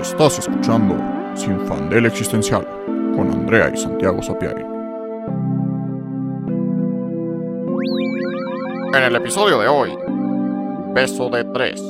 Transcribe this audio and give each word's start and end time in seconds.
Estás 0.00 0.38
escuchando 0.38 0.94
Sin 1.34 1.58
Fandel 1.66 2.04
Existencial 2.04 2.66
con 3.14 3.30
Andrea 3.30 3.72
y 3.74 3.78
Santiago 3.78 4.22
Sapiari. 4.22 4.62
En 8.92 9.02
el 9.02 9.16
episodio 9.16 9.58
de 9.58 9.68
hoy, 9.68 9.96
Beso 10.94 11.30
de 11.30 11.44
Tres. 11.44 11.80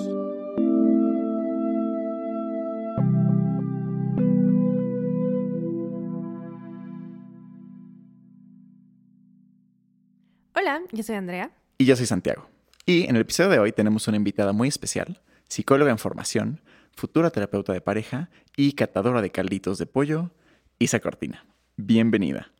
Hola, 10.54 10.82
yo 10.92 11.02
soy 11.02 11.16
Andrea. 11.16 11.50
Y 11.78 11.84
yo 11.84 11.96
soy 11.96 12.06
Santiago. 12.06 12.48
Y 12.86 13.04
en 13.08 13.16
el 13.16 13.22
episodio 13.22 13.50
de 13.50 13.58
hoy 13.58 13.72
tenemos 13.72 14.06
una 14.06 14.16
invitada 14.16 14.52
muy 14.52 14.68
especial, 14.68 15.20
psicóloga 15.48 15.90
en 15.90 15.98
formación, 15.98 16.60
futura 16.96 17.30
terapeuta 17.30 17.72
de 17.72 17.80
pareja 17.80 18.30
y 18.56 18.72
catadora 18.72 19.20
de 19.20 19.30
calditos 19.30 19.78
de 19.78 19.86
pollo, 19.86 20.30
Isa 20.78 20.98
Cortina. 21.00 21.44
Bienvenida. 21.76 22.52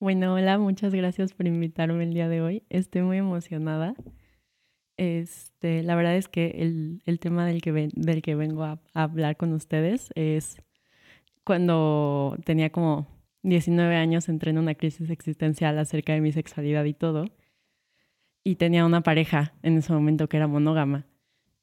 Bueno, 0.00 0.34
hola, 0.34 0.58
muchas 0.58 0.94
gracias 0.94 1.32
por 1.32 1.46
invitarme 1.46 2.04
el 2.04 2.12
día 2.12 2.28
de 2.28 2.42
hoy. 2.42 2.62
Estoy 2.68 3.02
muy 3.02 3.16
emocionada. 3.16 3.94
Este, 4.98 5.82
la 5.82 5.96
verdad 5.96 6.16
es 6.16 6.28
que 6.28 6.56
el, 6.58 7.02
el 7.06 7.18
tema 7.20 7.46
del 7.46 7.62
que, 7.62 7.72
del 7.72 8.22
que 8.22 8.34
vengo 8.34 8.64
a, 8.64 8.80
a 8.92 9.02
hablar 9.02 9.36
con 9.36 9.52
ustedes 9.54 10.10
es 10.14 10.60
cuando 11.42 12.36
tenía 12.44 12.70
como 12.70 13.06
19 13.42 13.96
años, 13.96 14.28
entré 14.28 14.50
en 14.50 14.58
una 14.58 14.74
crisis 14.74 15.08
existencial 15.08 15.78
acerca 15.78 16.12
de 16.12 16.20
mi 16.20 16.32
sexualidad 16.32 16.84
y 16.84 16.92
todo. 16.92 17.24
Y 18.44 18.56
tenía 18.56 18.84
una 18.84 19.02
pareja 19.02 19.54
en 19.62 19.78
ese 19.78 19.92
momento 19.92 20.28
que 20.28 20.36
era 20.36 20.46
monógama. 20.46 21.06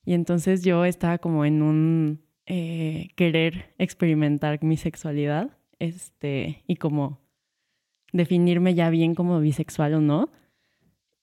Y 0.05 0.14
entonces 0.14 0.64
yo 0.64 0.86
estaba 0.86 1.18
como 1.18 1.45
en 1.45 1.62
un 1.62 2.22
eh, 2.46 3.09
querer 3.16 3.73
experimentar 3.80 4.63
mi 4.63 4.77
sexualidad 4.77 5.57
este, 5.79 6.63
y 6.68 6.76
como 6.76 7.20
definirme 8.13 8.76
ya 8.76 8.90
bien 8.90 9.16
como 9.16 9.40
bisexual 9.40 9.96
o 9.96 10.02
no 10.02 10.32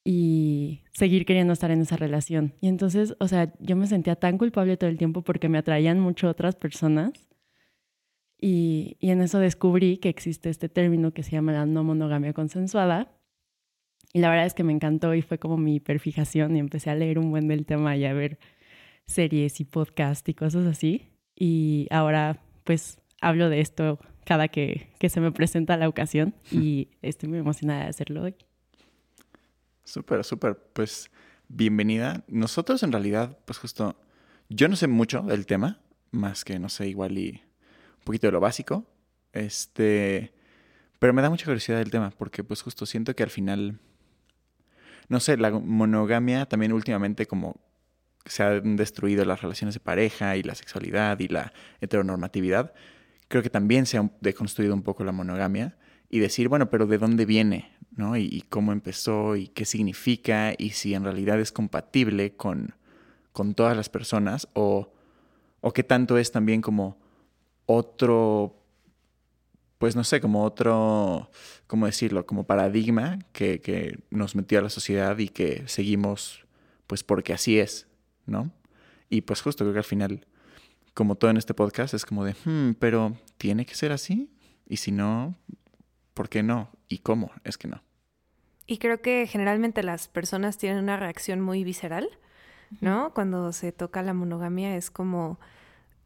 y 0.04 0.82
seguir 0.92 1.24
queriendo 1.24 1.52
estar 1.52 1.70
en 1.70 1.82
esa 1.82 1.96
relación. 1.96 2.54
Y 2.60 2.66
entonces, 2.66 3.14
o 3.20 3.28
sea, 3.28 3.52
yo 3.60 3.76
me 3.76 3.86
sentía 3.86 4.16
tan 4.16 4.36
culpable 4.36 4.76
todo 4.76 4.90
el 4.90 4.98
tiempo 4.98 5.22
porque 5.22 5.48
me 5.48 5.58
atraían 5.58 6.00
mucho 6.00 6.28
otras 6.28 6.56
personas 6.56 7.12
y, 8.40 8.96
y 8.98 9.10
en 9.10 9.22
eso 9.22 9.38
descubrí 9.38 9.98
que 9.98 10.08
existe 10.08 10.50
este 10.50 10.68
término 10.68 11.12
que 11.12 11.22
se 11.22 11.30
llama 11.30 11.52
la 11.52 11.66
no 11.66 11.84
monogamia 11.84 12.32
consensuada. 12.32 13.12
Y 14.12 14.18
la 14.18 14.28
verdad 14.28 14.46
es 14.46 14.54
que 14.54 14.64
me 14.64 14.72
encantó 14.72 15.14
y 15.14 15.22
fue 15.22 15.38
como 15.38 15.56
mi 15.56 15.76
hiperfijación 15.76 16.56
y 16.56 16.58
empecé 16.58 16.90
a 16.90 16.96
leer 16.96 17.20
un 17.20 17.30
buen 17.30 17.46
del 17.46 17.64
tema 17.64 17.96
y 17.96 18.04
a 18.04 18.12
ver 18.12 18.38
series 19.06 19.60
y 19.60 19.64
podcast 19.64 20.28
y 20.28 20.34
cosas 20.34 20.66
así. 20.66 21.08
Y 21.36 21.86
ahora 21.90 22.40
pues 22.64 22.98
hablo 23.20 23.48
de 23.48 23.60
esto 23.60 23.98
cada 24.24 24.48
que, 24.48 24.88
que 24.98 25.08
se 25.08 25.20
me 25.20 25.32
presenta 25.32 25.76
la 25.76 25.88
ocasión 25.88 26.34
y 26.50 26.88
estoy 27.02 27.28
muy 27.28 27.38
emocionada 27.38 27.84
de 27.84 27.88
hacerlo 27.88 28.22
hoy. 28.22 28.34
Súper, 29.84 30.24
súper. 30.24 30.56
Pues 30.72 31.10
bienvenida. 31.48 32.24
Nosotros 32.28 32.82
en 32.82 32.92
realidad, 32.92 33.38
pues 33.44 33.58
justo, 33.58 33.96
yo 34.48 34.68
no 34.68 34.76
sé 34.76 34.86
mucho 34.86 35.22
del 35.22 35.46
tema, 35.46 35.80
más 36.10 36.44
que 36.44 36.58
no 36.58 36.68
sé, 36.68 36.88
igual 36.88 37.18
y 37.18 37.42
un 37.98 38.04
poquito 38.04 38.28
de 38.28 38.32
lo 38.32 38.40
básico. 38.40 38.86
Este, 39.32 40.32
pero 40.98 41.12
me 41.12 41.22
da 41.22 41.30
mucha 41.30 41.44
curiosidad 41.44 41.78
del 41.78 41.90
tema, 41.90 42.10
porque 42.10 42.44
pues 42.44 42.62
justo 42.62 42.86
siento 42.86 43.16
que 43.16 43.22
al 43.22 43.30
final, 43.30 43.80
no 45.08 45.20
sé, 45.20 45.36
la 45.36 45.50
monogamia 45.50 46.46
también 46.46 46.72
últimamente 46.72 47.26
como 47.26 47.60
se 48.24 48.42
han 48.42 48.76
destruido 48.76 49.24
las 49.24 49.42
relaciones 49.42 49.74
de 49.74 49.80
pareja 49.80 50.36
y 50.36 50.42
la 50.42 50.54
sexualidad 50.54 51.18
y 51.20 51.28
la 51.28 51.52
heteronormatividad. 51.80 52.72
Creo 53.28 53.42
que 53.42 53.50
también 53.50 53.86
se 53.86 53.98
ha 53.98 54.10
deconstruido 54.20 54.74
un 54.74 54.82
poco 54.82 55.04
la 55.04 55.12
monogamia 55.12 55.76
y 56.10 56.18
decir, 56.18 56.48
bueno, 56.48 56.70
pero 56.70 56.86
¿de 56.86 56.98
dónde 56.98 57.24
viene? 57.24 57.72
¿no? 57.96 58.16
Y, 58.16 58.44
cómo 58.48 58.72
empezó 58.72 59.36
y 59.36 59.48
qué 59.48 59.64
significa 59.64 60.54
y 60.56 60.70
si 60.70 60.94
en 60.94 61.04
realidad 61.04 61.40
es 61.40 61.52
compatible 61.52 62.34
con, 62.36 62.74
con 63.32 63.54
todas 63.54 63.76
las 63.76 63.88
personas 63.88 64.48
o, 64.54 64.92
o 65.60 65.72
qué 65.72 65.82
tanto 65.82 66.18
es 66.18 66.32
también 66.32 66.62
como 66.62 66.98
otro, 67.66 68.56
pues 69.78 69.94
no 69.96 70.04
sé, 70.04 70.20
como 70.20 70.44
otro, 70.44 71.30
¿cómo 71.66 71.86
decirlo? 71.86 72.26
Como 72.26 72.44
paradigma 72.44 73.18
que, 73.32 73.60
que 73.60 73.98
nos 74.10 74.34
metió 74.34 74.58
a 74.58 74.62
la 74.62 74.70
sociedad 74.70 75.18
y 75.18 75.28
que 75.28 75.64
seguimos 75.66 76.44
pues 76.86 77.02
porque 77.02 77.32
así 77.32 77.58
es, 77.58 77.86
¿no? 78.26 78.50
Y 79.08 79.22
pues 79.22 79.42
justo 79.42 79.64
creo 79.64 79.72
que 79.74 79.78
al 79.80 79.84
final, 79.84 80.26
como 80.94 81.14
todo 81.16 81.30
en 81.30 81.36
este 81.36 81.54
podcast, 81.54 81.94
es 81.94 82.04
como 82.04 82.24
de, 82.24 82.34
"Hmm, 82.44 82.72
pero 82.78 83.16
¿tiene 83.38 83.66
que 83.66 83.74
ser 83.74 83.92
así? 83.92 84.30
Y 84.66 84.78
si 84.78 84.92
no, 84.92 85.34
¿por 86.14 86.28
qué 86.28 86.42
no? 86.42 86.70
¿Y 86.88 86.98
cómo? 86.98 87.30
Es 87.44 87.58
que 87.58 87.68
no. 87.68 87.82
Y 88.66 88.78
creo 88.78 89.02
que 89.02 89.26
generalmente 89.26 89.82
las 89.82 90.08
personas 90.08 90.56
tienen 90.56 90.82
una 90.82 90.96
reacción 90.96 91.40
muy 91.40 91.64
visceral, 91.64 92.08
¿no? 92.80 93.12
Cuando 93.12 93.52
se 93.52 93.72
toca 93.72 94.02
la 94.02 94.14
monogamia 94.14 94.76
es 94.76 94.90
como, 94.90 95.38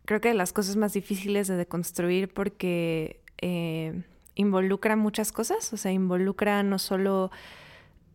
creo 0.04 0.20
que 0.20 0.28
de 0.28 0.34
las 0.34 0.52
cosas 0.52 0.76
más 0.76 0.92
difíciles 0.94 1.46
de 1.48 1.56
deconstruir 1.56 2.32
porque 2.32 3.20
eh, 3.40 4.02
involucra 4.34 4.96
muchas 4.96 5.32
cosas, 5.32 5.72
o 5.72 5.76
sea, 5.76 5.92
involucra 5.92 6.62
no 6.62 6.78
solo, 6.78 7.30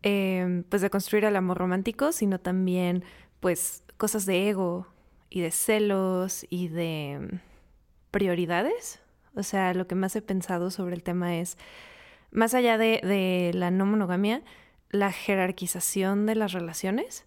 eh, 0.02 0.64
pues, 0.68 0.82
de 0.82 0.90
construir 0.90 1.24
el 1.24 1.36
amor 1.36 1.58
romántico, 1.58 2.12
sino 2.12 2.40
también, 2.40 3.04
pues, 3.40 3.84
cosas 4.02 4.26
de 4.26 4.48
ego 4.48 4.88
y 5.30 5.42
de 5.42 5.52
celos 5.52 6.44
y 6.50 6.66
de 6.66 7.38
prioridades. 8.10 8.98
O 9.36 9.44
sea, 9.44 9.74
lo 9.74 9.86
que 9.86 9.94
más 9.94 10.16
he 10.16 10.22
pensado 10.22 10.72
sobre 10.72 10.96
el 10.96 11.04
tema 11.04 11.36
es, 11.36 11.56
más 12.32 12.52
allá 12.54 12.78
de, 12.78 12.98
de 13.04 13.52
la 13.54 13.70
no 13.70 13.86
monogamia, 13.86 14.42
la 14.90 15.12
jerarquización 15.12 16.26
de 16.26 16.34
las 16.34 16.50
relaciones 16.50 17.26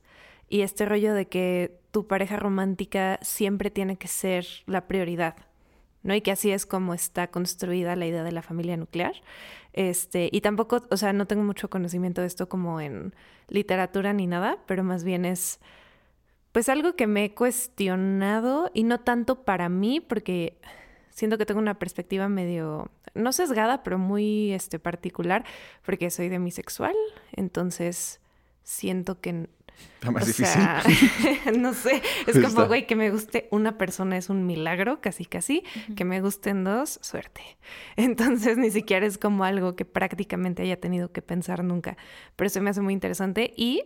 y 0.49 0.63
este 0.63 0.83
rollo 0.83 1.13
de 1.13 1.29
que 1.29 1.79
tu 1.91 2.07
pareja 2.07 2.35
romántica 2.35 3.19
siempre 3.21 3.69
tiene 3.69 3.95
que 3.95 4.09
ser 4.09 4.45
la 4.65 4.85
prioridad, 4.85 5.37
¿no? 6.03 6.13
Y 6.13 6.19
que 6.19 6.33
así 6.33 6.51
es 6.51 6.65
como 6.65 6.93
está 6.93 7.27
construida 7.27 7.95
la 7.95 8.05
idea 8.05 8.25
de 8.25 8.33
la 8.33 8.41
familia 8.41 8.75
nuclear. 8.75 9.13
Este, 9.71 10.27
y 10.29 10.41
tampoco, 10.41 10.83
o 10.91 10.97
sea, 10.97 11.13
no 11.13 11.25
tengo 11.25 11.43
mucho 11.45 11.69
conocimiento 11.69 12.19
de 12.19 12.27
esto 12.27 12.49
como 12.49 12.81
en 12.81 13.15
literatura 13.47 14.11
ni 14.11 14.27
nada, 14.27 14.57
pero 14.67 14.83
más 14.83 15.05
bien 15.05 15.23
es 15.23 15.61
pues 16.55 16.69
algo 16.69 16.95
que 16.95 17.05
me 17.05 17.25
he 17.25 17.33
cuestionado 17.33 18.71
y 18.73 18.83
no 18.85 19.01
tanto 19.01 19.43
para 19.43 19.67
mí, 19.67 19.99
porque 19.99 20.57
siento 21.09 21.37
que 21.37 21.45
tengo 21.45 21.59
una 21.59 21.77
perspectiva 21.77 22.29
medio, 22.29 22.89
no 23.13 23.33
sesgada, 23.33 23.83
pero 23.83 23.97
muy 23.97 24.53
este, 24.53 24.79
particular, 24.79 25.43
porque 25.85 26.09
soy 26.09 26.29
demisexual, 26.29 26.95
entonces 27.33 28.21
siento 28.63 29.19
que... 29.19 29.49
Está 29.95 30.11
más 30.11 30.23
o 30.23 30.27
difícil. 30.27 30.45
sea, 30.45 30.81
no 31.57 31.73
sé, 31.73 32.01
es 32.25 32.37
Está. 32.37 32.47
como, 32.47 32.67
güey, 32.67 32.87
que 32.87 32.95
me 32.95 33.11
guste 33.11 33.49
una 33.51 33.77
persona 33.77 34.15
es 34.15 34.29
un 34.29 34.47
milagro, 34.47 35.01
casi 35.01 35.25
casi, 35.25 35.61
que 35.97 36.05
me 36.05 36.21
gusten 36.21 36.63
dos, 36.63 36.99
suerte. 37.01 37.41
Entonces 37.97 38.57
ni 38.57 38.71
siquiera 38.71 39.05
es 39.05 39.17
como 39.17 39.43
algo 39.43 39.75
que 39.75 39.83
prácticamente 39.83 40.63
haya 40.63 40.79
tenido 40.79 41.11
que 41.11 41.21
pensar 41.21 41.65
nunca, 41.65 41.97
pero 42.37 42.47
eso 42.47 42.61
me 42.61 42.69
hace 42.69 42.79
muy 42.79 42.93
interesante 42.93 43.53
y... 43.57 43.83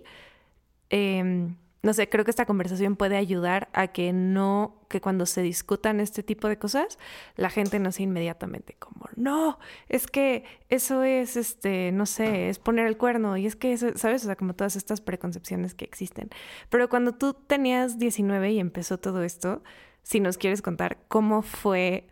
em, 0.91 1.56
no 1.81 1.94
sé, 1.94 2.09
creo 2.09 2.25
que 2.25 2.31
esta 2.31 2.45
conversación 2.45 2.95
puede 2.95 3.16
ayudar 3.16 3.69
a 3.73 3.88
que 3.88 4.12
no, 4.12 4.81
que 4.90 5.00
cuando 5.00 5.25
se 5.25 5.41
discutan 5.41 6.00
este 6.00 6.23
tipo 6.23 6.50
de 6.50 6.57
cosas, 6.57 7.00
la 7.38 7.50
gente 7.50 7.79
no 7.79 7.91
sea 7.91 8.03
inmediatamente 8.03 8.75
como, 8.78 9.07
no, 9.16 9.59
es 9.88 10.07
que 10.07 10.44
eso 10.69 11.03
es, 11.03 11.38
este, 11.38 11.91
no 11.91 12.06
sé, 12.06 12.50
es 12.50 12.59
poner 12.59 12.85
el 12.85 12.97
cuerno 12.97 13.38
y 13.38 13.45
es 13.45 13.56
que, 13.56 13.72
eso, 13.72 13.88
¿sabes? 13.95 14.23
O 14.23 14.25
sea, 14.25 14.35
como 14.35 14.56
todas 14.56 14.75
estas 14.75 15.00
preconcepciones 15.00 15.73
que 15.73 15.85
existen. 15.85 16.29
Pero 16.69 16.89
cuando 16.89 17.13
tú 17.13 17.34
tenías 17.34 17.97
19 17.97 18.51
y 18.51 18.59
empezó 18.59 18.97
todo 18.97 19.23
esto, 19.23 19.63
si 20.03 20.19
nos 20.19 20.38
quieres 20.38 20.62
contar 20.62 20.98
cómo 21.07 21.42
fue 21.44 22.07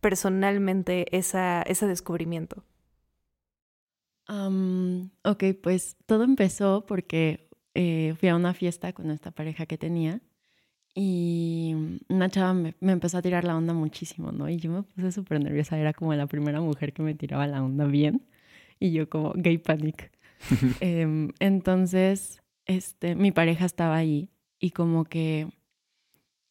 personalmente 0.00 1.16
esa, 1.16 1.62
ese 1.62 1.86
descubrimiento. 1.86 2.64
Ok, 5.24 5.44
pues 5.60 5.96
todo 6.06 6.22
empezó 6.22 6.86
porque 6.86 7.49
eh, 7.82 8.14
fui 8.18 8.28
a 8.28 8.36
una 8.36 8.52
fiesta 8.52 8.92
con 8.92 9.10
esta 9.10 9.30
pareja 9.30 9.64
que 9.66 9.78
tenía 9.78 10.20
y 10.94 11.74
una 12.08 12.28
chava 12.28 12.52
me, 12.52 12.74
me 12.80 12.92
empezó 12.92 13.18
a 13.18 13.22
tirar 13.22 13.44
la 13.44 13.56
onda 13.56 13.72
muchísimo, 13.74 14.32
¿no? 14.32 14.48
Y 14.48 14.56
yo 14.58 14.70
me 14.70 14.82
puse 14.82 15.12
súper 15.12 15.40
nerviosa, 15.40 15.78
era 15.78 15.92
como 15.94 16.12
la 16.14 16.26
primera 16.26 16.60
mujer 16.60 16.92
que 16.92 17.02
me 17.02 17.14
tiraba 17.14 17.46
la 17.46 17.62
onda 17.62 17.86
bien 17.86 18.26
y 18.78 18.92
yo 18.92 19.08
como 19.08 19.32
gay 19.34 19.58
panic. 19.58 20.10
Em, 20.80 21.30
entonces, 21.38 22.42
este, 22.66 23.14
mi 23.14 23.30
pareja 23.32 23.64
estaba 23.66 23.96
ahí 23.96 24.28
y 24.58 24.70
como 24.72 25.04
que 25.04 25.48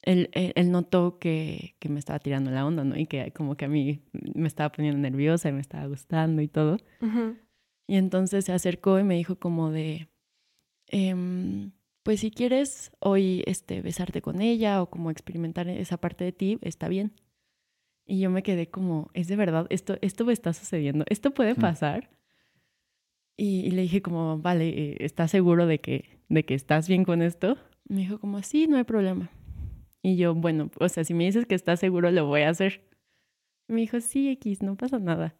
él, 0.01 0.29
él- 0.33 0.53
él 0.55 0.71
notó 0.71 1.19
que, 1.19 1.75
que 1.79 1.89
me 1.89 1.99
estaba 1.99 2.19
tirando 2.19 2.49
la 2.51 2.65
onda, 2.65 2.83
¿no? 2.83 2.97
Y 2.97 3.05
que 3.07 3.31
como 3.33 3.55
que 3.55 3.65
a 3.65 3.69
mí 3.69 4.01
me 4.35 4.47
estaba 4.47 4.71
poniendo 4.71 4.99
nerviosa 4.99 5.49
y 5.49 5.53
me 5.53 5.61
estaba 5.61 5.85
gustando 5.87 6.41
y 6.41 6.47
todo. 6.47 6.77
Y 7.87 7.95
entonces 7.97 8.45
se 8.45 8.53
acercó 8.53 8.99
y 8.99 9.03
me 9.03 9.15
dijo 9.15 9.35
como 9.37 9.71
de, 9.71 10.07
em, 10.89 11.71
pues 12.03 12.21
si 12.21 12.31
quieres 12.31 12.91
hoy 12.99 13.43
este, 13.45 13.81
besarte 13.81 14.21
con 14.21 14.41
ella 14.41 14.81
o 14.81 14.89
como 14.89 15.11
experimentar 15.11 15.67
esa 15.69 15.97
parte 15.97 16.23
de 16.23 16.31
ti, 16.31 16.57
está 16.61 16.87
bien. 16.87 17.13
Y 18.05 18.19
yo 18.19 18.31
me 18.31 18.41
quedé 18.41 18.69
como, 18.69 19.11
es 19.13 19.27
de 19.27 19.35
verdad, 19.35 19.67
esto, 19.69 19.97
esto 20.01 20.25
me 20.25 20.33
está 20.33 20.53
sucediendo, 20.53 21.05
esto 21.09 21.31
puede 21.31 21.53
pasar. 21.55 22.09
Y, 23.37 23.69
le 23.71 23.83
dije 23.83 24.01
como, 24.01 24.39
vale, 24.39 24.97
¿estás 25.05 25.31
seguro 25.31 25.67
de 25.67 25.79
que, 25.79 26.19
de 26.27 26.43
que 26.43 26.55
estás 26.55 26.87
bien 26.87 27.05
con 27.05 27.21
esto? 27.21 27.57
Me 27.87 27.99
dijo 28.01 28.19
como, 28.19 28.41
sí, 28.41 28.67
no 28.67 28.77
hay 28.77 28.83
problema. 28.83 29.29
Y 30.01 30.17
yo, 30.17 30.33
bueno, 30.33 30.71
o 30.79 30.89
sea, 30.89 31.03
si 31.03 31.13
me 31.13 31.25
dices 31.25 31.45
que 31.45 31.55
estás 31.55 31.79
seguro, 31.79 32.09
lo 32.11 32.25
voy 32.25 32.41
a 32.41 32.49
hacer. 32.49 32.81
Me 33.67 33.81
dijo, 33.81 34.01
sí, 34.01 34.29
X, 34.29 34.63
no 34.63 34.75
pasa 34.75 34.99
nada. 34.99 35.35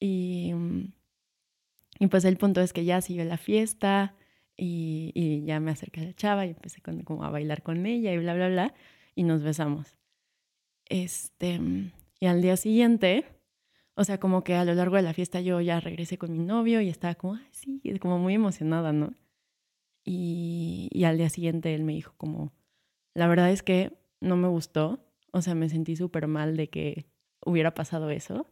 Y, 0.00 0.52
mm, 0.54 0.92
y 2.00 2.06
pues 2.08 2.24
el 2.24 2.36
punto 2.36 2.60
es 2.60 2.72
que 2.72 2.84
ya 2.84 3.00
siguió 3.00 3.24
la 3.24 3.36
fiesta 3.36 4.16
y, 4.56 5.12
y, 5.14 5.44
ya 5.44 5.60
me 5.60 5.70
acerqué 5.72 6.00
a 6.00 6.04
la 6.04 6.14
chava 6.14 6.46
y 6.46 6.50
empecé 6.50 6.80
como 6.82 7.24
a 7.24 7.30
bailar 7.30 7.62
con 7.62 7.86
ella 7.86 8.12
y 8.12 8.18
bla, 8.18 8.34
bla, 8.34 8.48
bla. 8.48 8.74
Y 9.14 9.24
nos 9.24 9.42
besamos. 9.42 9.96
Este, 10.86 11.58
mm, 11.58 11.92
y 12.20 12.26
al 12.26 12.42
día 12.42 12.56
siguiente, 12.56 13.24
o 13.94 14.04
sea, 14.04 14.18
como 14.18 14.44
que 14.44 14.54
a 14.54 14.64
lo 14.64 14.74
largo 14.74 14.96
de 14.96 15.02
la 15.02 15.14
fiesta 15.14 15.40
yo 15.40 15.60
ya 15.60 15.80
regresé 15.80 16.18
con 16.18 16.32
mi 16.32 16.40
novio 16.40 16.80
y 16.80 16.88
estaba 16.88 17.14
como, 17.14 17.38
sí, 17.52 17.80
como 18.00 18.18
muy 18.18 18.34
emocionada, 18.34 18.92
¿no? 18.92 19.14
Y, 20.04 20.88
y 20.92 21.04
al 21.04 21.18
día 21.18 21.30
siguiente 21.30 21.74
él 21.74 21.84
me 21.84 21.94
dijo 21.94 22.14
como, 22.16 22.52
la 23.14 23.28
verdad 23.28 23.50
es 23.50 23.62
que 23.62 23.96
no 24.20 24.36
me 24.36 24.48
gustó, 24.48 25.00
o 25.32 25.42
sea, 25.42 25.54
me 25.54 25.68
sentí 25.68 25.96
súper 25.96 26.26
mal 26.26 26.56
de 26.56 26.68
que 26.68 27.06
hubiera 27.44 27.74
pasado 27.74 28.10
eso. 28.10 28.46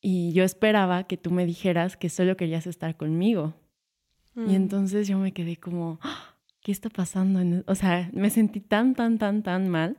Y 0.00 0.32
yo 0.32 0.44
esperaba 0.44 1.04
que 1.06 1.16
tú 1.16 1.30
me 1.30 1.46
dijeras 1.46 1.96
que 1.96 2.08
solo 2.08 2.36
querías 2.36 2.66
estar 2.66 2.96
conmigo. 2.96 3.54
Y 4.36 4.40
mm. 4.40 4.54
entonces 4.54 5.08
yo 5.08 5.18
me 5.18 5.32
quedé 5.32 5.56
como, 5.56 5.98
¡Ah! 6.02 6.34
¿qué 6.62 6.72
está 6.72 6.88
pasando? 6.88 7.62
O 7.66 7.74
sea, 7.74 8.10
me 8.12 8.30
sentí 8.30 8.60
tan, 8.60 8.94
tan, 8.94 9.18
tan, 9.18 9.42
tan 9.42 9.68
mal. 9.68 9.98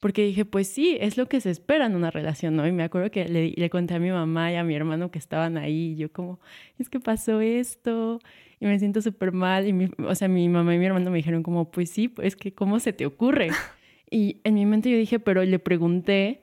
Porque 0.00 0.22
dije, 0.22 0.44
pues 0.44 0.68
sí, 0.68 0.98
es 1.00 1.16
lo 1.16 1.28
que 1.30 1.40
se 1.40 1.50
espera 1.50 1.86
en 1.86 1.94
una 1.96 2.10
relación, 2.10 2.56
¿no? 2.56 2.66
Y 2.66 2.72
me 2.72 2.82
acuerdo 2.82 3.10
que 3.10 3.26
le, 3.26 3.54
le 3.56 3.70
conté 3.70 3.94
a 3.94 3.98
mi 3.98 4.10
mamá 4.10 4.52
y 4.52 4.56
a 4.56 4.62
mi 4.62 4.74
hermano 4.74 5.10
que 5.10 5.18
estaban 5.18 5.56
ahí. 5.56 5.92
Y 5.92 5.96
yo 5.96 6.12
como, 6.12 6.40
es 6.78 6.90
que 6.90 7.00
pasó 7.00 7.40
esto 7.40 8.20
y 8.60 8.66
me 8.66 8.78
siento 8.78 9.00
súper 9.00 9.32
mal. 9.32 9.66
Y 9.66 9.72
mi, 9.72 9.88
o 10.06 10.14
sea, 10.14 10.28
mi 10.28 10.46
mamá 10.48 10.74
y 10.74 10.78
mi 10.78 10.84
hermano 10.84 11.10
me 11.10 11.16
dijeron 11.16 11.42
como, 11.42 11.70
pues 11.70 11.88
sí, 11.88 12.12
es 12.22 12.36
que 12.36 12.52
¿cómo 12.52 12.80
se 12.80 12.92
te 12.92 13.06
ocurre? 13.06 13.48
y 14.10 14.42
en 14.44 14.54
mi 14.54 14.66
mente 14.66 14.90
yo 14.90 14.98
dije, 14.98 15.18
pero 15.20 15.42
le 15.42 15.58
pregunté 15.58 16.42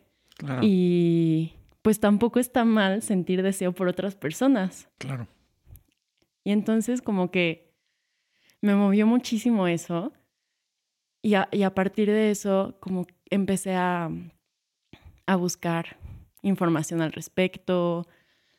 y 0.62 1.52
pues 1.84 2.00
tampoco 2.00 2.40
está 2.40 2.66
mal 2.66 3.02
sentir 3.02 3.44
deseo 3.44 3.74
por 3.74 3.88
otras 3.88 4.16
personas. 4.16 4.90
Claro. 4.98 5.28
Y 6.44 6.52
entonces 6.52 7.02
como 7.02 7.32
que 7.32 7.72
me 8.62 8.76
movió 8.76 9.06
muchísimo 9.08 9.68
eso. 9.68 10.14
Y 11.22 11.36
a, 11.36 11.48
y 11.52 11.64
a 11.64 11.74
partir 11.74 12.10
de 12.10 12.32
eso, 12.32 12.78
como 12.80 13.06
empecé 13.30 13.76
a, 13.76 14.10
a 15.28 15.36
buscar 15.36 15.98
información 16.42 17.02
al 17.02 17.12
respecto. 17.12 18.08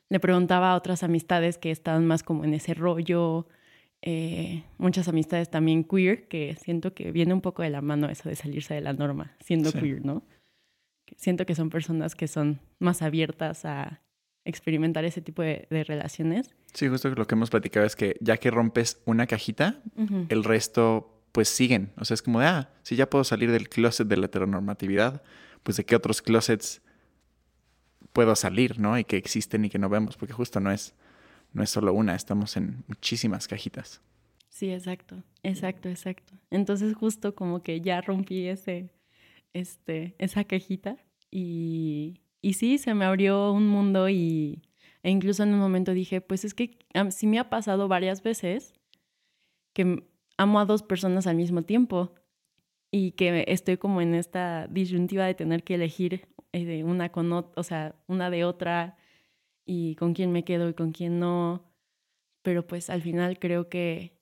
Le 0.09 0.21
preguntaba 0.21 0.73
a 0.73 0.77
otras 0.77 1.03
amistades 1.03 1.59
que 1.59 1.71
estaban 1.71 2.07
más 2.07 2.23
como 2.23 2.45
en 2.45 2.55
ese 2.55 2.75
rollo. 2.75 3.47
Eh, 4.03 4.65
muchas 4.79 5.09
amistades 5.09 5.51
también 5.51 5.85
queer, 5.85 6.29
que 6.29 6.57
siento 6.57 6.93
que 6.95 7.13
viene 7.13 7.35
un 7.35 7.41
poco 7.41 7.63
de 7.63 7.71
la 7.71 7.83
mano 7.83 8.09
eso 8.09 8.29
de 8.29 8.37
salirse 8.37 8.75
de 8.75 8.81
la 8.81 8.93
norma, 8.93 9.37
siendo 9.41 9.73
queer, 9.73 10.05
¿no? 10.05 10.23
Siento 11.17 11.47
que 11.47 11.55
son 11.55 11.71
personas 11.71 12.15
que 12.15 12.27
son 12.27 12.61
más 12.79 13.03
abiertas 13.03 13.65
a 13.65 14.03
experimentar 14.45 15.05
ese 15.05 15.21
tipo 15.23 15.43
de, 15.43 15.67
relaciones. 15.71 16.55
Sí, 16.75 16.89
justo 16.89 17.09
lo 17.11 17.27
que 17.27 17.35
hemos 17.35 17.51
platicado 17.51 17.87
es 17.87 17.97
que 17.97 18.17
ya 18.21 18.37
que 18.37 18.51
rompes 18.51 19.01
una 19.05 19.27
cajita, 19.27 19.81
el 20.29 20.45
resto 20.45 21.23
pues 21.33 21.49
siguen. 21.49 21.93
O 21.97 22.05
sea, 22.05 22.15
es 22.15 22.23
como 22.23 22.41
de, 22.41 22.47
ah, 22.47 22.71
si 22.83 22.97
ya 22.97 23.09
puedo 23.09 23.25
salir 23.25 23.51
del 23.51 23.69
closet 23.69 24.07
de 24.07 24.17
la 24.17 24.27
heteronormatividad, 24.27 25.23
pues 25.63 25.77
de 25.77 25.85
qué 25.85 25.97
otros 25.97 26.23
closets 26.23 26.83
puedo 28.13 28.37
salir, 28.37 28.79
¿no? 28.79 28.99
Y 28.99 29.05
que 29.05 29.17
existen 29.17 29.65
y 29.65 29.71
que 29.71 29.79
no 29.79 29.89
vemos, 29.89 30.17
porque 30.17 30.35
justo 30.35 30.61
no 30.61 30.71
es, 30.71 30.95
no 31.53 31.63
es 31.63 31.71
solo 31.71 31.95
una, 31.95 32.15
estamos 32.15 32.57
en 32.57 32.85
muchísimas 32.87 33.49
cajitas. 33.49 34.03
Sí, 34.51 34.71
exacto, 34.71 35.23
exacto, 35.43 35.89
exacto. 35.89 36.35
Entonces 36.51 36.95
justo 36.95 37.35
como 37.35 37.63
que 37.63 37.81
ya 37.81 38.03
rompí 38.03 38.47
ese, 38.49 38.91
este, 39.55 40.15
esa 40.19 40.45
cajita 40.45 40.99
y, 41.31 42.21
y 42.43 42.55
sí, 42.55 42.77
se 42.77 42.93
me 42.93 43.05
abrió 43.05 43.53
un 43.53 43.69
mundo 43.69 44.09
y 44.09 44.63
e 45.03 45.11
incluso 45.11 45.43
en 45.43 45.55
un 45.55 45.61
momento 45.61 45.95
dije, 45.95 46.21
pues 46.21 46.45
es 46.45 46.55
que 46.55 46.79
sí 47.11 47.27
me 47.27 47.39
ha 47.39 47.49
pasado 47.49 47.89
varias 47.89 48.23
veces 48.23 48.75
que 49.73 50.05
amo 50.37 50.61
a 50.61 50.65
dos 50.65 50.83
personas 50.83 51.27
al 51.27 51.37
mismo 51.37 51.63
tiempo 51.63 52.15
y 52.91 53.13
que 53.13 53.45
estoy 53.49 53.79
como 53.79 54.01
en 54.01 54.15
esta 54.15 54.67
disyuntiva 54.69 55.25
de 55.25 55.35
tener 55.35 55.65
que 55.65 55.75
elegir 55.75 56.29
eh, 56.53 56.85
una 56.85 57.11
con 57.11 57.33
otra, 57.33 57.53
o 57.57 57.63
sea, 57.63 57.95
una 58.07 58.29
de 58.29 58.45
otra 58.45 58.97
y 59.65 59.95
con 59.97 60.13
quién 60.13 60.33
me 60.33 60.45
quedo 60.45 60.69
y 60.69 60.75
con 60.75 60.93
quién 60.93 61.19
no. 61.19 61.65
Pero 62.43 62.67
pues 62.67 62.91
al 62.91 63.03
final 63.03 63.39
creo 63.39 63.69
que 63.69 64.19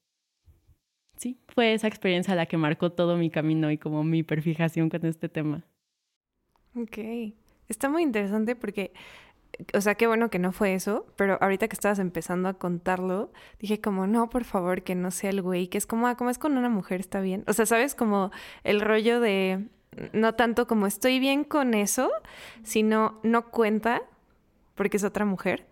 sí, 1.17 1.41
fue 1.49 1.75
esa 1.75 1.89
experiencia 1.89 2.35
la 2.35 2.47
que 2.47 2.57
marcó 2.57 2.93
todo 2.93 3.17
mi 3.17 3.31
camino 3.31 3.71
y 3.71 3.79
como 3.79 4.05
mi 4.05 4.23
perfijación 4.23 4.89
con 4.89 5.05
este 5.07 5.29
tema. 5.29 5.65
Ok, 6.77 6.99
está 7.71 7.89
muy 7.89 8.03
interesante 8.03 8.55
porque 8.57 8.93
o 9.75 9.81
sea, 9.81 9.95
qué 9.95 10.07
bueno 10.07 10.31
que 10.31 10.39
no 10.39 10.53
fue 10.53 10.75
eso, 10.75 11.07
pero 11.17 11.39
ahorita 11.41 11.69
que 11.69 11.75
estabas 11.75 11.99
empezando 11.99 12.49
a 12.49 12.55
contarlo, 12.55 13.33
dije 13.59 13.81
como, 13.81 14.07
no, 14.07 14.29
por 14.31 14.45
favor, 14.45 14.83
que 14.83 14.95
no 14.95 15.11
sea 15.11 15.31
el 15.31 15.43
güey, 15.43 15.69
que 15.69 15.79
es 15.79 15.87
como, 15.87 16.07
ah, 16.07 16.17
como 16.17 16.31
es 16.31 16.39
con 16.39 16.57
una 16.57 16.69
mujer, 16.69 17.01
está 17.01 17.21
bien. 17.21 17.45
O 17.47 17.53
sea, 17.53 17.67
¿sabes? 17.67 17.95
Como 17.95 18.31
el 18.65 18.81
rollo 18.81 19.21
de, 19.21 19.67
no 20.13 20.35
tanto 20.35 20.67
como 20.67 20.87
estoy 20.87 21.19
bien 21.19 21.45
con 21.45 21.75
eso, 21.75 22.11
sino 22.63 23.21
no 23.23 23.51
cuenta, 23.51 24.03
porque 24.75 24.97
es 24.97 25.05
otra 25.05 25.25
mujer, 25.25 25.67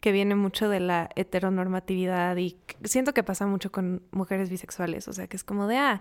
que 0.00 0.12
viene 0.12 0.34
mucho 0.34 0.68
de 0.68 0.80
la 0.80 1.10
heteronormatividad 1.16 2.36
y 2.36 2.56
siento 2.84 3.14
que 3.14 3.22
pasa 3.22 3.46
mucho 3.46 3.72
con 3.72 4.02
mujeres 4.10 4.48
bisexuales, 4.48 5.08
o 5.08 5.12
sea, 5.12 5.26
que 5.26 5.36
es 5.36 5.44
como 5.44 5.66
de, 5.66 5.76
ah, 5.76 6.00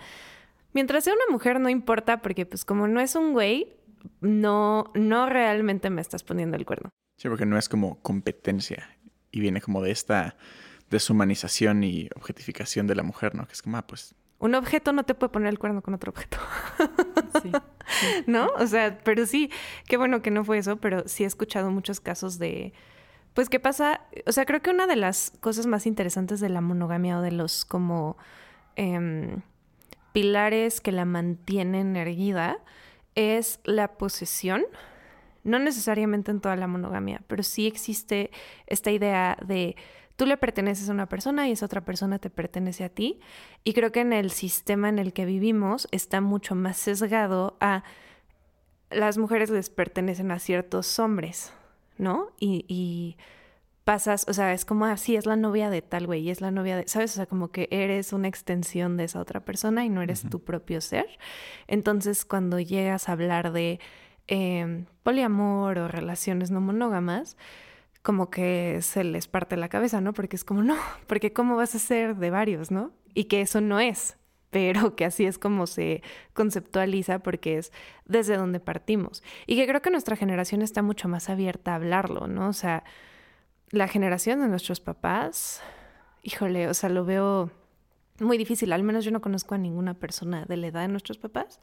mientras 0.74 1.04
sea 1.04 1.14
una 1.14 1.32
mujer 1.32 1.60
no 1.60 1.70
importa, 1.70 2.22
porque 2.22 2.46
pues 2.46 2.64
como 2.64 2.88
no 2.88 3.00
es 3.00 3.16
un 3.16 3.34
güey, 3.34 3.78
no, 4.22 4.92
no 4.94 5.30
realmente 5.30 5.90
me 5.90 6.02
estás 6.02 6.24
poniendo 6.24 6.58
el 6.58 6.66
cuerno. 6.66 6.90
Sí, 7.18 7.30
porque 7.30 7.46
no 7.46 7.58
es 7.58 7.68
como 7.68 8.02
competencia 8.02 8.98
y 9.32 9.40
viene 9.40 9.62
como 9.62 9.82
de 9.82 9.92
esta 9.92 10.38
deshumanización 10.90 11.84
y 11.84 12.10
objetificación 12.16 12.88
de 12.88 12.96
la 12.96 13.04
mujer, 13.04 13.36
¿no? 13.36 13.46
Que 13.48 13.54
es 13.54 13.62
como, 13.62 13.78
ah, 13.78 13.88
pues... 13.88 14.16
Un 14.40 14.54
objeto 14.56 14.94
no 14.94 15.04
te 15.04 15.16
puede 15.16 15.32
poner 15.32 15.50
el 15.50 15.60
cuerno 15.60 15.82
con 15.82 15.94
otro 15.94 16.12
objeto. 16.12 16.38
Sí, 17.42 17.52
¿No? 18.26 18.48
O 18.58 18.66
sea, 18.66 18.98
pero 19.04 19.26
sí, 19.28 19.52
qué 19.88 19.98
bueno 19.98 20.24
que 20.24 20.32
no 20.32 20.44
fue 20.44 20.58
eso, 20.58 20.78
pero 20.78 21.08
sí 21.08 21.24
he 21.24 21.28
escuchado 21.28 21.70
muchos 21.70 22.00
casos 22.00 22.40
de... 22.40 22.74
Pues, 23.34 23.50
¿qué 23.50 23.60
pasa? 23.60 24.02
O 24.26 24.32
sea, 24.32 24.46
creo 24.46 24.62
que 24.62 24.72
una 24.72 24.88
de 24.88 24.96
las 24.96 25.34
cosas 25.40 25.68
más 25.68 25.86
interesantes 25.86 26.40
de 26.40 26.50
la 26.50 26.62
monogamia 26.62 27.20
o 27.20 27.22
de 27.22 27.32
los 27.32 27.64
como 27.64 28.18
em, 28.76 29.42
pilares 30.14 30.82
que 30.82 30.92
la 30.92 31.06
mantienen 31.06 31.96
erguida 31.96 32.58
es 33.18 33.60
la 33.66 33.98
posesión 33.98 34.64
no 35.48 35.60
necesariamente 35.60 36.30
en 36.30 36.42
toda 36.42 36.58
la 36.58 36.68
monogamia, 36.68 37.22
pero 37.28 37.42
sí 37.42 37.68
existe 37.68 38.32
esta 38.68 38.92
idea 38.92 39.38
de 39.46 39.78
tú 40.18 40.26
le 40.26 40.36
perteneces 40.36 40.90
a 40.90 40.92
una 40.92 41.08
persona 41.08 41.48
y 41.48 41.54
esa 41.54 41.66
otra 41.66 41.86
persona 41.86 42.20
te 42.20 42.30
pertenece 42.30 42.84
a 42.84 42.90
ti. 42.90 43.22
Y 43.64 43.74
creo 43.74 43.94
que 43.94 44.02
en 44.02 44.12
el 44.12 44.30
sistema 44.30 44.90
en 44.90 45.00
el 45.00 45.14
que 45.14 45.26
vivimos 45.26 45.88
está 45.92 46.20
mucho 46.20 46.54
más 46.54 46.78
sesgado 46.78 47.56
a 47.62 47.84
las 48.90 49.18
mujeres 49.18 49.50
les 49.50 49.70
pertenecen 49.70 50.32
a 50.32 50.40
ciertos 50.40 51.00
hombres, 51.00 51.54
¿no? 51.98 52.32
Y, 52.40 53.16
pasas, 53.88 54.26
o 54.28 54.34
sea, 54.34 54.52
es 54.52 54.66
como 54.66 54.86
así, 54.86 55.16
ah, 55.16 55.20
es 55.20 55.26
la 55.26 55.38
novia 55.38 55.70
de 55.70 55.82
tal 55.82 56.06
güey, 56.06 56.22
y 56.24 56.30
es 56.30 56.42
la 56.42 56.52
novia 56.52 56.76
de, 56.76 56.88
¿sabes? 56.88 57.14
O 57.14 57.16
sea, 57.16 57.26
como 57.26 57.52
que 57.52 57.70
eres 57.72 58.12
una 58.12 58.28
extensión 58.28 58.98
de 58.98 59.06
esa 59.06 59.22
otra 59.22 59.46
persona 59.46 59.86
y 59.86 59.90
no 59.90 60.02
eres 60.02 60.30
tu 60.30 60.44
propio 60.44 60.82
ser. 60.82 61.08
Entonces, 61.68 62.26
cuando 62.26 62.60
llegas 62.60 63.08
a 63.08 63.14
hablar 63.14 63.54
de 63.54 63.80
Em, 64.28 64.86
poliamor 65.04 65.80
o 65.80 65.88
relaciones 65.88 66.52
no 66.52 66.60
monógamas, 66.60 67.38
como 68.02 68.30
que 68.30 68.80
se 68.82 69.06
les 69.06 69.28
parte 69.28 69.56
la 69.56 69.70
cabeza, 69.70 70.02
¿no? 70.02 70.14
Porque 70.14 70.36
es 70.36 70.44
como, 70.44 70.64
no, 70.64 70.76
porque 71.08 71.32
¿cómo 71.34 71.56
vas 71.56 71.76
a 71.76 71.80
ser 71.80 72.18
de 72.18 72.30
varios, 72.30 72.70
¿no? 72.70 72.92
Y 73.14 73.26
que 73.26 73.42
eso 73.42 73.62
no 73.62 73.80
es, 73.80 74.18
pero 74.50 74.96
que 74.98 75.06
así 75.06 75.26
es 75.26 75.38
como 75.40 75.66
se 75.66 76.04
conceptualiza 76.34 77.20
porque 77.20 77.58
es 77.58 77.72
desde 78.06 78.36
donde 78.36 78.60
partimos. 78.60 79.24
Y 79.46 79.56
que 79.56 79.66
creo 79.66 79.82
que 79.82 79.92
nuestra 79.92 80.18
generación 80.18 80.62
está 80.62 80.82
mucho 80.82 81.08
más 81.08 81.30
abierta 81.30 81.72
a 81.72 81.76
hablarlo, 81.76 82.28
¿no? 82.28 82.50
O 82.50 82.54
sea, 82.54 82.84
la 83.70 83.88
generación 83.88 84.40
de 84.42 84.48
nuestros 84.48 84.80
papás, 84.80 85.62
híjole, 86.24 86.68
o 86.68 86.74
sea, 86.74 86.90
lo 86.90 87.06
veo 87.06 87.52
muy 88.20 88.38
difícil, 88.38 88.74
al 88.74 88.84
menos 88.84 89.06
yo 89.06 89.12
no 89.12 89.22
conozco 89.22 89.56
a 89.56 89.58
ninguna 89.58 89.94
persona 89.94 90.46
de 90.46 90.58
la 90.58 90.68
edad 90.68 90.82
de 90.82 90.88
nuestros 90.88 91.18
papás 91.18 91.60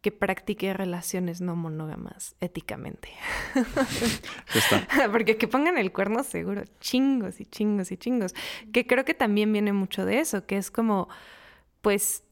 que 0.00 0.12
practique 0.12 0.72
relaciones 0.72 1.40
no 1.40 1.56
monógamas 1.56 2.34
éticamente. 2.40 3.10
Porque 5.12 5.36
que 5.36 5.46
pongan 5.46 5.76
el 5.76 5.92
cuerno 5.92 6.24
seguro, 6.24 6.64
chingos 6.80 7.40
y 7.40 7.44
chingos 7.44 7.92
y 7.92 7.98
chingos. 7.98 8.34
Que 8.72 8.86
creo 8.86 9.04
que 9.04 9.12
también 9.12 9.52
viene 9.52 9.72
mucho 9.72 10.06
de 10.06 10.20
eso, 10.20 10.46
que 10.46 10.56
es 10.56 10.70
como, 10.70 11.08
pues, 11.82 12.24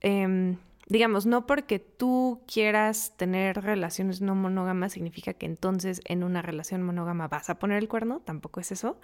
em, 0.00 0.58
digamos, 0.90 1.24
no 1.24 1.46
porque 1.46 1.78
tú 1.78 2.42
quieras 2.52 3.14
tener 3.16 3.62
relaciones 3.62 4.20
no 4.20 4.34
monógamas 4.34 4.92
significa 4.92 5.32
que 5.34 5.46
entonces 5.46 6.00
en 6.04 6.24
una 6.24 6.42
relación 6.42 6.82
monógama 6.82 7.28
vas 7.28 7.48
a 7.48 7.60
poner 7.60 7.78
el 7.78 7.88
cuerno, 7.88 8.20
tampoco 8.24 8.58
es 8.58 8.72
eso, 8.72 9.00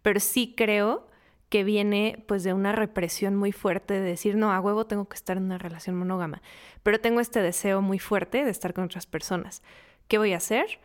pero 0.00 0.20
sí 0.20 0.54
creo 0.56 1.08
que 1.48 1.64
viene 1.64 2.24
pues 2.28 2.44
de 2.44 2.52
una 2.52 2.70
represión 2.70 3.34
muy 3.34 3.50
fuerte 3.50 3.94
de 3.94 4.00
decir, 4.00 4.36
no, 4.36 4.52
a 4.52 4.60
huevo 4.60 4.86
tengo 4.86 5.08
que 5.08 5.16
estar 5.16 5.36
en 5.36 5.42
una 5.42 5.58
relación 5.58 5.96
monógama, 5.96 6.40
pero 6.84 7.00
tengo 7.00 7.18
este 7.18 7.42
deseo 7.42 7.82
muy 7.82 7.98
fuerte 7.98 8.44
de 8.44 8.50
estar 8.52 8.72
con 8.72 8.84
otras 8.84 9.06
personas. 9.06 9.60
¿Qué 10.06 10.18
voy 10.18 10.34
a 10.34 10.36
hacer? 10.36 10.78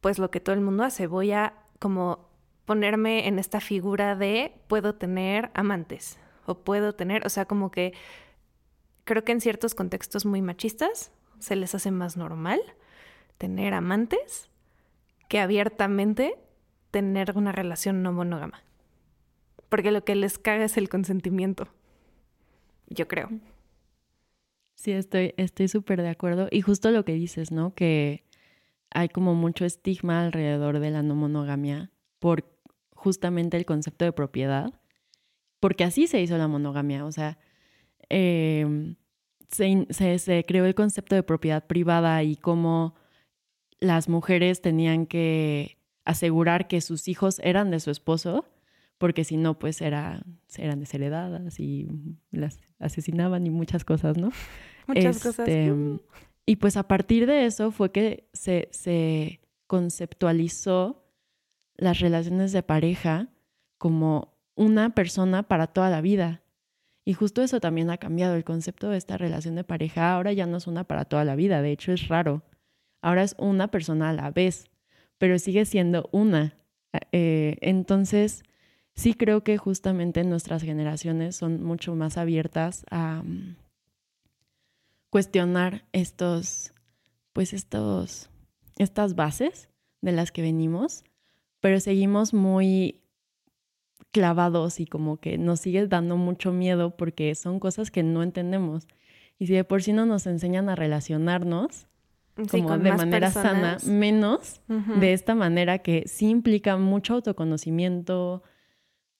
Pues 0.00 0.20
lo 0.20 0.30
que 0.30 0.38
todo 0.38 0.54
el 0.54 0.60
mundo 0.60 0.84
hace, 0.84 1.08
voy 1.08 1.32
a 1.32 1.54
como 1.80 2.28
ponerme 2.64 3.26
en 3.26 3.40
esta 3.40 3.60
figura 3.60 4.14
de 4.14 4.52
puedo 4.68 4.94
tener 4.94 5.50
amantes 5.54 6.16
o 6.46 6.58
puedo 6.58 6.94
tener, 6.94 7.26
o 7.26 7.28
sea, 7.28 7.46
como 7.46 7.72
que 7.72 7.92
creo 9.06 9.24
que 9.24 9.32
en 9.32 9.40
ciertos 9.40 9.74
contextos 9.74 10.26
muy 10.26 10.42
machistas 10.42 11.10
se 11.38 11.56
les 11.56 11.74
hace 11.74 11.90
más 11.90 12.18
normal 12.18 12.60
tener 13.38 13.72
amantes 13.72 14.50
que 15.28 15.40
abiertamente 15.40 16.36
tener 16.90 17.32
una 17.34 17.52
relación 17.52 18.02
no 18.02 18.12
monógama 18.12 18.66
porque 19.68 19.90
lo 19.90 20.04
que 20.04 20.14
les 20.14 20.38
caga 20.38 20.64
es 20.64 20.76
el 20.76 20.88
consentimiento, 20.88 21.68
yo 22.88 23.08
creo. 23.08 23.30
Sí, 24.74 24.92
estoy 24.92 25.34
estoy 25.36 25.68
súper 25.68 26.02
de 26.02 26.08
acuerdo. 26.08 26.48
Y 26.50 26.60
justo 26.60 26.90
lo 26.90 27.04
que 27.04 27.14
dices, 27.14 27.50
¿no? 27.50 27.74
Que 27.74 28.24
hay 28.90 29.08
como 29.08 29.34
mucho 29.34 29.64
estigma 29.64 30.24
alrededor 30.24 30.78
de 30.78 30.90
la 30.90 31.02
no 31.02 31.14
monogamia 31.14 31.90
por 32.18 32.44
justamente 32.94 33.56
el 33.56 33.66
concepto 33.66 34.04
de 34.04 34.12
propiedad, 34.12 34.72
porque 35.60 35.84
así 35.84 36.06
se 36.06 36.20
hizo 36.20 36.38
la 36.38 36.48
monogamia, 36.48 37.04
o 37.04 37.12
sea, 37.12 37.38
em, 38.08 38.96
se, 39.48 40.18
se, 40.18 40.44
creó 40.44 40.64
el 40.64 40.74
concepto 40.74 41.14
de 41.14 41.22
propiedad 41.22 41.66
privada 41.66 42.22
y 42.22 42.36
cómo 42.36 42.94
las 43.78 44.08
mujeres 44.08 44.60
tenían 44.60 45.06
que 45.06 45.78
asegurar 46.04 46.68
que 46.68 46.80
sus 46.80 47.08
hijos 47.08 47.40
eran 47.42 47.70
de 47.70 47.80
su 47.80 47.90
esposo 47.90 48.44
porque 48.98 49.24
si 49.24 49.36
no, 49.36 49.58
pues 49.58 49.80
era, 49.82 50.22
eran 50.56 50.80
desheredadas 50.80 51.60
y 51.60 51.88
las 52.30 52.60
asesinaban 52.78 53.46
y 53.46 53.50
muchas 53.50 53.84
cosas, 53.84 54.16
¿no? 54.16 54.30
Muchas 54.86 55.22
cosas. 55.22 55.48
Este, 55.48 55.72
y 56.46 56.56
pues 56.56 56.76
a 56.76 56.86
partir 56.88 57.26
de 57.26 57.46
eso 57.46 57.72
fue 57.72 57.92
que 57.92 58.28
se, 58.32 58.68
se 58.70 59.40
conceptualizó 59.66 61.04
las 61.76 62.00
relaciones 62.00 62.52
de 62.52 62.62
pareja 62.62 63.28
como 63.78 64.38
una 64.54 64.94
persona 64.94 65.42
para 65.42 65.66
toda 65.66 65.90
la 65.90 66.00
vida. 66.00 66.42
Y 67.08 67.14
justo 67.14 67.40
eso 67.40 67.60
también 67.60 67.88
ha 67.88 67.98
cambiado. 67.98 68.34
El 68.34 68.42
concepto 68.42 68.90
de 68.90 68.98
esta 68.98 69.16
relación 69.16 69.54
de 69.54 69.62
pareja 69.62 70.12
ahora 70.12 70.32
ya 70.32 70.44
no 70.44 70.56
es 70.56 70.66
una 70.66 70.82
para 70.82 71.04
toda 71.04 71.24
la 71.24 71.36
vida. 71.36 71.62
De 71.62 71.70
hecho, 71.70 71.92
es 71.92 72.08
raro. 72.08 72.42
Ahora 73.00 73.22
es 73.22 73.36
una 73.38 73.68
persona 73.68 74.10
a 74.10 74.12
la 74.12 74.32
vez, 74.32 74.64
pero 75.16 75.38
sigue 75.38 75.64
siendo 75.66 76.08
una. 76.10 76.58
Eh, 77.12 77.58
entonces, 77.60 78.42
sí 78.96 79.14
creo 79.14 79.44
que 79.44 79.56
justamente 79.56 80.24
nuestras 80.24 80.64
generaciones 80.64 81.36
son 81.36 81.62
mucho 81.62 81.94
más 81.94 82.16
abiertas 82.16 82.84
a 82.90 83.22
mm, 83.24 83.54
cuestionar 85.08 85.84
estos, 85.92 86.72
pues 87.32 87.52
estos, 87.52 88.30
estas 88.78 89.14
bases 89.14 89.68
de 90.00 90.10
las 90.10 90.32
que 90.32 90.42
venimos, 90.42 91.04
pero 91.60 91.78
seguimos 91.78 92.34
muy 92.34 93.00
clavados 94.12 94.80
y 94.80 94.86
como 94.86 95.18
que 95.18 95.38
nos 95.38 95.60
sigue 95.60 95.86
dando 95.86 96.16
mucho 96.16 96.52
miedo 96.52 96.96
porque 96.96 97.34
son 97.34 97.60
cosas 97.60 97.90
que 97.90 98.02
no 98.02 98.22
entendemos. 98.22 98.86
Y 99.38 99.46
si 99.46 99.54
de 99.54 99.64
por 99.64 99.82
sí 99.82 99.92
no 99.92 100.06
nos 100.06 100.26
enseñan 100.26 100.68
a 100.68 100.74
relacionarnos 100.74 101.86
como 102.50 102.78
de 102.78 102.92
manera 102.92 103.30
sana, 103.30 103.78
menos 103.86 104.60
de 104.68 105.12
esta 105.12 105.34
manera 105.34 105.78
que 105.78 106.04
sí 106.06 106.28
implica 106.28 106.76
mucho 106.76 107.14
autoconocimiento, 107.14 108.42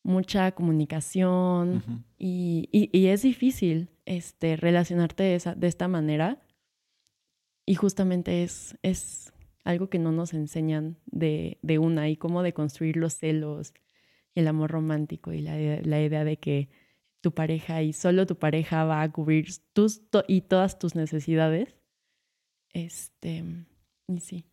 mucha 0.02 0.52
comunicación 0.52 2.04
y, 2.18 2.68
y, 2.70 3.06
es 3.06 3.22
difícil 3.22 3.88
este, 4.04 4.56
relacionarte 4.56 5.22
de, 5.22 5.34
esa, 5.34 5.54
de 5.54 5.66
esta 5.66 5.88
manera. 5.88 6.42
Y 7.64 7.74
justamente 7.74 8.44
es, 8.44 8.78
es 8.82 9.32
algo 9.64 9.88
que 9.88 9.98
no 9.98 10.12
nos 10.12 10.32
enseñan 10.32 10.96
de, 11.06 11.58
de, 11.62 11.78
una 11.78 12.08
y 12.08 12.16
cómo 12.16 12.42
de 12.42 12.52
construir 12.52 12.96
los 12.96 13.14
celos, 13.14 13.74
el 14.36 14.46
amor 14.46 14.70
romántico 14.70 15.32
y 15.32 15.40
la, 15.40 15.56
la, 15.82 16.00
idea 16.00 16.22
de 16.22 16.36
que 16.36 16.68
tu 17.20 17.32
pareja 17.32 17.82
y 17.82 17.92
solo 17.92 18.26
tu 18.26 18.38
pareja 18.38 18.84
va 18.84 19.02
a 19.02 19.10
cubrir 19.10 19.48
tus 19.72 20.02
y 20.28 20.42
todas 20.42 20.78
tus 20.78 20.94
necesidades. 20.94 21.74
Este, 22.72 23.44
y 24.06 24.20
sí. 24.20 24.44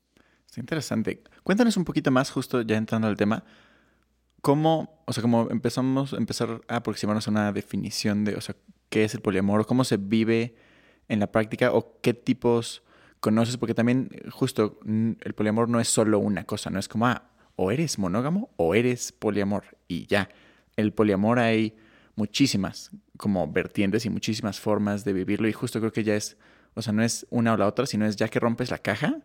Es 0.49 0.57
interesante. 0.57 1.21
Cuéntanos 1.43 1.77
un 1.77 1.85
poquito 1.85 2.09
más, 2.09 2.31
justo 2.31 2.61
ya 2.61 2.77
entrando 2.77 3.07
al 3.07 3.17
tema, 3.17 3.43
¿Cómo, 4.43 5.01
o 5.05 5.13
sea, 5.13 5.21
como 5.21 5.49
empezamos 5.51 6.11
empezar 6.11 6.59
a 6.67 6.75
aproximarnos 6.75 7.29
a 7.29 7.31
una 7.31 7.53
definición 7.53 8.25
de, 8.25 8.35
o 8.35 8.41
sea, 8.41 8.57
qué 8.89 9.05
es 9.05 9.13
el 9.13 9.21
poliamor, 9.21 9.65
cómo 9.65 9.85
se 9.85 9.95
vive 9.95 10.57
en 11.07 11.21
la 11.21 11.31
práctica 11.31 11.71
o 11.71 12.01
qué 12.01 12.13
tipos 12.13 12.83
conoces? 13.21 13.55
Porque 13.55 13.73
también 13.73 14.09
justo 14.31 14.81
el 14.85 15.33
poliamor 15.33 15.69
no 15.69 15.79
es 15.79 15.87
solo 15.87 16.19
una 16.19 16.43
cosa, 16.43 16.69
no 16.69 16.77
es 16.77 16.89
como, 16.89 17.07
ah, 17.07 17.31
o 17.55 17.71
eres 17.71 17.99
monógamo 17.99 18.49
o 18.57 18.75
eres 18.75 19.11
poliamor 19.11 19.77
y 19.87 20.07
ya. 20.07 20.29
El 20.75 20.93
poliamor 20.93 21.39
hay 21.39 21.75
muchísimas 22.15 22.91
como 23.17 23.51
vertientes 23.51 24.05
y 24.05 24.09
muchísimas 24.09 24.59
formas 24.59 25.03
de 25.03 25.13
vivirlo 25.13 25.47
y 25.47 25.53
justo 25.53 25.79
creo 25.79 25.91
que 25.91 26.03
ya 26.03 26.15
es, 26.15 26.37
o 26.73 26.81
sea, 26.81 26.93
no 26.93 27.03
es 27.03 27.25
una 27.29 27.53
o 27.53 27.57
la 27.57 27.67
otra, 27.67 27.85
sino 27.85 28.05
es 28.05 28.15
ya 28.15 28.27
que 28.27 28.39
rompes 28.39 28.71
la 28.71 28.77
caja 28.77 29.19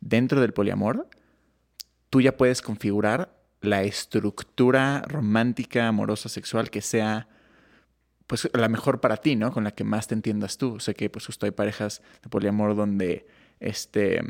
dentro 0.00 0.40
del 0.40 0.52
poliamor, 0.52 1.08
tú 2.10 2.20
ya 2.20 2.36
puedes 2.36 2.62
configurar 2.62 3.36
la 3.60 3.82
estructura 3.82 5.02
romántica, 5.06 5.88
amorosa, 5.88 6.28
sexual 6.28 6.70
que 6.70 6.82
sea 6.82 7.28
pues 8.26 8.48
la 8.54 8.68
mejor 8.68 9.00
para 9.00 9.18
ti, 9.18 9.36
¿no? 9.36 9.52
Con 9.52 9.64
la 9.64 9.70
que 9.70 9.84
más 9.84 10.08
te 10.08 10.14
entiendas 10.14 10.58
tú. 10.58 10.80
Sé 10.80 10.94
que 10.94 11.08
pues 11.08 11.26
justo 11.26 11.46
hay 11.46 11.52
parejas 11.52 12.02
de 12.22 12.28
poliamor 12.28 12.74
donde 12.74 13.26
este 13.60 14.20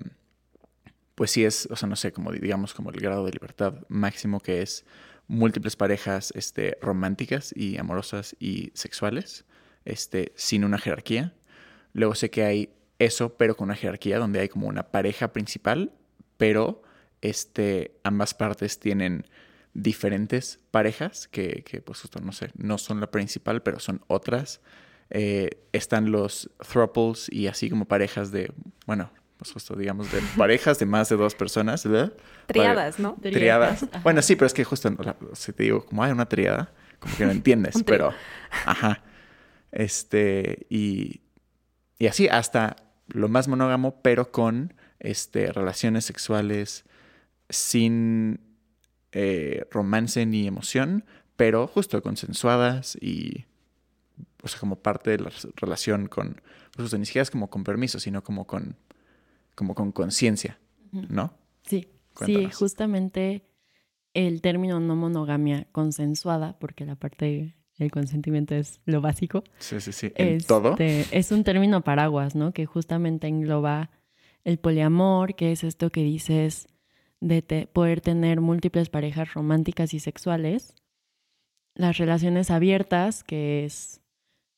pues 1.16 1.32
sí 1.32 1.44
es, 1.44 1.66
o 1.70 1.76
sea, 1.76 1.88
no 1.88 1.96
sé, 1.96 2.12
como 2.12 2.30
digamos 2.30 2.74
como 2.74 2.90
el 2.90 3.00
grado 3.00 3.24
de 3.24 3.32
libertad 3.32 3.74
máximo 3.88 4.38
que 4.38 4.62
es 4.62 4.84
múltiples 5.26 5.74
parejas 5.74 6.32
este 6.36 6.78
románticas 6.80 7.52
y 7.56 7.78
amorosas 7.78 8.36
y 8.38 8.70
sexuales, 8.74 9.44
este 9.84 10.32
sin 10.36 10.64
una 10.64 10.78
jerarquía. 10.78 11.34
Luego 11.94 12.14
sé 12.14 12.30
que 12.30 12.44
hay 12.44 12.70
eso, 12.98 13.36
pero 13.36 13.56
con 13.56 13.66
una 13.66 13.74
jerarquía 13.74 14.18
donde 14.18 14.40
hay 14.40 14.48
como 14.48 14.68
una 14.68 14.90
pareja 14.90 15.32
principal, 15.32 15.92
pero 16.36 16.82
este, 17.22 17.98
ambas 18.04 18.34
partes 18.34 18.78
tienen 18.78 19.26
diferentes 19.72 20.60
parejas 20.70 21.28
que, 21.28 21.62
que, 21.64 21.80
pues 21.80 22.00
justo 22.00 22.20
no 22.20 22.32
sé, 22.32 22.50
no 22.56 22.76
son 22.76 23.00
la 23.00 23.10
principal, 23.10 23.62
pero 23.62 23.80
son 23.80 24.02
otras. 24.06 24.60
Eh, 25.08 25.62
están 25.72 26.10
los 26.10 26.50
thruples 26.58 27.28
y 27.30 27.46
así 27.46 27.70
como 27.70 27.86
parejas 27.86 28.32
de, 28.32 28.52
bueno, 28.86 29.10
pues 29.38 29.52
justo 29.52 29.76
digamos 29.76 30.10
de 30.10 30.20
parejas 30.36 30.78
de 30.78 30.86
más 30.86 31.08
de 31.08 31.16
dos 31.16 31.34
personas, 31.34 31.86
¿verdad? 31.86 32.12
Triadas, 32.46 32.98
¿no? 32.98 33.16
Triadas. 33.20 33.86
Bueno, 34.02 34.22
sí, 34.22 34.36
pero 34.36 34.46
es 34.46 34.54
que 34.54 34.64
justo 34.64 34.94
si 35.34 35.52
te 35.52 35.64
digo 35.64 35.84
como 35.84 36.02
hay 36.02 36.12
una 36.12 36.28
triada, 36.28 36.72
como 36.98 37.16
que 37.16 37.26
no 37.26 37.32
entiendes, 37.32 37.82
pero 37.86 38.12
ajá. 38.64 39.02
Este, 39.72 40.66
y, 40.70 41.20
y 41.98 42.06
así 42.06 42.28
hasta 42.28 42.76
lo 43.08 43.28
más 43.28 43.48
monógamo, 43.48 44.00
pero 44.02 44.30
con 44.32 44.74
este, 44.98 45.52
relaciones 45.52 46.04
sexuales 46.04 46.84
sin 47.48 48.40
eh, 49.12 49.66
romance 49.70 50.24
ni 50.26 50.46
emoción, 50.46 51.04
pero 51.36 51.66
justo 51.66 52.02
consensuadas 52.02 52.96
y, 53.00 53.44
o 54.42 54.48
sea, 54.48 54.58
como 54.58 54.76
parte 54.76 55.10
de 55.10 55.18
la 55.18 55.30
relación 55.56 56.08
con, 56.08 56.40
pues, 56.74 56.92
ni 56.98 57.06
siquiera 57.06 57.22
es 57.22 57.30
como 57.30 57.50
con 57.50 57.64
permiso, 57.64 58.00
sino 58.00 58.22
como 58.24 58.46
con, 58.46 58.76
como 59.56 59.74
con 59.74 59.90
conciencia, 59.90 60.60
¿no? 60.92 61.32
Sí, 61.64 61.88
sí, 62.24 62.48
justamente 62.52 63.42
el 64.14 64.40
término 64.40 64.78
no 64.78 64.94
monogamia 64.94 65.66
consensuada, 65.72 66.56
porque 66.60 66.86
la 66.86 66.94
parte 66.94 67.56
del 67.78 67.90
consentimiento 67.90 68.54
es 68.54 68.80
lo 68.84 69.00
básico. 69.00 69.42
Sí, 69.58 69.80
sí, 69.80 69.92
sí, 69.92 70.12
en 70.14 70.40
todo. 70.40 70.70
Este, 70.70 71.18
es 71.18 71.32
un 71.32 71.42
término 71.42 71.82
paraguas, 71.82 72.36
¿no? 72.36 72.52
Que 72.52 72.66
justamente 72.66 73.26
engloba 73.26 73.90
el 74.44 74.58
poliamor, 74.58 75.34
que 75.34 75.52
es 75.52 75.64
esto 75.64 75.90
que 75.90 76.04
dices, 76.04 76.68
de 77.20 77.68
poder 77.72 78.00
tener 78.00 78.40
múltiples 78.40 78.88
parejas 78.88 79.34
románticas 79.34 79.92
y 79.94 79.98
sexuales, 79.98 80.74
las 81.74 81.98
relaciones 81.98 82.50
abiertas, 82.50 83.24
que 83.24 83.64
es 83.64 84.00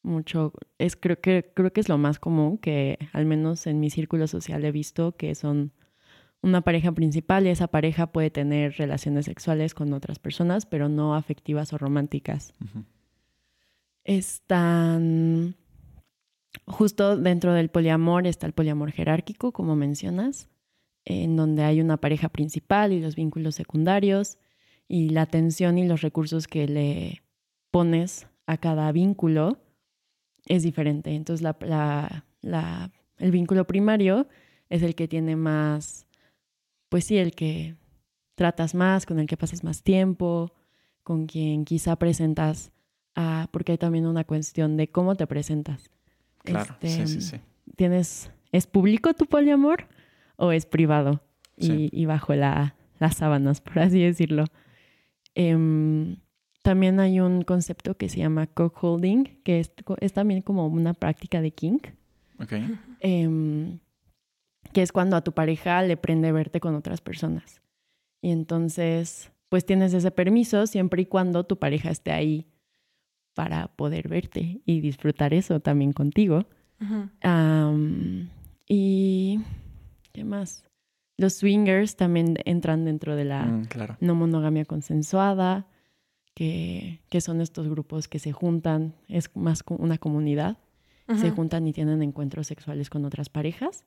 mucho, 0.08 0.52
es 0.78 0.96
creo 0.96 1.20
que 1.20 1.52
creo 1.54 1.72
que 1.72 1.80
es 1.80 1.88
lo 1.88 1.98
más 1.98 2.18
común 2.18 2.58
que 2.58 2.98
al 3.12 3.26
menos 3.26 3.66
en 3.66 3.80
mi 3.80 3.90
círculo 3.90 4.26
social 4.26 4.64
he 4.64 4.72
visto 4.72 5.16
que 5.16 5.34
son 5.34 5.72
una 6.40 6.60
pareja 6.62 6.92
principal 6.92 7.46
y 7.46 7.50
esa 7.50 7.68
pareja 7.68 8.08
puede 8.08 8.30
tener 8.30 8.74
relaciones 8.76 9.26
sexuales 9.26 9.74
con 9.74 9.92
otras 9.92 10.18
personas, 10.18 10.66
pero 10.66 10.88
no 10.88 11.14
afectivas 11.14 11.72
o 11.72 11.78
románticas. 11.78 12.54
Están 14.04 15.56
justo 16.66 17.16
dentro 17.16 17.52
del 17.54 17.70
poliamor 17.70 18.26
está 18.26 18.46
el 18.46 18.52
poliamor 18.52 18.92
jerárquico, 18.92 19.52
como 19.52 19.76
mencionas, 19.76 20.48
en 21.04 21.36
donde 21.36 21.64
hay 21.64 21.80
una 21.80 21.96
pareja 21.96 22.28
principal 22.28 22.92
y 22.92 23.00
los 23.00 23.16
vínculos 23.16 23.54
secundarios 23.54 24.38
y 24.86 25.10
la 25.10 25.22
atención 25.22 25.78
y 25.78 25.86
los 25.86 26.02
recursos 26.02 26.46
que 26.46 26.66
le 26.68 27.22
pones 27.70 28.26
a 28.46 28.56
cada 28.56 28.90
vínculo 28.92 29.58
es 30.49 30.62
diferente. 30.62 31.14
Entonces, 31.14 31.47
el 33.19 33.31
vínculo 33.31 33.67
primario 33.67 34.26
es 34.69 34.83
el 34.83 34.95
que 34.95 35.09
tiene 35.09 35.37
más 35.37 36.07
pues 36.88 37.05
sí, 37.05 37.19
el 37.19 37.33
que 37.33 37.76
tratas 38.35 38.75
más, 38.75 39.05
con 39.05 39.19
el 39.19 39.26
que 39.26 39.37
pasas 39.37 39.62
más 39.64 39.83
tiempo, 39.83 40.52
con 41.02 41.26
quien 41.26 41.64
quizá 41.64 41.97
presentas, 41.97 42.73
a, 43.14 43.49
porque 43.50 43.73
hay 43.73 43.78
también 43.78 44.07
una 44.07 44.25
cuestión 44.25 44.76
de 44.76 44.88
cómo 44.88 45.14
te 45.14 45.26
presentas. 45.26 45.90
Claro, 46.45 46.76
sí, 46.81 46.88
sí, 46.88 47.00
Este, 47.02 47.21
sí. 47.21 47.37
¿Tienes, 47.76 48.31
¿Es 48.52 48.67
público 48.67 49.12
tu 49.14 49.26
poliamor 49.26 49.87
o 50.37 50.52
es 50.52 50.67
privado 50.67 51.23
y, 51.57 51.67
Sí. 51.67 51.88
y 51.93 52.07
bajo 52.07 52.35
la, 52.35 52.75
las 52.99 53.17
sábanas, 53.17 53.61
por 53.61 53.81
así 53.81 54.00
decirlo? 54.00 54.45
Em, 55.35 56.17
también 56.62 57.00
hay 57.00 57.20
un 57.20 57.42
concepto 57.42 57.96
que 57.96 58.08
se 58.08 58.18
llama 58.18 58.46
cockholding, 58.46 59.40
que 59.44 59.60
es, 59.60 59.72
es 60.00 60.12
también 60.12 60.42
como 60.42 60.66
una 60.66 60.94
práctica 60.94 61.40
de 61.40 61.50
kink. 61.52 61.88
Ok. 62.40 62.52
em, 63.00 63.78
que 64.72 64.82
es 64.82 64.92
cuando 64.92 65.16
a 65.16 65.22
tu 65.22 65.32
pareja 65.32 65.82
le 65.82 65.96
prende 65.96 66.30
verte 66.32 66.60
con 66.60 66.74
otras 66.74 67.00
personas. 67.00 67.62
Y 68.20 68.30
entonces, 68.32 69.30
pues 69.48 69.64
tienes 69.64 69.94
ese 69.94 70.10
permiso 70.10 70.66
siempre 70.66 71.02
y 71.02 71.06
cuando 71.06 71.44
tu 71.44 71.58
pareja 71.58 71.90
esté 71.90 72.12
ahí 72.12 72.46
para 73.34 73.68
poder 73.68 74.08
verte 74.08 74.60
y 74.66 74.80
disfrutar 74.80 75.32
eso 75.32 75.60
también 75.60 75.92
contigo. 75.92 76.44
Y, 78.66 79.40
¿qué 80.12 80.24
más? 80.24 80.64
Los 81.16 81.34
swingers 81.34 81.96
también 81.96 82.36
entran 82.44 82.84
dentro 82.84 83.16
de 83.16 83.24
la 83.24 83.44
Mm, 83.46 83.64
claro. 83.66 83.96
no 84.00 84.14
monogamia 84.14 84.64
consensuada, 84.64 85.66
que, 86.38 87.00
que 87.09 87.21
son 87.21 87.40
estos 87.40 87.66
grupos 87.66 88.07
que 88.07 88.21
se 88.21 88.30
juntan, 88.30 88.95
es 89.09 89.35
más 89.35 89.64
una 89.66 89.99
comunidad 89.99 90.57
se 91.16 91.30
juntan 91.30 91.66
y 91.66 91.73
tienen 91.73 92.02
encuentros 92.02 92.47
sexuales 92.47 92.90
con 92.90 93.04
otras 93.04 93.28
parejas. 93.28 93.85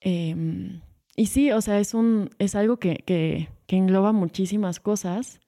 Em, 0.00 0.80
y 1.16 1.26
sí, 1.26 1.50
o 1.50 1.60
sea, 1.60 1.80
es, 1.80 1.94
un, 1.94 2.30
es 2.38 2.54
algo 2.54 2.76
que, 2.76 2.96
que, 3.06 3.48
que 3.66 3.76
engloba 3.76 4.12
muchísimas 4.12 4.78
cosas. 4.78 5.40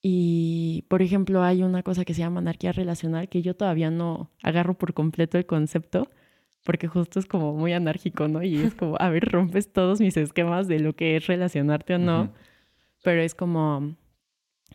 Y, 0.00 0.84
por 0.88 1.02
ejemplo, 1.02 1.42
hay 1.42 1.62
una 1.62 1.82
cosa 1.82 2.06
que 2.06 2.14
se 2.14 2.20
llama 2.20 2.38
anarquía 2.38 2.72
relacional 2.72 3.28
que 3.28 3.42
yo 3.42 3.54
todavía 3.54 3.90
no 3.90 4.30
agarro 4.42 4.78
por 4.78 4.94
completo 4.94 5.36
el 5.36 5.46
concepto, 5.46 6.08
porque 6.64 6.86
justo 6.86 7.18
es 7.18 7.26
como 7.26 7.52
muy 7.52 7.72
anárquico, 7.74 8.28
¿no? 8.28 8.42
Y 8.42 8.56
es 8.56 8.74
como, 8.76 8.96
a 9.00 9.10
ver, 9.10 9.32
rompes 9.32 9.72
todos 9.72 10.00
mis 10.00 10.16
esquemas 10.16 10.68
de 10.68 10.78
lo 10.78 10.94
que 10.94 11.16
es 11.16 11.26
relacionarte 11.26 11.96
o 11.96 11.98
no. 11.98 12.32
Pero 13.02 13.20
es 13.20 13.34
como 13.34 13.96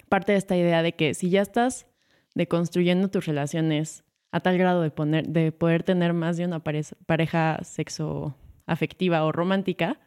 parte 0.10 0.31
de 0.34 0.38
esta 0.38 0.55
idea 0.58 0.81
de 0.84 0.93
que 0.93 1.13
si 1.13 1.29
ya 1.29 1.41
estás 1.41 1.88
deconstruyendo 2.36 3.10
tus 3.10 3.25
relaciones 3.25 4.03
a 4.31 4.39
tal 4.39 4.58
grado 4.58 4.81
de, 4.81 4.91
poner, 4.91 5.27
de 5.27 5.51
poder 5.51 5.84
tener 5.84 6.13
más 6.13 6.38
de 6.38 6.46
una 6.46 6.63
pareja, 6.63 6.96
pareja 7.05 7.60
sexo 7.63 8.36
afectiva 8.65 9.24
o 9.25 9.31
romántica, 9.31 10.00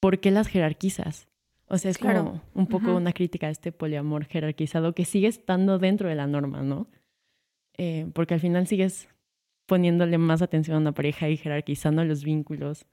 ¿por 0.00 0.20
qué 0.20 0.30
las 0.30 0.48
jerarquizas? 0.48 1.28
O 1.66 1.76
sea, 1.76 1.90
es 1.90 1.98
Claro. 1.98 2.24
como 2.24 2.42
un 2.54 2.66
poco 2.66 2.96
una 2.96 3.12
crítica 3.12 3.48
a 3.48 3.50
este 3.50 3.72
poliamor 3.72 4.24
jerarquizado 4.24 4.94
que 4.94 5.04
sigue 5.04 5.28
estando 5.28 5.78
dentro 5.78 6.08
de 6.08 6.14
la 6.14 6.26
norma, 6.26 6.62
¿no? 6.62 6.88
Eh, 7.76 8.10
porque 8.14 8.34
al 8.34 8.40
final 8.40 8.66
sigues 8.66 9.08
poniéndole 9.66 10.16
más 10.16 10.40
atención 10.40 10.76
a 10.76 10.80
una 10.80 10.92
pareja 10.92 11.28
y 11.28 11.36
jerarquizando 11.36 12.02
los 12.04 12.24
vínculos. 12.24 12.86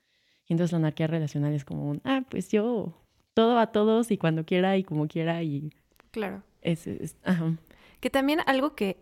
Y 0.46 0.54
entonces 0.54 0.74
la 0.74 0.80
anarquía 0.80 1.08
relacional 1.08 1.54
es 1.54 1.64
como 1.64 1.90
un, 1.90 2.02
ah, 2.04 2.24
pues 2.30 2.50
yo 2.52 3.05
todo 3.36 3.60
a 3.60 3.68
todos 3.68 4.10
y 4.10 4.18
cuando 4.18 4.46
quiera 4.46 4.76
y 4.78 4.84
como 4.84 5.08
quiera 5.08 5.44
y 5.44 5.72
Claro. 6.10 6.42
es, 6.64 6.88
es- 6.88 7.16
ajá. 7.24 7.54
Que 8.00 8.10
también 8.10 8.40
algo 8.48 8.74
que 8.76 8.98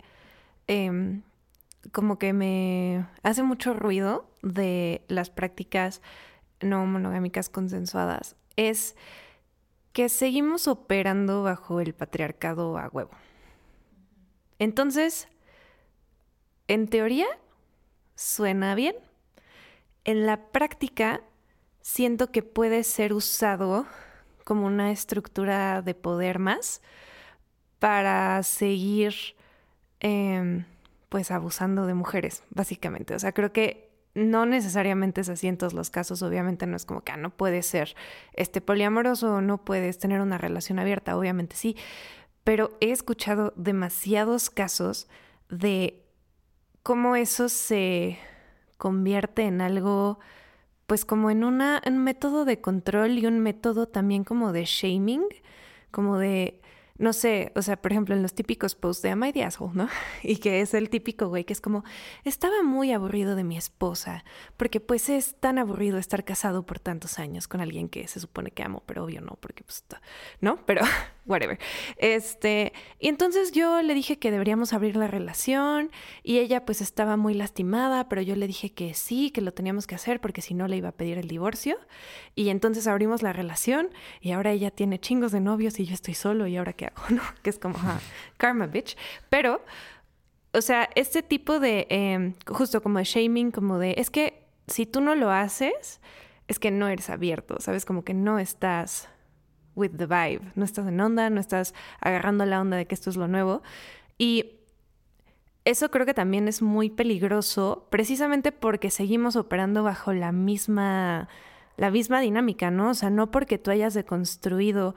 em, 0.68 1.22
como 1.94 2.18
que 2.20 2.34
me 2.34 3.06
hace 3.24 3.44
mucho 3.44 3.74
ruido 3.74 4.30
de 4.42 5.04
las 5.08 5.30
prácticas 5.30 6.02
no 6.62 6.86
monogámicas 6.86 7.50
consensuadas 7.50 8.36
es 8.56 8.96
que 9.92 10.10
seguimos 10.10 10.68
operando 10.68 11.44
bajo 11.44 11.80
el 11.80 11.94
patriarcado 11.94 12.78
a 12.78 12.88
huevo. 12.90 13.12
Entonces, 14.60 15.28
en 16.68 16.88
teoría, 16.88 17.28
suena 18.16 18.76
bien. 18.76 18.96
En 20.06 20.26
la 20.26 20.38
práctica, 20.52 21.22
siento 21.82 22.32
que 22.32 22.44
puede 22.44 22.84
ser 22.84 23.14
usado 23.14 23.86
como 24.44 24.66
una 24.66 24.92
estructura 24.92 25.82
de 25.82 25.94
poder 25.96 26.40
más 26.40 26.82
para 27.80 28.42
seguir 28.44 29.14
em, 30.00 30.66
pues 31.10 31.32
abusando 31.32 31.86
de 31.86 31.94
mujeres, 31.94 32.44
básicamente. 32.50 33.16
O 33.16 33.20
sea, 33.20 33.34
creo 33.34 33.52
que 33.52 33.92
no 34.16 34.46
necesariamente 34.46 35.22
es 35.22 35.30
así 35.30 35.48
en 35.48 35.58
todos 35.58 35.74
los 35.74 35.90
casos. 35.90 36.22
Obviamente 36.22 36.68
no 36.68 36.76
es 36.76 36.86
como 36.86 37.02
que 37.02 37.12
ah, 37.12 37.18
no 37.18 37.32
puedes 37.32 37.66
ser 37.66 37.96
este 38.34 38.62
poliamoroso 38.62 39.42
no 39.42 39.64
puedes 39.64 39.98
tener 40.00 40.22
una 40.22 40.38
relación 40.38 40.80
abierta, 40.80 41.18
obviamente 41.18 41.56
sí. 41.56 41.76
Pero 42.44 42.78
he 42.82 42.92
escuchado 42.92 43.54
demasiados 43.56 44.50
casos 44.50 45.08
de 45.50 46.04
cómo 46.84 47.16
eso 47.16 47.50
se 47.50 48.20
convierte 48.78 49.44
en 49.44 49.62
algo, 49.62 50.20
pues 50.88 51.06
como 51.06 51.30
en 51.32 51.44
una, 51.44 51.82
un 51.88 51.98
método 52.00 52.46
de 52.46 52.62
control 52.62 53.18
y 53.20 53.26
un 53.26 53.40
método 53.40 53.88
también 53.88 54.24
como 54.24 54.52
de 54.52 54.66
shaming, 54.66 55.24
como 55.92 56.18
de, 56.18 56.60
no 56.98 57.12
sé, 57.12 57.52
o 57.56 57.62
sea, 57.64 57.82
por 57.82 57.92
ejemplo, 57.92 58.14
en 58.14 58.22
los 58.22 58.36
típicos 58.36 58.76
posts 58.76 59.02
de 59.02 59.10
Am 59.10 59.24
I 59.24 59.34
the 59.34 59.48
¿no? 59.74 59.90
Y 60.24 60.38
que 60.38 60.62
es 60.62 60.74
el 60.74 60.90
típico 60.90 61.28
güey 61.28 61.44
que 61.44 61.54
es 61.54 61.62
como, 61.62 61.84
estaba 62.24 62.62
muy 62.62 62.92
aburrido 62.92 63.36
de 63.36 63.44
mi 63.44 63.58
esposa, 63.58 64.24
porque 64.58 64.80
pues 64.80 65.10
es 65.10 65.36
tan 65.40 65.58
aburrido 65.58 65.98
estar 65.98 66.24
casado 66.24 66.66
por 66.66 66.80
tantos 66.80 67.18
años 67.18 67.48
con 67.48 67.62
alguien 67.62 67.90
que 67.90 68.08
se 68.08 68.20
supone 68.20 68.52
que 68.52 68.64
amo, 68.64 68.84
pero 68.86 69.06
obvio 69.06 69.22
no, 69.22 69.38
porque 69.40 69.64
pues, 69.64 69.84
¿no? 70.40 70.64
Pero, 70.66 70.82
whatever. 71.26 71.58
Este, 71.98 72.74
y 73.00 73.08
entonces 73.08 73.52
yo 73.52 73.82
le 73.82 73.94
dije 73.94 74.20
que 74.20 74.30
deberíamos 74.30 74.74
abrir 74.74 74.96
la 74.96 75.08
relación 75.08 75.90
y 76.22 76.40
ella 76.40 76.66
pues 76.66 76.82
estaba 76.82 77.18
muy 77.18 77.34
lastimada, 77.34 78.08
pero 78.08 78.22
yo 78.22 78.36
le 78.36 78.46
dije 78.46 78.72
que 78.74 78.94
sí, 78.94 79.32
que 79.32 79.42
lo 79.42 79.54
teníamos 79.54 79.88
que 79.88 79.96
hacer 79.96 80.22
porque 80.22 80.42
si 80.42 80.54
no 80.54 80.68
le 80.68 80.78
iba 80.78 80.90
a 80.90 80.94
pedir 80.94 81.18
el 81.18 81.28
divorcio. 81.28 81.78
Y 82.36 82.50
entonces 82.50 82.88
abrimos 82.88 83.22
la 83.22 83.34
relación 83.34 83.90
y 84.22 84.32
ahora 84.32 84.52
ella 84.52 84.72
tiene 84.72 85.00
chingos 85.00 85.32
de 85.32 85.40
novios 85.40 85.80
y 85.80 85.86
yo 85.86 85.94
estoy 85.94 86.14
solo 86.14 86.48
y 86.48 86.58
ahora 86.58 86.74
qué 86.84 86.88
hago, 86.88 87.04
¿no? 87.10 87.22
Que 87.42 87.50
es 87.50 87.60
como, 87.60 87.78
ah, 87.80 88.00
karma, 88.38 88.68
bitch. 88.68 88.98
Pero, 89.30 89.62
o 90.54 90.62
sea, 90.62 90.90
este 90.96 91.24
tipo 91.24 91.60
de, 91.60 91.88
eh, 91.90 92.34
justo 92.48 92.82
como 92.82 93.00
de 93.00 93.06
shaming, 93.06 93.52
como 93.52 93.80
de, 93.80 93.96
es 93.98 94.10
que 94.10 94.48
si 94.68 94.86
tú 94.86 95.02
no 95.02 95.16
lo 95.16 95.32
haces, 95.32 96.00
es 96.48 96.60
que 96.60 96.72
no 96.72 96.88
eres 96.88 97.10
abierto, 97.10 97.58
¿sabes? 97.60 97.86
Como 97.86 98.04
que 98.04 98.14
no 98.14 98.40
estás 98.40 99.10
with 99.76 99.92
the 99.98 100.06
vibe, 100.06 100.52
no 100.56 100.66
estás 100.66 100.88
en 100.88 101.00
onda, 101.00 101.30
no 101.30 101.40
estás 101.40 101.74
agarrando 102.00 102.46
la 102.46 102.62
onda 102.62 102.78
de 102.78 102.86
que 102.86 102.96
esto 102.96 103.10
es 103.10 103.16
lo 103.16 103.28
nuevo. 103.28 103.64
Y 104.18 104.60
eso 105.66 105.90
creo 105.90 106.06
que 106.06 106.14
también 106.14 106.48
es 106.48 106.62
muy 106.62 106.90
peligroso, 106.90 107.88
precisamente 107.90 108.52
porque 108.52 108.92
seguimos 108.92 109.36
operando 109.36 109.84
bajo 109.84 110.14
la 110.14 110.32
misma, 110.32 111.30
la 111.78 111.90
misma 111.90 112.20
dinámica, 112.20 112.70
¿no? 112.70 112.90
O 112.90 112.94
sea, 112.94 113.10
no 113.10 113.32
porque 113.32 113.58
tú 113.58 113.72
hayas 113.72 113.94
deconstruido 113.94 114.96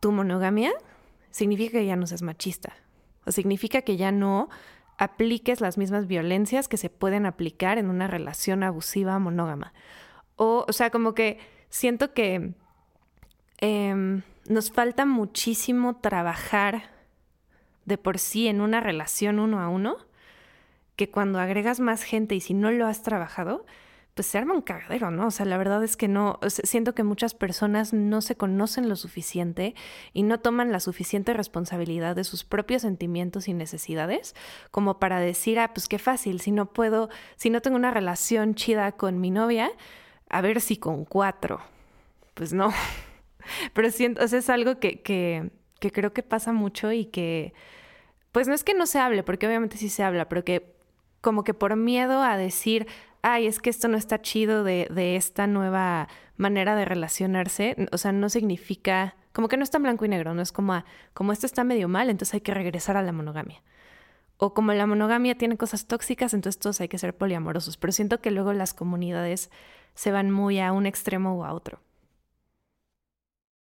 tu 0.00 0.10
monogamia, 0.12 0.72
significa 1.32 1.78
que 1.78 1.86
ya 1.86 1.96
no 1.96 2.06
seas 2.06 2.22
machista. 2.22 2.74
O 3.26 3.32
significa 3.32 3.82
que 3.82 3.96
ya 3.96 4.12
no 4.12 4.48
apliques 4.98 5.60
las 5.60 5.78
mismas 5.78 6.06
violencias 6.06 6.68
que 6.68 6.76
se 6.76 6.90
pueden 6.90 7.26
aplicar 7.26 7.78
en 7.78 7.90
una 7.90 8.06
relación 8.06 8.62
abusiva 8.62 9.18
monógama. 9.18 9.72
O, 10.36 10.64
o 10.68 10.72
sea, 10.72 10.90
como 10.90 11.14
que 11.14 11.38
siento 11.68 12.12
que 12.14 12.54
em, 13.58 14.22
nos 14.48 14.70
falta 14.70 15.06
muchísimo 15.06 15.96
trabajar 15.96 16.90
de 17.84 17.98
por 17.98 18.18
sí 18.18 18.46
en 18.46 18.60
una 18.60 18.80
relación 18.80 19.40
uno 19.40 19.60
a 19.60 19.68
uno, 19.68 19.96
que 20.96 21.10
cuando 21.10 21.40
agregas 21.40 21.80
más 21.80 22.04
gente 22.04 22.34
y 22.34 22.40
si 22.40 22.54
no 22.54 22.70
lo 22.70 22.86
has 22.86 23.02
trabajado, 23.02 23.66
pues 24.14 24.26
se 24.26 24.36
arma 24.36 24.52
un 24.54 24.60
cagadero, 24.60 25.10
¿no? 25.10 25.28
O 25.28 25.30
sea, 25.30 25.46
la 25.46 25.56
verdad 25.56 25.82
es 25.82 25.96
que 25.96 26.06
no, 26.06 26.38
siento 26.46 26.94
que 26.94 27.02
muchas 27.02 27.34
personas 27.34 27.94
no 27.94 28.20
se 28.20 28.36
conocen 28.36 28.88
lo 28.88 28.96
suficiente 28.96 29.74
y 30.12 30.22
no 30.22 30.38
toman 30.38 30.70
la 30.70 30.80
suficiente 30.80 31.32
responsabilidad 31.32 32.14
de 32.14 32.24
sus 32.24 32.44
propios 32.44 32.82
sentimientos 32.82 33.48
y 33.48 33.54
necesidades 33.54 34.34
como 34.70 34.98
para 34.98 35.18
decir, 35.18 35.58
ah, 35.58 35.72
pues 35.72 35.88
qué 35.88 35.98
fácil, 35.98 36.40
si 36.40 36.50
no 36.50 36.66
puedo, 36.66 37.08
si 37.36 37.48
no 37.48 37.62
tengo 37.62 37.76
una 37.76 37.90
relación 37.90 38.54
chida 38.54 38.92
con 38.92 39.18
mi 39.18 39.30
novia, 39.30 39.70
a 40.28 40.40
ver 40.42 40.60
si 40.60 40.76
con 40.76 41.06
cuatro. 41.06 41.60
Pues 42.34 42.52
no. 42.52 42.70
Pero 43.72 43.90
siento, 43.90 44.20
o 44.20 44.24
es 44.24 44.50
algo 44.50 44.78
que, 44.78 45.00
que, 45.00 45.50
que 45.80 45.90
creo 45.90 46.12
que 46.12 46.22
pasa 46.22 46.52
mucho 46.52 46.92
y 46.92 47.06
que, 47.06 47.54
pues 48.30 48.46
no 48.46 48.54
es 48.54 48.62
que 48.62 48.74
no 48.74 48.84
se 48.84 48.98
hable, 48.98 49.22
porque 49.22 49.46
obviamente 49.46 49.78
sí 49.78 49.88
se 49.88 50.02
habla, 50.02 50.28
pero 50.28 50.44
que 50.44 50.74
como 51.20 51.44
que 51.44 51.54
por 51.54 51.76
miedo 51.76 52.22
a 52.22 52.36
decir, 52.36 52.86
ay, 53.22 53.46
es 53.46 53.60
que 53.60 53.70
esto 53.70 53.88
no 53.88 53.96
está 53.96 54.20
chido 54.20 54.64
de, 54.64 54.88
de 54.90 55.16
esta 55.16 55.46
nueva 55.46 56.08
manera 56.36 56.76
de 56.76 56.84
relacionarse, 56.84 57.76
o 57.92 57.98
sea, 57.98 58.12
no 58.12 58.28
significa, 58.28 59.16
como 59.32 59.48
que 59.48 59.56
no 59.56 59.62
está 59.62 59.78
en 59.78 59.84
blanco 59.84 60.04
y 60.04 60.08
negro, 60.08 60.34
no 60.34 60.42
es 60.42 60.52
como, 60.52 60.84
como 61.14 61.32
esto 61.32 61.46
está 61.46 61.64
medio 61.64 61.88
mal, 61.88 62.10
entonces 62.10 62.34
hay 62.34 62.40
que 62.40 62.54
regresar 62.54 62.96
a 62.96 63.02
la 63.02 63.12
monogamia. 63.12 63.62
O 64.44 64.54
como 64.54 64.72
la 64.72 64.86
monogamia 64.88 65.36
tiene 65.36 65.56
cosas 65.56 65.86
tóxicas, 65.86 66.34
entonces 66.34 66.58
todos 66.58 66.80
hay 66.80 66.88
que 66.88 66.98
ser 66.98 67.16
poliamorosos. 67.16 67.76
Pero 67.76 67.92
siento 67.92 68.20
que 68.20 68.32
luego 68.32 68.52
las 68.52 68.74
comunidades 68.74 69.52
se 69.94 70.10
van 70.10 70.32
muy 70.32 70.58
a 70.58 70.72
un 70.72 70.84
extremo 70.84 71.38
o 71.38 71.44
a 71.44 71.52
otro. 71.52 71.80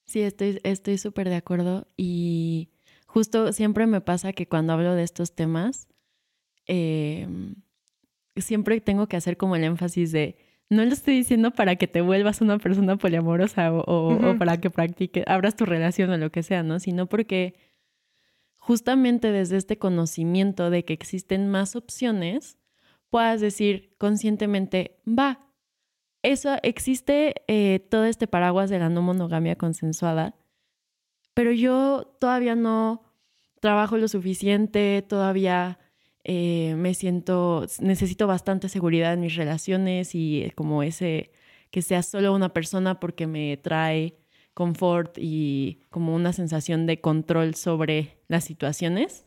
Sí, 0.05 0.21
estoy 0.21 0.61
estoy 0.63 0.97
súper 0.97 1.27
de 1.27 1.35
acuerdo 1.35 1.85
y 1.97 2.69
justo 3.07 3.51
siempre 3.51 3.87
me 3.87 3.99
pasa 3.99 4.31
que 4.31 4.47
cuando 4.47 4.71
hablo 4.71 4.95
de 4.95 5.03
estos 5.03 5.35
temas, 5.35 5.89
eh, 6.65 7.27
siempre 8.41 8.79
tengo 8.81 9.07
que 9.07 9.17
hacer 9.17 9.37
como 9.37 9.55
el 9.55 9.63
énfasis 9.63 10.11
de, 10.11 10.37
no 10.69 10.85
lo 10.85 10.93
estoy 10.93 11.15
diciendo 11.15 11.51
para 11.51 11.75
que 11.75 11.87
te 11.87 12.01
vuelvas 12.01 12.41
una 12.41 12.59
persona 12.59 12.95
poliamorosa 12.97 13.73
o, 13.73 14.35
para 14.37 14.59
que 14.59 14.69
practiques, 14.69 15.23
abras 15.27 15.55
tu 15.55 15.65
relación 15.65 16.11
o 16.11 16.17
lo 16.17 16.31
que 16.31 16.43
sea, 16.43 16.63
¿no? 16.63 16.79
Sino 16.79 17.07
porque 17.07 17.55
justamente 18.57 19.31
desde 19.31 19.57
este 19.57 19.79
conocimiento 19.79 20.69
de 20.69 20.85
que 20.85 20.93
existen 20.93 21.49
más 21.49 21.75
opciones, 21.75 22.57
puedas 23.09 23.41
decir 23.41 23.95
conscientemente, 23.97 24.99
va, 25.07 25.47
eso 26.21 26.57
existe 26.61 27.33
eh, 27.47 27.79
todo 27.89 28.05
este 28.05 28.27
paraguas 28.27 28.69
de 28.69 28.79
la 28.79 28.89
no 28.89 29.01
monogamia 29.01 29.55
consensuada, 29.55 30.35
pero 31.33 31.51
yo 31.51 32.15
todavía 32.19 32.55
no 32.55 33.01
trabajo 33.59 33.97
lo 33.97 34.07
suficiente, 34.07 35.03
todavía 35.07 35.79
eh, 36.31 36.75
me 36.75 36.93
siento, 36.93 37.65
necesito 37.79 38.27
bastante 38.27 38.69
seguridad 38.69 39.13
en 39.13 39.21
mis 39.21 39.35
relaciones 39.35 40.13
y 40.13 40.43
eh, 40.43 40.51
como 40.53 40.83
ese, 40.83 41.31
que 41.71 41.81
sea 41.81 42.03
solo 42.03 42.35
una 42.35 42.53
persona 42.53 42.99
porque 42.99 43.25
me 43.25 43.57
trae 43.57 44.15
confort 44.53 45.17
y 45.17 45.81
como 45.89 46.13
una 46.13 46.31
sensación 46.31 46.85
de 46.85 47.01
control 47.01 47.55
sobre 47.55 48.19
las 48.27 48.43
situaciones. 48.43 49.25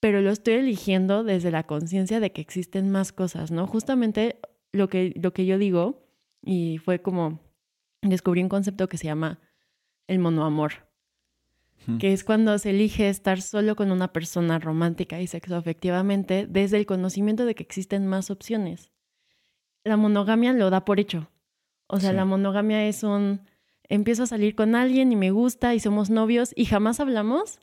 Pero 0.00 0.20
lo 0.20 0.32
estoy 0.32 0.54
eligiendo 0.54 1.22
desde 1.22 1.52
la 1.52 1.62
conciencia 1.62 2.18
de 2.18 2.32
que 2.32 2.40
existen 2.40 2.90
más 2.90 3.12
cosas, 3.12 3.52
¿no? 3.52 3.68
Justamente 3.68 4.40
lo 4.72 4.88
que, 4.88 5.12
lo 5.14 5.32
que 5.32 5.46
yo 5.46 5.58
digo, 5.58 6.08
y 6.42 6.78
fue 6.78 7.00
como 7.02 7.38
descubrí 8.02 8.42
un 8.42 8.48
concepto 8.48 8.88
que 8.88 8.98
se 8.98 9.04
llama 9.04 9.38
el 10.08 10.18
monoamor 10.18 10.88
que 11.98 12.12
es 12.12 12.24
cuando 12.24 12.58
se 12.58 12.70
elige 12.70 13.08
estar 13.08 13.40
solo 13.40 13.76
con 13.76 13.90
una 13.90 14.12
persona 14.12 14.58
romántica 14.58 15.20
y 15.20 15.26
sexoafectivamente 15.26 16.46
desde 16.48 16.78
el 16.78 16.86
conocimiento 16.86 17.44
de 17.44 17.54
que 17.54 17.62
existen 17.62 18.06
más 18.06 18.30
opciones. 18.30 18.90
La 19.84 19.96
monogamia 19.96 20.52
lo 20.52 20.70
da 20.70 20.84
por 20.84 21.00
hecho. 21.00 21.30
O 21.86 22.00
sea, 22.00 22.12
la 22.12 22.24
monogamia 22.24 22.86
es 22.86 23.02
un 23.02 23.42
empiezo 23.88 24.22
a 24.22 24.26
salir 24.26 24.54
con 24.54 24.74
alguien 24.74 25.12
y 25.12 25.16
me 25.16 25.30
gusta 25.30 25.74
y 25.74 25.80
somos 25.80 26.10
novios 26.10 26.52
y 26.56 26.64
jamás 26.64 27.00
hablamos 27.00 27.58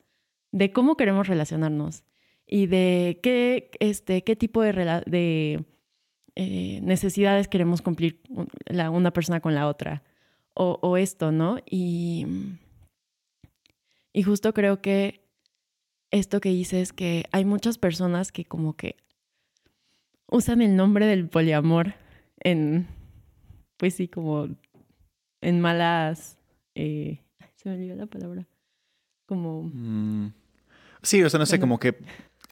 de 0.52 0.72
cómo 0.72 0.98
queremos 0.98 1.28
relacionarnos 1.28 2.04
y 2.46 2.68
de 2.68 3.20
qué, 3.24 3.72
este, 3.80 4.24
qué 4.24 4.36
tipo 4.36 4.62
de, 4.62 4.74
de 5.06 5.66
eh, 6.36 6.80
necesidades 6.84 7.48
queremos 7.48 7.82
cumplir 7.82 8.22
la, 8.66 8.90
una 8.90 9.12
persona 9.12 9.40
con 9.40 9.56
la 9.56 9.68
otra 9.68 10.04
o, 10.54 10.78
o 10.82 10.98
esto, 10.98 11.32
¿no? 11.32 11.58
Y 11.66 12.28
y 14.14 14.24
justo 14.24 14.54
creo 14.54 14.82
que 14.82 15.22
esto 16.12 16.42
que 16.42 16.50
dices 16.50 16.82
es 16.82 16.94
que 16.94 17.26
hay 17.32 17.46
muchas 17.46 17.78
personas 17.78 18.32
que 18.32 18.46
como 18.46 18.76
que 18.76 18.98
usan 20.28 20.62
el 20.62 20.76
nombre 20.76 21.06
del 21.06 21.28
poliamor 21.28 21.94
en, 22.40 22.88
pues 23.78 23.96
sí, 23.96 24.08
como 24.08 24.50
en 25.42 25.62
malas... 25.62 26.38
Eh, 26.76 27.22
se 27.56 27.70
me 27.70 27.76
olvidó 27.76 27.96
la 27.96 28.08
palabra. 28.08 28.48
Como... 29.26 29.64
Mm. 29.74 30.34
Sí, 31.04 31.24
o 31.24 31.30
sea, 31.30 31.40
no 31.40 31.46
sé, 31.46 31.60
como 31.60 31.80
que 31.80 31.98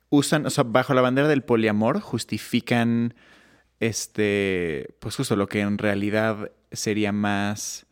usan, 0.09 0.45
o 0.45 0.49
sea, 0.49 0.63
bajo 0.63 0.93
la 0.93 1.01
bandera 1.01 1.27
del 1.27 1.43
poliamor 1.43 1.99
justifican, 1.99 3.13
este, 3.79 4.95
pues 4.99 5.15
justo 5.15 5.35
lo 5.35 5.47
que 5.47 5.61
en 5.61 5.77
realidad 5.77 6.51
sería 6.71 7.11
más 7.11 7.85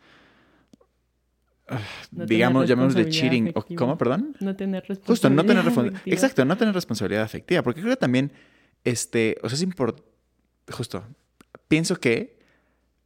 digamos, 2.12 2.68
de 2.96 3.10
cheating. 3.10 3.54
¿Cómo, 3.76 3.98
perdón? 3.98 4.36
No 4.40 4.56
tener 4.56 4.84
responsabilidad. 4.88 5.08
Justo, 5.08 5.30
no 5.30 5.46
tener 5.46 5.66
responsabilidad. 5.66 6.02
Exacto, 6.06 6.46
no 6.46 6.58
tener 6.58 6.74
responsabilidad 6.74 7.24
afectiva. 7.24 7.62
Porque 7.62 7.82
creo 7.82 7.94
que 7.94 8.00
también, 8.00 8.32
este, 8.84 9.38
o 9.44 9.50
sea, 9.50 9.56
es 9.56 9.62
importante. 9.62 10.08
Justo, 10.72 11.04
pienso 11.68 12.00
que 12.00 12.40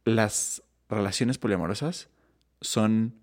las 0.04 0.62
relaciones 0.88 1.38
poliamorosas 1.38 2.08
son 2.60 3.14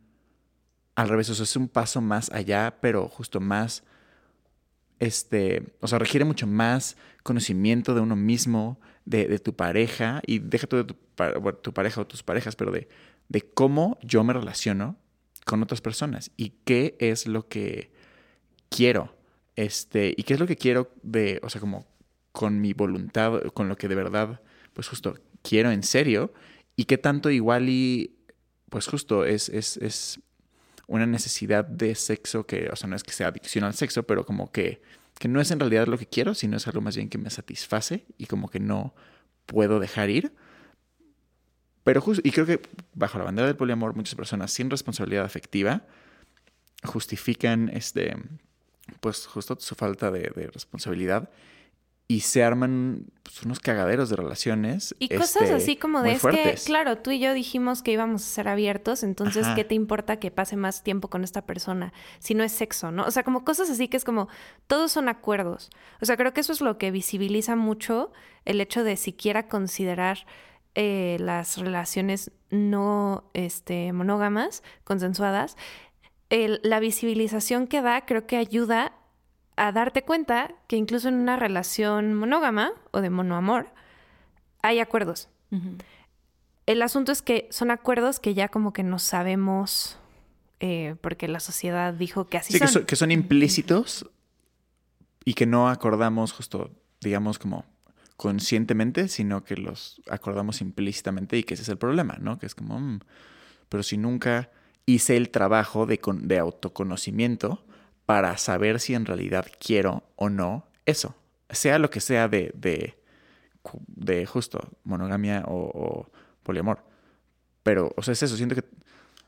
al 0.95 1.10
revés, 1.10 1.30
o 1.30 1.36
sea, 1.36 1.43
es 1.43 1.56
un 1.56 1.69
paso 1.69 2.02
más 2.02 2.30
allá, 2.32 2.78
pero 2.82 3.08
justo 3.08 3.39
más, 3.39 3.84
este, 4.99 5.73
o 5.80 5.88
sea, 5.88 5.99
requiere 5.99 6.25
mucho 6.25 6.45
más 6.45 6.97
conocimiento 7.23 7.93
de 7.95 8.02
uno 8.02 8.15
mismo, 8.15 8.80
de, 9.06 9.39
tu 9.39 9.56
pareja, 9.56 10.21
y 10.25 10.39
deja 10.39 10.67
tú 10.67 10.78
de 10.78 10.84
tu, 10.84 10.95
tu 11.62 11.73
pareja 11.73 12.02
o 12.02 12.08
tus 12.08 12.21
parejas, 12.21 12.56
pero 12.56 12.71
de, 12.71 12.89
de 13.30 13.41
cómo 13.41 13.97
yo 14.02 14.23
me 14.23 14.34
relaciono 14.34 14.97
con 15.45 15.63
otras 15.63 15.82
personas 15.82 16.32
y 16.38 16.54
qué 16.65 16.95
es 16.99 17.28
lo 17.28 17.47
que 17.47 17.91
quiero. 18.69 19.15
Este, 19.56 20.13
y 20.15 20.23
qué 20.23 20.36
es 20.36 20.39
lo 20.39 20.47
que 20.47 20.56
quiero 20.56 20.91
de, 21.04 21.39
o 21.43 21.49
sea, 21.49 21.60
como 21.60 21.86
con 22.32 22.62
mi 22.62 22.73
voluntad, 22.73 23.41
con 23.54 23.67
lo 23.67 23.75
que 23.75 23.88
de 23.88 23.95
verdad, 23.95 24.41
pues 24.73 24.88
justo 24.88 25.15
quiero 25.41 25.71
en 25.71 25.84
serio 25.84 26.34
y 26.75 26.86
qué 26.86 26.97
tanto 26.97 27.30
igual 27.30 27.67
y, 27.67 28.15
pues 28.69 28.88
justo 28.88 29.25
es, 29.25 29.49
es, 29.49 29.78
es 29.78 30.21
una 30.88 31.06
necesidad 31.06 31.65
de 31.65 31.93
sexo 31.95 32.45
que, 32.45 32.69
o 32.71 32.75
sea, 32.75 32.89
no 32.89 32.95
es 32.95 33.04
que 33.04 33.12
sea 33.12 33.28
adicción 33.28 33.63
al 33.63 33.73
sexo, 33.73 34.04
pero 34.04 34.25
como 34.25 34.52
que, 34.52 34.82
que 35.19 35.28
no 35.28 35.41
es 35.41 35.52
en 35.52 35.60
realidad 35.60 35.88
lo 35.88 35.97
que 35.97 36.06
quiero, 36.06 36.34
sino 36.34 36.58
es 36.58 36.67
algo 36.67 36.82
más 36.82 36.95
bien 36.95 37.10
que 37.10 37.17
me 37.17 37.30
satisface 37.30 38.06
y 38.17 38.28
como 38.28 38.49
que 38.49 38.60
no 38.60 38.95
puedo 39.45 39.80
dejar 39.80 40.10
ir. 40.10 40.34
Pero 41.83 42.01
justo, 42.01 42.21
y 42.25 42.31
creo 42.31 42.45
que 42.45 42.61
bajo 42.93 43.17
la 43.17 43.23
bandera 43.25 43.47
del 43.47 43.55
poliamor, 43.55 43.95
muchas 43.95 44.15
personas 44.15 44.51
sin 44.51 44.69
responsabilidad 44.69 45.25
afectiva 45.25 45.83
justifican 46.83 47.69
este, 47.73 48.15
pues 48.99 49.27
justo 49.27 49.57
su 49.59 49.75
falta 49.75 50.11
de, 50.11 50.29
responsabilidad 50.53 51.29
y 52.07 52.21
se 52.21 52.43
arman 52.43 53.05
pues, 53.21 53.43
unos 53.43 53.59
cagaderos 53.59 54.09
de 54.09 54.15
relaciones. 54.15 54.95
Y 54.97 55.09
cosas 55.09 55.43
este, 55.43 55.53
así 55.53 55.75
como 55.75 56.01
de, 56.01 56.13
es 56.13 56.23
que, 56.23 56.55
claro, 56.65 56.97
tú 56.97 57.11
y 57.11 57.19
yo 57.19 57.33
dijimos 57.35 57.83
que 57.83 57.91
íbamos 57.91 58.23
a 58.23 58.25
ser 58.25 58.47
abiertos, 58.47 59.03
entonces, 59.03 59.45
¿qué 59.55 59.63
te 59.63 59.75
importa 59.75 60.17
que 60.17 60.31
pase 60.31 60.55
más 60.55 60.83
tiempo 60.83 61.09
con 61.09 61.23
esta 61.23 61.45
persona 61.45 61.93
si 62.17 62.33
no 62.33 62.43
es 62.43 62.51
sexo, 62.51 62.91
no? 62.91 63.05
O 63.05 63.11
sea, 63.11 63.23
como 63.23 63.45
cosas 63.45 63.69
así 63.69 63.87
que 63.87 63.97
es 63.97 64.03
como, 64.03 64.27
todos 64.65 64.91
son 64.91 65.07
acuerdos. 65.07 65.69
O 66.01 66.05
sea, 66.05 66.17
creo 66.17 66.33
que 66.33 66.41
eso 66.41 66.51
es 66.51 66.61
lo 66.61 66.79
que 66.79 66.89
visibiliza 66.89 67.55
mucho 67.55 68.11
el 68.43 68.59
hecho 68.59 68.83
de 68.83 68.97
siquiera 68.97 69.47
considerar 69.47 70.25
eh, 70.75 71.17
las 71.19 71.58
relaciones 71.58 72.32
no 72.49 73.29
este, 73.34 73.93
monógamas, 73.93 74.63
consensuadas, 74.84 75.58
la 76.29 76.79
visibilización 76.79 77.65
que 77.65 77.82
da 77.82 78.05
creo 78.05 78.27
que 78.27 78.38
ayuda 78.38 78.93
a 79.55 79.71
darte 79.71 80.03
cuenta 80.03 80.53
que 80.67 80.77
incluso 80.77 81.10
en 81.10 81.15
una 81.15 81.36
relación 81.36 82.13
monógama 82.13 82.71
o 82.91 83.01
de 83.01 83.10
monoamor 83.10 83.73
hay 84.62 84.79
acuerdos. 84.79 85.27
El 86.65 86.82
asunto 86.84 87.12
es 87.12 87.23
que 87.23 87.47
son 87.49 87.71
acuerdos 87.71 88.19
que 88.19 88.36
ya 88.36 88.49
como 88.49 88.73
que 88.73 88.84
no 88.84 88.99
sabemos 88.99 89.97
eh, 90.60 90.95
porque 91.01 91.27
la 91.27 91.39
sociedad 91.39 91.93
dijo 91.93 92.27
que 92.27 92.38
así 92.38 92.53
son. 92.53 92.67
Que, 92.67 92.73
son. 92.73 92.86
que 92.86 92.95
son 92.95 93.12
implícitos 93.12 94.10
y 95.25 95.34
que 95.34 95.45
no 95.45 95.69
acordamos 95.69 96.32
justo, 96.32 96.69
digamos, 97.01 97.39
como 97.39 97.65
conscientemente, 98.19 99.08
sino 99.08 99.45
que 99.45 99.55
los 99.55 100.01
acordamos 100.10 100.60
implícitamente 100.60 101.38
y 101.38 101.43
que 101.43 101.53
ese 101.53 101.63
es 101.63 101.69
el 101.69 101.77
problema, 101.77 102.17
¿no? 102.19 102.38
Que 102.38 102.47
es 102.47 102.53
como, 102.53 102.77
mm, 102.77 102.99
pero 103.69 103.82
si 103.82 103.97
nunca 103.97 104.49
hice 104.86 105.15
el 105.15 105.29
trabajo 105.29 105.86
de, 105.86 106.01
de 106.21 106.38
autoconocimiento 106.38 107.63
para 108.05 108.36
saber 108.36 108.82
si 108.82 108.93
en 108.93 109.05
realidad 109.05 109.47
quiero 109.58 110.03
o 110.17 110.29
no 110.29 110.65
eso, 110.86 111.15
sea 111.49 111.79
lo 111.79 111.89
que 111.89 112.01
sea 112.01 112.27
de, 112.27 112.51
de 112.55 112.99
de 113.88 114.25
justo 114.25 114.60
monogamia 114.84 115.43
o, 115.47 116.10
poliamor. 116.43 116.84
Pero, 117.63 117.93
o 117.95 118.01
sea, 118.01 118.12
es 118.12 118.23
eso, 118.23 118.36
siento 118.36 118.55
que, 118.55 118.63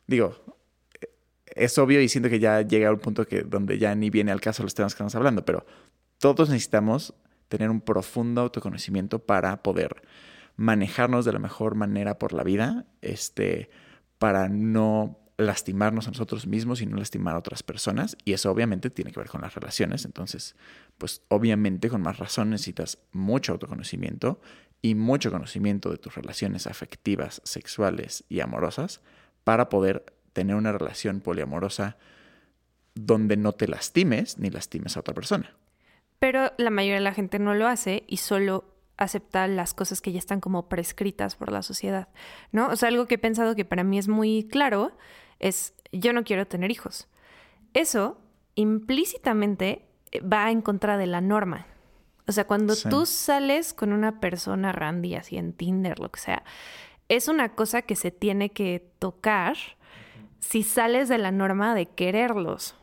digo, 0.06 0.36
es 1.46 1.78
obvio 1.78 2.02
y 2.02 2.10
siento 2.10 2.30
que 2.30 2.40
ya 2.40 2.62
llega 2.62 2.90
a 2.90 2.92
un 2.92 3.00
punto 3.00 3.26
que 3.26 3.44
donde 3.44 3.78
ya 3.78 3.96
ni 3.96 4.10
viene 4.10 4.32
al 4.32 4.42
caso 4.42 4.64
los 4.64 4.74
temas 4.74 4.94
que 4.94 4.98
estamos 4.98 5.16
hablando, 5.16 5.46
pero 5.46 5.66
todos 6.18 6.50
necesitamos 6.50 7.14
tener 7.52 7.70
un 7.70 7.82
profundo 7.82 8.40
autoconocimiento 8.40 9.20
para 9.20 9.62
poder 9.62 10.04
manejarnos 10.56 11.26
de 11.26 11.34
la 11.34 11.40
mejor 11.40 11.76
manera 11.76 12.18
por 12.18 12.32
la 12.32 12.44
vida, 12.44 12.86
este, 13.02 13.70
para 14.20 14.48
no 14.48 15.20
lastimarnos 15.36 16.08
a 16.08 16.12
nosotros 16.12 16.48
mismos 16.48 16.82
y 16.82 16.86
no 16.86 16.96
lastimar 16.96 17.36
a 17.36 17.40
otras 17.40 17.62
personas. 17.62 18.16
Y 18.24 18.32
eso 18.32 18.50
obviamente 18.50 18.90
tiene 18.90 19.12
que 19.12 19.20
ver 19.20 19.28
con 19.28 19.42
las 19.42 19.54
relaciones. 19.54 20.06
Entonces, 20.06 20.56
pues 20.98 21.24
obviamente 21.28 21.90
con 21.90 22.02
más 22.02 22.20
razón 22.20 22.52
necesitas 22.52 23.00
mucho 23.12 23.52
autoconocimiento 23.52 24.40
y 24.82 24.96
mucho 24.96 25.30
conocimiento 25.30 25.92
de 25.92 25.98
tus 25.98 26.16
relaciones 26.16 26.68
afectivas, 26.68 27.42
sexuales 27.44 28.24
y 28.30 28.40
amorosas 28.40 29.02
para 29.44 29.68
poder 29.68 30.06
tener 30.32 30.56
una 30.56 30.72
relación 30.72 31.20
poliamorosa 31.20 31.98
donde 32.96 33.36
no 33.36 33.52
te 33.52 33.68
lastimes 33.68 34.38
ni 34.38 34.50
lastimes 34.50 34.96
a 34.96 35.02
otra 35.02 35.14
persona. 35.14 35.54
Pero 36.22 36.52
la 36.60 36.70
mayoría 36.70 37.00
de 37.00 37.02
la 37.02 37.16
gente 37.16 37.40
no 37.40 37.56
lo 37.56 37.68
hace 37.68 38.04
y 38.06 38.18
solo 38.18 38.64
acepta 38.96 39.48
las 39.48 39.74
cosas 39.74 40.02
que 40.02 40.12
ya 40.12 40.20
están 40.20 40.40
como 40.40 40.70
prescritas 40.70 41.36
por 41.36 41.52
la 41.52 41.64
sociedad, 41.64 42.10
¿no? 42.52 42.68
O 42.68 42.76
sea, 42.76 42.90
algo 42.90 43.08
que 43.08 43.16
he 43.16 43.18
pensado 43.18 43.56
que 43.56 43.66
para 43.66 43.84
mí 43.84 43.98
es 43.98 44.08
muy 44.08 44.48
claro 44.48 44.92
es 45.40 45.74
yo 45.92 46.14
no 46.14 46.24
quiero 46.24 46.46
tener 46.46 46.70
hijos. 46.70 47.08
Eso 47.74 48.22
implícitamente 48.54 49.88
va 50.22 50.52
en 50.52 50.62
contra 50.62 50.96
de 50.98 51.08
la 51.08 51.22
norma. 51.22 51.66
O 52.28 52.32
sea, 52.34 52.46
cuando 52.46 52.76
tú 52.76 53.08
sales 53.08 53.74
con 53.74 53.92
una 53.92 54.20
persona 54.20 54.72
randy, 54.72 55.16
así 55.16 55.38
en 55.38 55.54
Tinder, 55.54 55.98
lo 55.98 56.12
que 56.12 56.20
sea, 56.20 56.44
es 57.10 57.30
una 57.30 57.56
cosa 57.56 57.82
que 57.82 57.96
se 57.96 58.12
tiene 58.12 58.52
que 58.52 58.94
tocar 59.00 59.58
si 60.40 60.62
sales 60.62 61.10
de 61.10 61.18
la 61.18 61.32
norma 61.32 61.74
de 61.74 61.88
quererlos. 61.88 62.76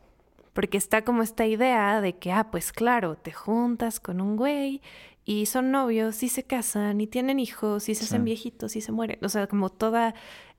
Porque 0.52 0.78
está 0.78 1.02
como 1.02 1.22
esta 1.22 1.46
idea 1.46 2.00
de 2.00 2.16
que, 2.16 2.32
ah, 2.32 2.50
pues 2.50 2.72
claro, 2.72 3.16
te 3.16 3.32
juntas 3.32 4.00
con 4.00 4.20
un 4.20 4.36
güey 4.36 4.82
y 5.24 5.46
son 5.46 5.70
novios 5.70 6.22
y 6.22 6.28
se 6.28 6.44
casan 6.44 7.00
y 7.00 7.06
tienen 7.06 7.38
hijos 7.38 7.88
y 7.88 7.94
se 7.94 8.04
hacen 8.04 8.24
viejitos 8.24 8.76
y 8.76 8.80
se 8.80 8.92
mueren. 8.92 9.18
O 9.22 9.28
sea, 9.28 9.46
como 9.46 9.70
todo 9.70 10.12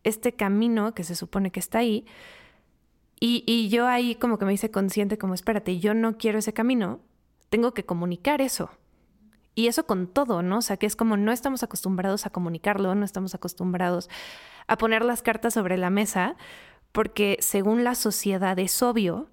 este 0.04 0.34
camino 0.34 0.93
que 0.93 1.04
se 1.04 1.15
supone 1.15 1.52
que 1.52 1.60
está 1.60 1.80
ahí. 1.80 2.06
Y, 3.19 3.43
y 3.47 3.69
yo 3.69 3.88
ahí 3.88 4.15
como 4.15 4.38
que 4.38 4.45
me 4.45 4.54
hice 4.54 4.71
consciente 4.71 5.17
como, 5.17 5.34
espérate, 5.34 5.80
yo 5.80 5.93
no 5.93 6.17
quiero 6.17 6.39
ese 6.39 6.54
camino, 6.54 7.02
tengo 7.49 7.73
que 7.73 7.86
comunicar 7.86 8.41
eso. 8.41 8.69
Y 9.56 9.67
eso 9.67 9.86
con 9.86 10.08
todo, 10.08 10.41
¿no? 10.41 10.60
O 10.60 10.62
sea, 10.62 10.78
que 10.78 10.86
es 10.86 10.95
como 10.95 11.17
no 11.17 11.32
estamos 11.32 11.63
acostumbrados 11.63 12.25
a 12.25 12.30
comunicarlo, 12.30 12.95
no 12.95 13.04
estamos 13.04 13.36
acostumbrados 13.36 14.10
a 14.67 14.78
poner 14.78 15.04
las 15.04 15.21
cartas 15.21 15.56
sobre 15.56 15.78
la 15.78 15.89
mesa, 15.89 16.38
porque 16.91 17.38
según 17.41 17.84
la 17.84 17.95
sociedad 17.95 18.58
es 18.60 18.82
obvio, 18.82 19.30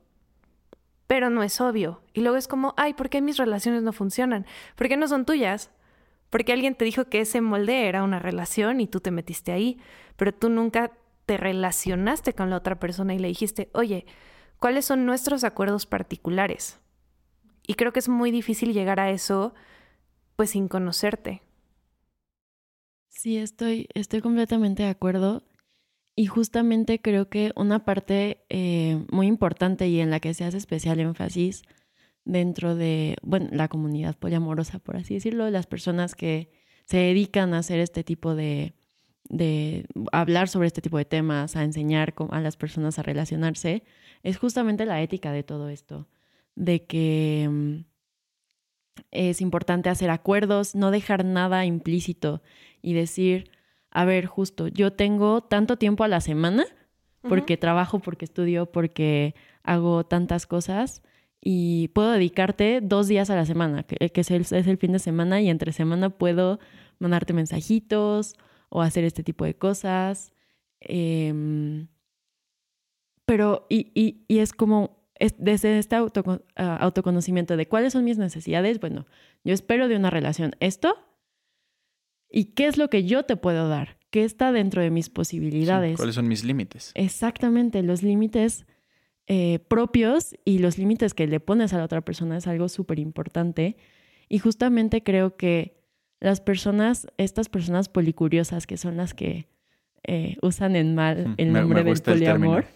pero 1.06 1.30
no 1.30 1.42
es 1.42 1.60
obvio. 1.60 2.02
Y 2.12 2.20
luego 2.20 2.36
es 2.36 2.48
como, 2.48 2.74
ay, 2.76 2.94
¿por 2.94 3.08
qué 3.08 3.20
mis 3.20 3.36
relaciones 3.36 3.82
no 3.82 3.92
funcionan? 3.92 4.46
¿Por 4.74 4.88
qué 4.88 4.96
no 4.96 5.08
son 5.08 5.24
tuyas? 5.24 5.70
Porque 6.30 6.52
alguien 6.52 6.74
te 6.74 6.84
dijo 6.84 7.06
que 7.06 7.20
ese 7.20 7.40
molde 7.40 7.88
era 7.88 8.02
una 8.02 8.18
relación 8.18 8.80
y 8.80 8.86
tú 8.86 9.00
te 9.00 9.10
metiste 9.10 9.52
ahí, 9.52 9.78
pero 10.16 10.34
tú 10.34 10.50
nunca 10.50 10.92
te 11.24 11.36
relacionaste 11.36 12.32
con 12.34 12.50
la 12.50 12.56
otra 12.56 12.78
persona 12.78 13.14
y 13.14 13.18
le 13.18 13.28
dijiste, 13.28 13.70
oye, 13.72 14.06
¿cuáles 14.58 14.84
son 14.84 15.06
nuestros 15.06 15.44
acuerdos 15.44 15.86
particulares? 15.86 16.78
Y 17.66 17.74
creo 17.74 17.92
que 17.92 17.98
es 18.00 18.08
muy 18.08 18.30
difícil 18.30 18.72
llegar 18.72 19.00
a 19.00 19.10
eso 19.10 19.54
pues 20.36 20.50
sin 20.50 20.68
conocerte. 20.68 21.42
Sí, 23.08 23.38
estoy, 23.38 23.88
estoy 23.94 24.20
completamente 24.20 24.82
de 24.82 24.90
acuerdo. 24.90 25.42
Y 26.18 26.26
justamente 26.26 27.00
creo 27.00 27.28
que 27.28 27.52
una 27.56 27.84
parte 27.84 28.44
eh, 28.48 29.04
muy 29.12 29.26
importante 29.26 29.86
y 29.88 30.00
en 30.00 30.10
la 30.10 30.18
que 30.18 30.32
se 30.32 30.44
hace 30.44 30.56
especial 30.56 30.98
énfasis 30.98 31.62
dentro 32.24 32.74
de, 32.74 33.16
bueno, 33.22 33.48
la 33.52 33.68
comunidad 33.68 34.16
poliamorosa, 34.16 34.78
por 34.78 34.96
así 34.96 35.14
decirlo, 35.14 35.50
las 35.50 35.66
personas 35.66 36.14
que 36.14 36.50
se 36.86 36.96
dedican 36.96 37.52
a 37.52 37.58
hacer 37.58 37.80
este 37.80 38.02
tipo 38.02 38.34
de, 38.34 38.72
de 39.28 39.86
hablar 40.10 40.48
sobre 40.48 40.68
este 40.68 40.80
tipo 40.80 40.96
de 40.96 41.04
temas, 41.04 41.54
a 41.54 41.64
enseñar 41.64 42.14
a 42.30 42.40
las 42.40 42.56
personas 42.56 42.98
a 42.98 43.02
relacionarse, 43.02 43.84
es 44.22 44.38
justamente 44.38 44.86
la 44.86 45.02
ética 45.02 45.32
de 45.32 45.42
todo 45.42 45.68
esto, 45.68 46.08
de 46.54 46.86
que 46.86 47.46
mm, 47.50 47.84
es 49.10 49.42
importante 49.42 49.90
hacer 49.90 50.08
acuerdos, 50.08 50.74
no 50.74 50.90
dejar 50.90 51.26
nada 51.26 51.66
implícito 51.66 52.42
y 52.80 52.94
decir, 52.94 53.50
a 53.96 54.04
ver, 54.04 54.26
justo, 54.26 54.68
yo 54.68 54.92
tengo 54.92 55.40
tanto 55.40 55.78
tiempo 55.78 56.04
a 56.04 56.08
la 56.08 56.20
semana 56.20 56.66
porque 57.22 57.56
trabajo, 57.56 57.98
porque 57.98 58.26
estudio, 58.26 58.66
porque 58.66 59.34
hago 59.62 60.04
tantas 60.04 60.46
cosas 60.46 61.02
y 61.40 61.88
puedo 61.88 62.12
dedicarte 62.12 62.80
dos 62.82 63.08
días 63.08 63.30
a 63.30 63.36
la 63.36 63.46
semana, 63.46 63.84
que, 63.84 63.96
es, 64.12 64.30
el, 64.30 64.42
es, 64.42 64.52
el, 64.52 64.76
fin 64.76 64.92
de 64.92 64.98
semana 64.98 65.40
y 65.40 65.48
entre 65.48 65.72
semana 65.72 66.10
puedo 66.10 66.60
mandarte 66.98 67.32
mensajitos 67.32 68.36
o 68.68 68.82
hacer 68.82 69.04
este 69.04 69.22
tipo 69.22 69.46
de 69.46 69.54
cosas. 69.54 70.30
Em, 70.80 71.88
pero, 73.24 73.64
y, 73.70 73.92
y, 73.94 74.26
y, 74.28 74.40
es 74.40 74.52
como, 74.52 75.08
desde 75.38 75.78
este 75.78 75.96
auto, 75.96 76.44
ah, 76.56 76.76
autoconocimiento 76.82 77.56
de 77.56 77.66
cuáles 77.66 77.94
son 77.94 78.04
mis 78.04 78.18
necesidades, 78.18 78.78
bueno, 78.78 79.06
yo 79.42 79.54
espero 79.54 79.88
de 79.88 79.96
una 79.96 80.10
relación 80.10 80.54
esto 80.60 81.05
¿Y 82.36 82.52
qué 82.52 82.66
es 82.66 82.76
lo 82.76 82.90
que 82.90 83.04
yo 83.04 83.22
te 83.22 83.36
puedo 83.36 83.66
dar? 83.66 83.96
¿Qué 84.10 84.22
está 84.22 84.52
dentro 84.52 84.82
de 84.82 84.90
mis 84.90 85.08
posibilidades? 85.08 85.96
¿Cuáles 85.96 86.16
son 86.16 86.28
mis 86.28 86.44
límites? 86.44 86.92
Exactamente, 86.94 87.82
los 87.82 88.02
límites 88.02 88.66
eh, 89.26 89.58
propios 89.70 90.36
y 90.44 90.58
los 90.58 90.76
límites 90.76 91.14
que 91.14 91.26
le 91.26 91.40
pones 91.40 91.72
a 91.72 91.78
la 91.78 91.84
otra 91.84 92.02
persona 92.02 92.36
es 92.36 92.46
algo 92.46 92.68
súper 92.68 92.98
importante. 92.98 93.78
Y 94.28 94.38
justamente 94.38 95.02
creo 95.02 95.38
que 95.38 95.80
las 96.20 96.42
personas, 96.42 97.06
estas 97.16 97.48
personas 97.48 97.88
policuriosas, 97.88 98.66
que 98.66 98.76
son 98.76 98.98
las 98.98 99.14
que 99.14 99.48
eh, 100.06 100.36
usan 100.42 100.76
en 100.76 100.94
mal 100.94 101.36
el 101.38 101.54
nombre 101.54 101.84
del 101.84 102.02
poliamor, 102.02 102.66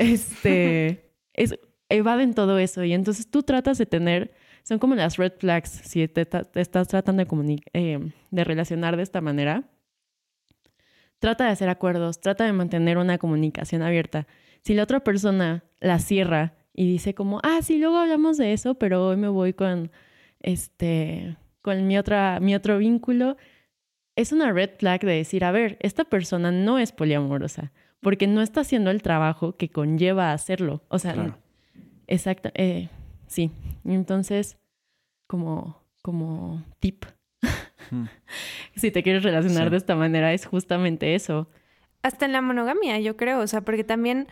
este, 0.00 1.10
es, 1.32 1.54
evaden 1.88 2.34
todo 2.34 2.58
eso. 2.58 2.84
Y 2.84 2.92
entonces 2.92 3.26
tú 3.30 3.42
tratas 3.42 3.78
de 3.78 3.86
tener 3.86 4.34
son 4.62 4.78
como 4.78 4.94
las 4.94 5.16
red 5.16 5.32
flags 5.38 5.70
si 5.70 6.06
te, 6.08 6.26
estás 6.54 6.88
tratando 6.88 7.24
de, 7.24 7.60
eh, 7.72 7.98
de 8.30 8.44
relacionar 8.44 8.96
de 8.96 9.02
esta 9.02 9.20
manera. 9.20 9.64
Trata 11.18 11.44
de 11.44 11.50
hacer 11.50 11.68
acuerdos, 11.68 12.20
trata 12.20 12.44
de 12.44 12.52
mantener 12.52 12.98
una 12.98 13.18
comunicación 13.18 13.82
abierta. 13.82 14.26
Si 14.62 14.74
la 14.74 14.82
otra 14.82 15.00
persona 15.00 15.64
la 15.80 15.98
cierra 15.98 16.54
y 16.74 16.86
dice 16.86 17.14
como, 17.14 17.40
ah, 17.42 17.60
sí, 17.62 17.78
luego 17.78 17.98
hablamos 17.98 18.38
de 18.38 18.52
eso, 18.52 18.74
pero 18.74 19.06
hoy 19.06 19.16
me 19.16 19.28
voy 19.28 19.52
con, 19.52 19.90
este, 20.40 21.36
con 21.60 21.86
mi, 21.86 21.98
otra, 21.98 22.40
mi 22.40 22.54
otro 22.54 22.78
vínculo, 22.78 23.36
es 24.16 24.32
una 24.32 24.52
red 24.52 24.70
flag 24.78 25.00
de 25.00 25.14
decir, 25.14 25.44
a 25.44 25.52
ver, 25.52 25.76
esta 25.80 26.04
persona 26.04 26.50
no 26.50 26.78
es 26.78 26.92
poliamorosa, 26.92 27.72
porque 28.00 28.26
no 28.26 28.42
está 28.42 28.60
haciendo 28.60 28.90
el 28.90 29.02
trabajo 29.02 29.56
que 29.56 29.70
conlleva 29.70 30.32
hacerlo. 30.32 30.82
O 30.88 30.98
sea, 30.98 31.36
exacto. 32.06 32.50
Eh, 32.54 32.88
Sí, 33.32 33.50
entonces, 33.86 34.58
como, 35.26 35.82
como 36.02 36.62
tip, 36.80 37.06
hmm. 37.90 38.04
si 38.76 38.90
te 38.90 39.02
quieres 39.02 39.22
relacionar 39.22 39.70
de 39.70 39.78
esta 39.78 39.96
manera, 39.96 40.34
es 40.34 40.44
justamente 40.44 41.14
eso. 41.14 41.48
Hasta 42.02 42.26
en 42.26 42.32
la 42.32 42.42
monogamia, 42.42 43.00
yo 43.00 43.16
creo, 43.16 43.40
o 43.40 43.46
sea, 43.46 43.62
porque 43.62 43.84
también 43.84 44.28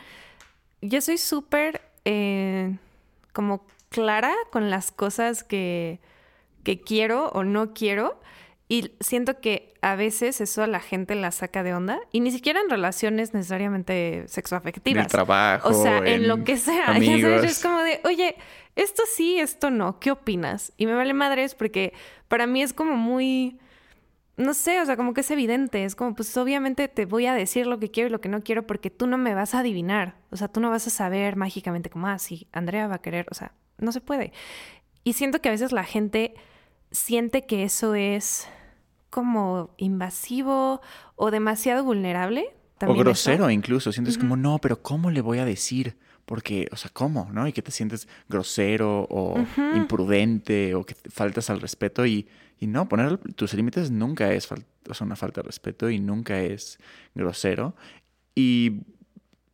yo 0.82 1.00
soy 1.00 1.16
súper 1.16 1.80
eh, 2.04 2.76
como 3.32 3.64
clara 3.88 4.34
con 4.52 4.68
las 4.68 4.92
cosas 4.92 5.44
que, 5.44 5.98
que 6.62 6.82
quiero 6.82 7.30
o 7.30 7.42
no 7.42 7.72
quiero. 7.72 8.20
Y 8.68 8.92
siento 9.00 9.40
que 9.40 9.74
a 9.82 9.96
veces 9.96 10.40
eso 10.40 10.62
a 10.62 10.68
la 10.68 10.78
gente 10.78 11.16
la 11.16 11.32
saca 11.32 11.64
de 11.64 11.74
onda. 11.74 11.98
Y 12.12 12.20
ni 12.20 12.30
siquiera 12.30 12.60
en 12.60 12.70
relaciones 12.70 13.34
necesariamente 13.34 14.24
sexoafectivas. 14.28 14.98
En 14.98 15.04
el 15.06 15.10
trabajo. 15.10 15.68
O 15.68 15.72
sea, 15.72 15.98
en, 15.98 16.28
lo 16.28 16.44
que 16.44 16.56
sea. 16.56 16.96
es 16.96 17.62
como 17.62 17.80
de, 17.80 18.00
oye, 18.04 18.36
esto 18.76 19.02
sí, 19.06 19.38
esto 19.38 19.70
no. 19.70 19.98
¿Qué 19.98 20.11
opinas? 20.11 20.72
Y 20.76 20.87
me 20.87 20.94
vale 20.94 21.14
madres 21.14 21.54
porque 21.54 21.92
para 22.28 22.46
mí 22.46 22.62
es 22.62 22.72
como 22.72 22.96
muy. 22.96 23.59
No 24.37 24.54
sé, 24.54 24.80
o 24.80 24.87
sea, 24.87 24.96
como 24.96 25.12
que 25.12 25.20
es 25.20 25.30
evidente. 25.30 25.85
Es 25.85 25.94
como, 25.94 26.14
pues 26.14 26.35
obviamente 26.37 26.88
te 26.88 27.04
voy 27.04 27.26
a 27.26 27.35
decir 27.35 27.66
lo 27.66 27.78
que 27.78 27.90
quiero 27.90 28.09
y 28.09 28.12
lo 28.12 28.20
que 28.20 28.30
no 28.30 28.42
quiero 28.42 28.66
porque 28.66 28.88
tú 28.88 29.06
no 29.06 29.18
me 29.18 29.35
vas 29.35 29.54
a 29.54 29.61
adivinar. 29.61 30.16
O 30.30 30.37
sea, 30.37 30.48
tú 30.48 30.61
no 30.61 30.70
vas 30.70 30.87
a 30.87 30.90
saber 30.90 31.37
mágicamente 31.37 31.90
como, 31.90 32.06
ah, 32.06 32.18
sí, 32.18 32.46
Andrea 32.52 32.87
va 32.87 32.96
a 32.96 33.02
querer. 33.02 33.26
O 33.30 33.35
sea, 33.35 33.52
no 33.78 33.92
se 33.92 34.00
puede. 34.00 34.33
Y 35.04 35.12
siento 35.14 35.40
que 35.40 35.48
a 35.48 35.52
veces 35.52 35.72
la 35.72 35.85
gente 35.85 36.35
siente 36.90 37.44
que 37.46 37.64
eso 37.64 37.94
es 37.94 38.48
como 39.11 39.74
invasivo 39.76 40.80
o 41.16 41.30
demasiado 41.30 41.85
vulnerable. 41.85 42.54
O 42.87 42.94
grosero 42.94 43.50
incluso. 43.50 43.92
Sientes 43.92 44.16
como, 44.16 44.37
no, 44.37 44.59
pero 44.59 44.80
¿cómo 44.80 45.11
le 45.11 45.20
voy 45.20 45.38
a 45.38 45.44
decir? 45.44 45.98
Porque, 46.30 46.68
o 46.70 46.76
sea, 46.76 46.92
¿cómo? 46.94 47.28
¿No? 47.32 47.48
Y 47.48 47.52
que 47.52 47.60
te 47.60 47.72
sientes 47.72 48.06
grosero 48.28 49.04
o 49.10 49.44
imprudente 49.74 50.76
o 50.76 50.86
que 50.86 50.94
faltas 50.94 51.50
al 51.50 51.60
respeto 51.60 52.06
y, 52.06 52.28
y 52.60 52.68
no, 52.68 52.88
poner 52.88 53.18
tus 53.34 53.52
límites 53.52 53.90
nunca 53.90 54.32
es 54.32 54.48
una 55.00 55.16
falta 55.16 55.40
de 55.40 55.46
respeto 55.48 55.90
y 55.90 55.98
nunca 55.98 56.40
es 56.40 56.78
grosero. 57.16 57.74
Y, 58.36 58.82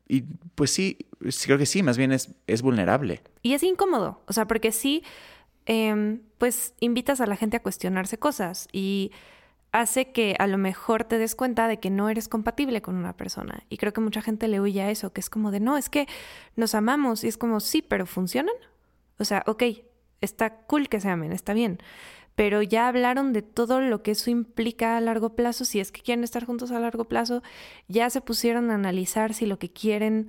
y 0.06 0.24
pues 0.54 0.70
sí, 0.70 0.98
creo 1.46 1.56
que 1.56 1.64
sí, 1.64 1.82
más 1.82 1.96
bien 1.96 2.12
es, 2.12 2.34
es 2.46 2.60
vulnerable. 2.60 3.22
Y 3.40 3.54
es 3.54 3.62
incómodo, 3.62 4.20
o 4.26 4.34
sea, 4.34 4.46
porque 4.46 4.70
sí, 4.70 5.02
em, 5.64 6.20
pues 6.36 6.74
invitas 6.80 7.22
a 7.22 7.26
la 7.26 7.36
gente 7.36 7.56
a 7.56 7.62
cuestionarse 7.62 8.18
cosas 8.18 8.68
y 8.70 9.12
hace 9.80 10.10
que 10.10 10.34
a 10.38 10.46
lo 10.46 10.56
mejor 10.56 11.04
te 11.04 11.18
des 11.18 11.34
cuenta 11.34 11.68
de 11.68 11.78
que 11.78 11.90
no 11.90 12.08
eres 12.08 12.28
compatible 12.28 12.80
con 12.80 12.96
una 12.96 13.14
persona. 13.14 13.64
Y 13.68 13.76
creo 13.76 13.92
que 13.92 14.00
mucha 14.00 14.22
gente 14.22 14.48
le 14.48 14.60
huye 14.60 14.80
a 14.80 14.90
eso, 14.90 15.12
que 15.12 15.20
es 15.20 15.28
como 15.28 15.50
de, 15.50 15.60
no, 15.60 15.76
es 15.76 15.90
que 15.90 16.08
nos 16.56 16.74
amamos. 16.74 17.24
Y 17.24 17.28
es 17.28 17.36
como, 17.36 17.60
sí, 17.60 17.82
pero 17.82 18.06
¿funcionan? 18.06 18.54
O 19.18 19.24
sea, 19.24 19.44
ok, 19.46 19.62
está 20.22 20.62
cool 20.62 20.88
que 20.88 21.00
se 21.00 21.10
amen, 21.10 21.30
está 21.32 21.52
bien. 21.52 21.78
Pero 22.34 22.62
ya 22.62 22.88
hablaron 22.88 23.34
de 23.34 23.42
todo 23.42 23.80
lo 23.80 24.02
que 24.02 24.12
eso 24.12 24.30
implica 24.30 24.96
a 24.96 25.00
largo 25.00 25.36
plazo, 25.36 25.66
si 25.66 25.78
es 25.78 25.92
que 25.92 26.00
quieren 26.00 26.24
estar 26.24 26.44
juntos 26.46 26.70
a 26.70 26.80
largo 26.80 27.04
plazo, 27.04 27.42
ya 27.86 28.08
se 28.08 28.22
pusieron 28.22 28.70
a 28.70 28.74
analizar 28.74 29.34
si 29.34 29.44
lo 29.44 29.58
que 29.58 29.70
quieren 29.70 30.28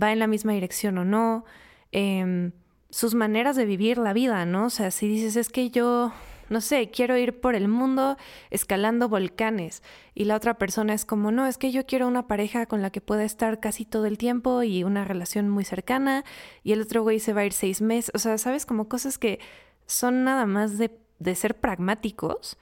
va 0.00 0.12
en 0.12 0.18
la 0.18 0.26
misma 0.26 0.52
dirección 0.52 0.96
o 0.98 1.04
no, 1.04 1.44
em, 1.92 2.52
sus 2.90 3.14
maneras 3.14 3.56
de 3.56 3.66
vivir 3.66 3.98
la 3.98 4.12
vida, 4.14 4.46
¿no? 4.46 4.66
O 4.66 4.70
sea, 4.70 4.90
si 4.90 5.06
dices, 5.08 5.36
es 5.36 5.48
que 5.50 5.70
yo 5.70 6.12
no 6.48 6.60
sé, 6.60 6.90
quiero 6.90 7.16
ir 7.16 7.40
por 7.40 7.54
el 7.54 7.68
mundo 7.68 8.16
escalando 8.50 9.08
volcanes. 9.08 9.82
Y 10.14 10.24
la 10.24 10.36
otra 10.36 10.54
persona 10.54 10.94
es 10.94 11.04
como, 11.04 11.30
no, 11.30 11.46
es 11.46 11.58
que 11.58 11.72
yo 11.72 11.86
quiero 11.86 12.06
una 12.06 12.26
pareja 12.26 12.66
con 12.66 12.82
la 12.82 12.90
que 12.90 13.00
pueda 13.00 13.24
estar 13.24 13.60
casi 13.60 13.84
todo 13.84 14.06
el 14.06 14.18
tiempo 14.18 14.62
y 14.62 14.84
una 14.84 15.04
relación 15.04 15.48
muy 15.48 15.64
cercana 15.64 16.24
y 16.62 16.72
el 16.72 16.82
otro 16.82 17.02
güey 17.02 17.20
se 17.20 17.32
va 17.32 17.42
a 17.42 17.46
ir 17.46 17.52
seis 17.52 17.80
meses, 17.80 18.10
o 18.14 18.18
sea, 18.18 18.38
sabes, 18.38 18.66
como 18.66 18.88
cosas 18.88 19.18
que 19.18 19.40
son 19.86 20.24
nada 20.24 20.46
más 20.46 20.78
de, 20.78 20.96
de 21.18 21.34
ser 21.34 21.58
pragmáticos 21.58 22.56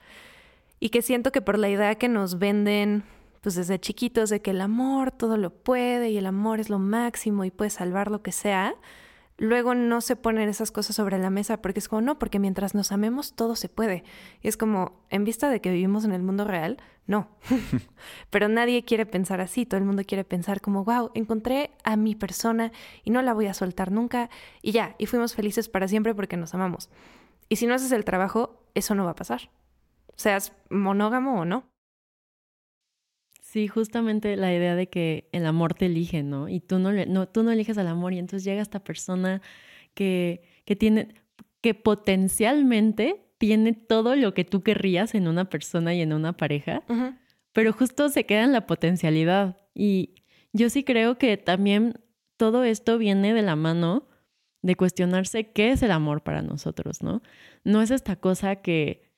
y 0.80 0.90
que 0.90 1.02
siento 1.02 1.32
que 1.32 1.40
por 1.40 1.58
la 1.58 1.68
idea 1.68 1.94
que 1.94 2.08
nos 2.08 2.38
venden 2.38 3.04
pues 3.44 3.56
desde 3.56 3.78
chiquitos 3.78 4.30
de 4.30 4.40
que 4.40 4.52
el 4.52 4.60
amor 4.62 5.10
todo 5.10 5.36
lo 5.36 5.50
puede 5.50 6.08
y 6.08 6.16
el 6.16 6.24
amor 6.24 6.60
es 6.60 6.70
lo 6.70 6.78
máximo 6.78 7.44
y 7.44 7.50
puede 7.50 7.68
salvar 7.68 8.10
lo 8.10 8.22
que 8.22 8.32
sea, 8.32 8.74
luego 9.36 9.74
no 9.74 10.00
se 10.00 10.16
ponen 10.16 10.48
esas 10.48 10.70
cosas 10.70 10.96
sobre 10.96 11.18
la 11.18 11.30
mesa 11.30 11.60
porque 11.60 11.80
es 11.80 11.88
como, 11.88 12.02
no, 12.02 12.18
porque 12.18 12.38
mientras 12.38 12.74
nos 12.74 12.92
amemos 12.92 13.34
todo 13.34 13.56
se 13.56 13.68
puede. 13.68 14.04
Y 14.42 14.48
es 14.48 14.56
como, 14.56 15.04
en 15.10 15.24
vista 15.24 15.48
de 15.50 15.60
que 15.60 15.70
vivimos 15.70 16.04
en 16.04 16.12
el 16.12 16.22
mundo 16.22 16.44
real, 16.44 16.78
no. 17.06 17.28
Pero 18.30 18.48
nadie 18.48 18.84
quiere 18.84 19.06
pensar 19.06 19.40
así, 19.40 19.66
todo 19.66 19.78
el 19.78 19.86
mundo 19.86 20.02
quiere 20.06 20.24
pensar 20.24 20.60
como, 20.60 20.84
wow, 20.84 21.10
encontré 21.14 21.72
a 21.84 21.96
mi 21.96 22.14
persona 22.14 22.72
y 23.02 23.10
no 23.10 23.22
la 23.22 23.34
voy 23.34 23.46
a 23.46 23.54
soltar 23.54 23.90
nunca 23.90 24.30
y 24.62 24.72
ya, 24.72 24.94
y 24.98 25.06
fuimos 25.06 25.34
felices 25.34 25.68
para 25.68 25.88
siempre 25.88 26.14
porque 26.14 26.36
nos 26.36 26.54
amamos. 26.54 26.90
Y 27.48 27.56
si 27.56 27.66
no 27.66 27.74
haces 27.74 27.92
el 27.92 28.04
trabajo, 28.04 28.62
eso 28.74 28.94
no 28.94 29.04
va 29.04 29.12
a 29.12 29.16
pasar. 29.16 29.50
Seas 30.16 30.52
monógamo 30.70 31.40
o 31.40 31.44
no. 31.44 31.73
Sí, 33.54 33.68
justamente 33.68 34.34
la 34.34 34.52
idea 34.52 34.74
de 34.74 34.88
que 34.88 35.28
el 35.30 35.46
amor 35.46 35.74
te 35.74 35.86
elige, 35.86 36.24
¿no? 36.24 36.48
Y 36.48 36.58
tú 36.58 36.80
no, 36.80 36.90
no, 36.90 37.28
tú 37.28 37.44
no 37.44 37.52
eliges 37.52 37.78
al 37.78 37.86
amor 37.86 38.12
y 38.12 38.18
entonces 38.18 38.42
llega 38.42 38.60
esta 38.60 38.82
persona 38.82 39.42
que, 39.94 40.42
que 40.64 40.74
tiene, 40.74 41.14
que 41.60 41.72
potencialmente 41.72 43.24
tiene 43.38 43.72
todo 43.72 44.16
lo 44.16 44.34
que 44.34 44.44
tú 44.44 44.64
querrías 44.64 45.14
en 45.14 45.28
una 45.28 45.44
persona 45.44 45.94
y 45.94 46.00
en 46.00 46.12
una 46.12 46.32
pareja, 46.32 46.82
pero 47.52 47.72
justo 47.72 48.08
se 48.08 48.26
queda 48.26 48.42
en 48.42 48.50
la 48.50 48.66
potencialidad. 48.66 49.56
Y 49.72 50.16
yo 50.52 50.68
sí 50.68 50.82
creo 50.82 51.16
que 51.16 51.36
también 51.36 52.00
todo 52.36 52.64
esto 52.64 52.98
viene 52.98 53.34
de 53.34 53.42
la 53.42 53.54
mano 53.54 54.08
de 54.62 54.74
cuestionarse 54.74 55.52
qué 55.52 55.70
es 55.70 55.80
el 55.84 55.92
amor 55.92 56.24
para 56.24 56.42
nosotros, 56.42 57.04
¿no? 57.04 57.22
No 57.62 57.82
es 57.82 57.92
esta 57.92 58.16
cosa 58.16 58.56
que... 58.56 59.12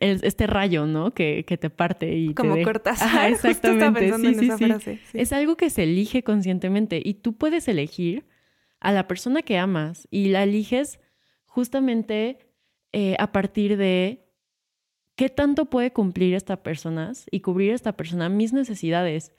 Este 0.00 0.46
rayo, 0.46 0.86
¿no? 0.86 1.12
Que, 1.12 1.44
que, 1.46 1.56
te 1.58 1.70
parte 1.70 2.14
y 2.14 2.34
Como 2.34 2.54
te 2.54 2.62
cortas. 2.62 3.00
exactamente. 3.28 4.12
sí, 4.16 4.34
sí, 4.34 4.50
sí. 4.82 4.98
Es 5.12 5.32
algo 5.32 5.56
que 5.56 5.70
se 5.70 5.84
elige 5.84 6.22
conscientemente 6.22 7.00
y 7.04 7.14
tú 7.14 7.34
puedes 7.34 7.68
elegir 7.68 8.26
a 8.80 8.92
la 8.92 9.06
persona 9.06 9.42
que 9.42 9.58
amas 9.58 10.08
y 10.10 10.30
la 10.30 10.42
eliges 10.42 11.00
justamente 11.44 12.38
eh, 12.92 13.14
a 13.18 13.30
partir 13.30 13.76
de 13.76 14.26
qué 15.16 15.28
tanto 15.28 15.66
puede 15.66 15.92
cumplir 15.92 16.34
esta 16.34 16.62
persona 16.62 17.12
y 17.30 17.40
cubrir 17.40 17.72
esta 17.72 17.92
persona 17.92 18.28
mis 18.28 18.52
necesidades, 18.52 19.32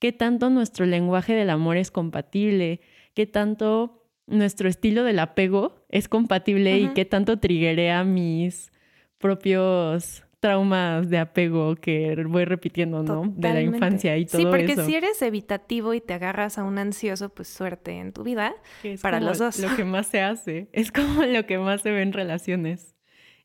qué 0.00 0.12
tanto 0.12 0.50
nuestro 0.50 0.84
lenguaje 0.84 1.34
del 1.34 1.50
amor 1.50 1.76
es 1.76 1.90
compatible, 1.90 2.80
qué 3.14 3.26
tanto 3.26 3.98
nuestro 4.26 4.68
estilo 4.68 5.04
del 5.04 5.20
apego 5.20 5.86
es 5.88 6.08
compatible 6.08 6.78
y 6.78 6.88
qué 6.88 7.04
tanto 7.04 7.38
triguea 7.38 8.04
mis 8.04 8.72
propios 9.18 10.24
traumas 10.40 11.10
de 11.10 11.18
apego 11.18 11.74
que 11.76 12.14
voy 12.28 12.44
repitiendo, 12.44 13.02
¿no? 13.02 13.32
De 13.36 13.52
la 13.52 13.60
infancia 13.60 14.16
y 14.16 14.24
todo 14.24 14.38
eso. 14.38 14.50
Sí, 14.50 14.56
porque 14.56 14.84
si 14.84 14.94
eres 14.94 15.20
evitativo 15.22 15.94
y 15.94 16.00
te 16.00 16.14
agarras 16.14 16.58
a 16.58 16.64
un 16.64 16.78
ansioso, 16.78 17.28
pues 17.30 17.48
suerte 17.48 17.98
en 17.98 18.12
tu 18.12 18.22
vida 18.22 18.54
es 18.82 19.00
para 19.00 19.20
los 19.20 19.38
dos. 19.38 19.58
Lo 19.58 19.74
que 19.74 19.84
más 19.84 20.06
se 20.06 20.20
hace, 20.20 20.68
es 20.72 20.92
como 20.92 21.24
lo 21.24 21.44
que 21.46 21.58
más 21.58 21.82
se 21.82 21.90
ve 21.90 22.02
en 22.02 22.12
relaciones. 22.12 22.94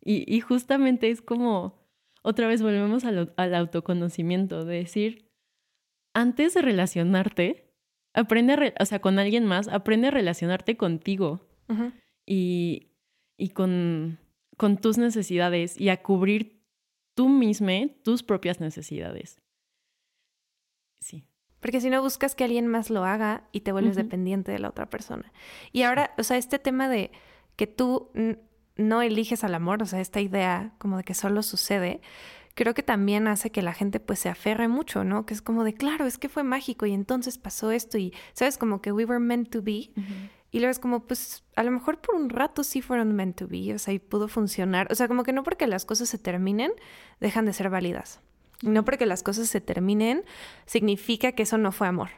Y, 0.01 0.23
y 0.33 0.41
justamente 0.41 1.09
es 1.09 1.21
como, 1.21 1.87
otra 2.21 2.47
vez 2.47 2.61
volvemos 2.61 3.05
al, 3.05 3.33
al, 3.37 3.55
autoconocimiento, 3.55 4.65
de 4.65 4.77
decir, 4.77 5.29
antes 6.13 6.53
de 6.53 6.61
relacionarte, 6.61 7.73
aprende, 8.13 8.53
a 8.53 8.83
o 8.83 8.85
sea, 8.85 8.99
con 8.99 9.17
alguien 9.17 9.45
más, 9.45 9.67
aprende 9.67 10.09
a 10.09 10.11
relacionarte 10.11 10.77
contigo 10.77 11.47
y, 12.25 12.91
y 13.37 13.49
con 13.49 14.19
con 14.63 14.77
tus 14.77 14.97
necesidades 14.97 15.77
y 15.77 15.89
a 15.89 16.01
cubrir 16.01 16.63
tú 17.15 17.27
mismo 17.27 17.67
tus 18.01 18.23
propias 18.23 18.61
necesidades. 18.61 19.41
Sí. 21.01 21.27
Porque 21.59 21.81
si 21.81 21.89
no 21.89 22.01
buscas 22.01 22.33
que 22.33 22.45
alguien 22.45 22.67
más 22.67 22.89
lo 22.89 23.03
haga 23.03 23.49
y 23.51 23.59
te 23.59 23.73
vuelves 23.73 23.97
dependiente 23.97 24.53
de 24.53 24.59
la 24.59 24.69
otra 24.69 24.89
persona. 24.89 25.33
Y 25.73 25.81
ahora, 25.81 26.13
o 26.17 26.23
sea, 26.23 26.37
este 26.37 26.59
tema 26.59 26.87
de 26.87 27.11
que 27.57 27.67
tú 27.67 28.09
no 28.77 29.01
eliges 29.01 29.43
al 29.43 29.53
amor, 29.53 29.83
o 29.83 29.85
sea, 29.85 29.99
esta 29.99 30.21
idea 30.21 30.75
como 30.77 30.95
de 30.95 31.03
que 31.03 31.13
solo 31.13 31.43
sucede, 31.43 31.99
creo 32.55 32.73
que 32.73 32.83
también 32.83 33.27
hace 33.27 33.51
que 33.51 33.63
la 33.63 33.73
gente 33.73 33.99
pues 33.99 34.19
se 34.19 34.29
aferre 34.29 34.69
mucho, 34.69 35.03
¿no? 35.03 35.25
Que 35.25 35.33
es 35.33 35.41
como 35.41 35.65
de, 35.65 35.73
claro, 35.73 36.05
es 36.05 36.17
que 36.17 36.29
fue 36.29 36.43
mágico 36.43 36.85
y 36.85 36.93
entonces 36.93 37.37
pasó 37.37 37.71
esto 37.71 37.97
y, 37.97 38.13
¿sabes? 38.31 38.57
Como 38.57 38.81
que 38.81 38.93
we 38.93 39.03
were 39.03 39.19
meant 39.19 39.49
to 39.49 39.61
be. 39.61 39.89
Y 40.53 40.59
luego 40.59 40.69
es 40.69 40.77
como, 40.77 40.99
pues 40.99 41.43
a 41.55 41.63
lo 41.63 41.71
mejor 41.71 41.99
por 41.99 42.13
un 42.13 42.29
rato 42.29 42.63
sí 42.63 42.83
fueron 42.83 43.15
meant 43.15 43.35
to 43.37 43.47
be, 43.47 43.73
o 43.73 43.79
sea, 43.79 43.91
y 43.91 43.97
pudo 43.97 44.27
funcionar. 44.27 44.87
O 44.91 44.95
sea, 44.95 45.07
como 45.07 45.23
que 45.23 45.33
no 45.33 45.41
porque 45.41 45.65
las 45.65 45.83
cosas 45.83 46.09
se 46.09 46.19
terminen, 46.19 46.71
dejan 47.19 47.45
de 47.45 47.53
ser 47.53 47.71
válidas. 47.71 48.21
No 48.61 48.85
porque 48.85 49.07
las 49.07 49.23
cosas 49.23 49.49
se 49.49 49.61
terminen, 49.61 50.23
significa 50.67 51.31
que 51.31 51.41
eso 51.41 51.57
no 51.57 51.71
fue 51.71 51.87
amor. 51.87 52.09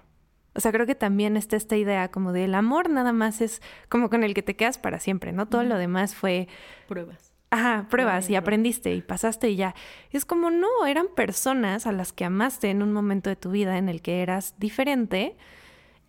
O 0.53 0.59
sea, 0.59 0.73
creo 0.73 0.85
que 0.85 0.95
también 0.95 1.37
está 1.37 1.55
esta 1.55 1.77
idea 1.77 2.11
como 2.11 2.33
del 2.33 2.55
amor 2.55 2.89
nada 2.89 3.13
más 3.13 3.39
es 3.39 3.61
como 3.87 4.09
con 4.09 4.25
el 4.25 4.33
que 4.33 4.43
te 4.43 4.57
quedas 4.57 4.77
para 4.79 4.99
siempre, 4.99 5.31
¿no? 5.31 5.47
Todo 5.47 5.63
lo 5.63 5.77
demás 5.77 6.13
fue... 6.13 6.49
Pruebas. 6.89 7.31
Ajá, 7.51 7.87
pruebas 7.89 8.29
y 8.29 8.35
aprendiste 8.35 8.93
y 8.93 9.01
pasaste 9.01 9.49
y 9.49 9.55
ya. 9.55 9.75
Es 10.11 10.25
como, 10.25 10.51
no, 10.51 10.85
eran 10.85 11.07
personas 11.15 11.87
a 11.87 11.93
las 11.93 12.11
que 12.11 12.25
amaste 12.25 12.69
en 12.69 12.83
un 12.83 12.91
momento 12.91 13.29
de 13.29 13.37
tu 13.37 13.51
vida 13.51 13.77
en 13.77 13.87
el 13.87 14.01
que 14.01 14.21
eras 14.21 14.55
diferente 14.59 15.37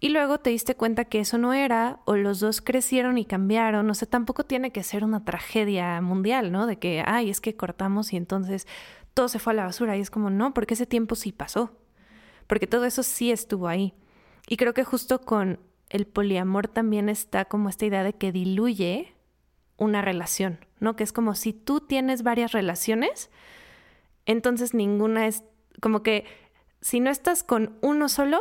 y 0.06 0.08
luego 0.08 0.38
te 0.38 0.50
diste 0.50 0.76
cuenta 0.76 1.06
que 1.06 1.18
eso 1.18 1.36
no 1.36 1.52
era, 1.52 1.98
o 2.04 2.14
los 2.14 2.38
dos 2.38 2.60
crecieron 2.60 3.18
y 3.18 3.24
cambiaron, 3.24 3.90
o 3.90 3.94
sea, 3.94 4.08
tampoco 4.08 4.44
tiene 4.44 4.70
que 4.70 4.84
ser 4.84 5.02
una 5.02 5.24
tragedia 5.24 6.00
mundial, 6.00 6.52
¿no? 6.52 6.68
De 6.68 6.78
que, 6.78 7.02
ay, 7.04 7.28
es 7.28 7.40
que 7.40 7.56
cortamos 7.56 8.12
y 8.12 8.16
entonces 8.16 8.68
todo 9.14 9.28
se 9.28 9.40
fue 9.40 9.52
a 9.52 9.56
la 9.56 9.64
basura. 9.64 9.96
Y 9.96 10.00
es 10.00 10.10
como, 10.10 10.30
no, 10.30 10.54
porque 10.54 10.74
ese 10.74 10.86
tiempo 10.86 11.16
sí 11.16 11.32
pasó, 11.32 11.76
porque 12.46 12.68
todo 12.68 12.84
eso 12.84 13.02
sí 13.02 13.32
estuvo 13.32 13.66
ahí. 13.66 13.94
Y 14.46 14.56
creo 14.56 14.74
que 14.74 14.84
justo 14.84 15.22
con 15.22 15.58
el 15.90 16.06
poliamor 16.06 16.68
también 16.68 17.08
está 17.08 17.46
como 17.46 17.68
esta 17.68 17.86
idea 17.86 18.04
de 18.04 18.12
que 18.12 18.30
diluye 18.30 19.12
una 19.76 20.02
relación, 20.02 20.64
¿no? 20.78 20.94
Que 20.94 21.02
es 21.02 21.12
como 21.12 21.34
si 21.34 21.52
tú 21.52 21.80
tienes 21.80 22.22
varias 22.22 22.52
relaciones, 22.52 23.28
entonces 24.24 24.72
ninguna 24.72 25.26
es 25.26 25.42
como 25.80 26.04
que 26.04 26.26
si 26.80 27.00
no 27.00 27.10
estás 27.10 27.42
con 27.42 27.76
uno 27.80 28.08
solo, 28.08 28.40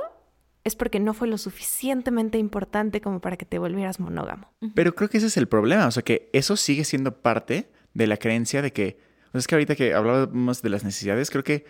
es 0.66 0.76
porque 0.76 1.00
no 1.00 1.14
fue 1.14 1.28
lo 1.28 1.38
suficientemente 1.38 2.40
importante 2.40 3.00
como 3.00 3.22
para 3.22 3.38
que 3.38 3.46
te 3.46 3.60
volvieras 3.60 4.00
monógamo. 4.00 4.52
Pero 4.74 4.96
creo 4.96 5.10
que 5.10 5.20
ese 5.20 5.28
es 5.28 5.38
el 5.38 5.48
problema, 5.48 5.88
o 5.88 5.92
sea 5.92 6.04
que 6.04 6.30
eso 6.34 6.58
sigue 6.58 6.84
siendo 6.84 7.22
parte 7.22 7.70
de 7.94 8.08
la 8.08 8.18
creencia 8.18 8.64
de 8.64 8.74
que, 8.74 8.98
o 9.28 9.32
sea, 9.32 9.40
es 9.40 9.48
que 9.48 9.56
ahorita 9.56 9.76
que 9.76 9.94
hablábamos 9.94 10.64
de 10.64 10.70
las 10.70 10.84
necesidades, 10.84 11.30
creo 11.30 11.44
que 11.44 11.66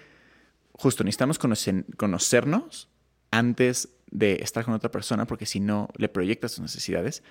justo 0.71 1.03
necesitamos 1.03 1.37
conocernos 1.37 2.89
antes 3.31 3.89
de 4.11 4.35
estar 4.41 4.63
con 4.63 4.73
otra 4.73 4.91
persona, 4.91 5.27
porque 5.27 5.45
si 5.45 5.59
no 5.59 5.89
le 5.97 6.07
proyectas 6.07 6.53
tus 6.53 6.61
necesidades. 6.61 7.21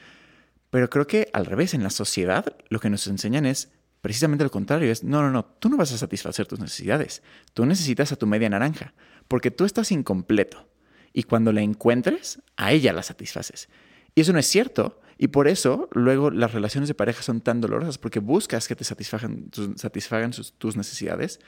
Pero 0.68 0.90
creo 0.90 1.06
que 1.06 1.30
al 1.32 1.46
revés, 1.46 1.72
en 1.72 1.82
la 1.82 1.90
sociedad 1.90 2.56
lo 2.68 2.78
que 2.78 2.90
nos 2.90 3.06
enseñan 3.06 3.46
es 3.46 3.72
precisamente 4.02 4.44
lo 4.44 4.50
contrario, 4.50 4.92
es, 4.92 5.02
no, 5.02 5.22
no, 5.22 5.30
no, 5.30 5.46
tú 5.46 5.70
no 5.70 5.78
vas 5.78 5.92
a 5.92 5.98
satisfacer 5.98 6.46
tus 6.46 6.60
necesidades, 6.60 7.22
tú 7.54 7.64
necesitas 7.64 8.12
a 8.12 8.16
tu 8.16 8.26
media 8.26 8.50
naranja, 8.50 8.92
porque 9.28 9.50
tú 9.50 9.64
estás 9.64 9.90
incompleto 9.92 10.68
y 11.14 11.22
cuando 11.22 11.52
la 11.52 11.62
encuentres, 11.62 12.42
a 12.56 12.72
ella 12.72 12.92
la 12.92 13.02
satisfaces. 13.02 13.68
Y 14.14 14.20
eso 14.20 14.32
no 14.32 14.40
es 14.40 14.46
cierto. 14.46 15.00
Y 15.16 15.28
por 15.28 15.46
eso 15.46 15.88
luego 15.92 16.30
las 16.30 16.52
relaciones 16.52 16.88
de 16.88 16.94
pareja 16.94 17.22
son 17.22 17.40
tan 17.40 17.60
dolorosas 17.60 17.98
porque 17.98 18.18
buscas 18.18 18.66
que 18.66 18.74
te 18.74 18.82
satisfagan, 18.82 19.48
satisfagan 19.76 20.32
tus 20.58 20.76
necesidades 20.76 21.38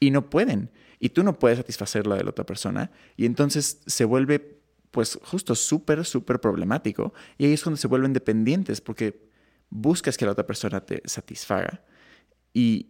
y 0.00 0.10
no 0.10 0.28
pueden. 0.28 0.72
Y 0.98 1.10
tú 1.10 1.22
no 1.22 1.38
puedes 1.38 1.58
satisfacer 1.58 2.08
la 2.08 2.16
de 2.16 2.24
la 2.24 2.30
otra 2.30 2.44
persona. 2.44 2.90
Y 3.16 3.24
entonces 3.24 3.80
se 3.86 4.04
vuelve, 4.04 4.60
pues, 4.90 5.18
justo 5.22 5.54
súper, 5.54 6.04
súper 6.04 6.40
problemático. 6.40 7.14
Y 7.38 7.46
ahí 7.46 7.52
es 7.52 7.62
cuando 7.62 7.76
se 7.76 7.86
vuelven 7.86 8.12
dependientes 8.12 8.80
porque 8.80 9.28
buscas 9.70 10.16
que 10.16 10.24
la 10.24 10.32
otra 10.32 10.46
persona 10.46 10.80
te 10.80 11.02
satisfaga. 11.04 11.84
Y, 12.52 12.88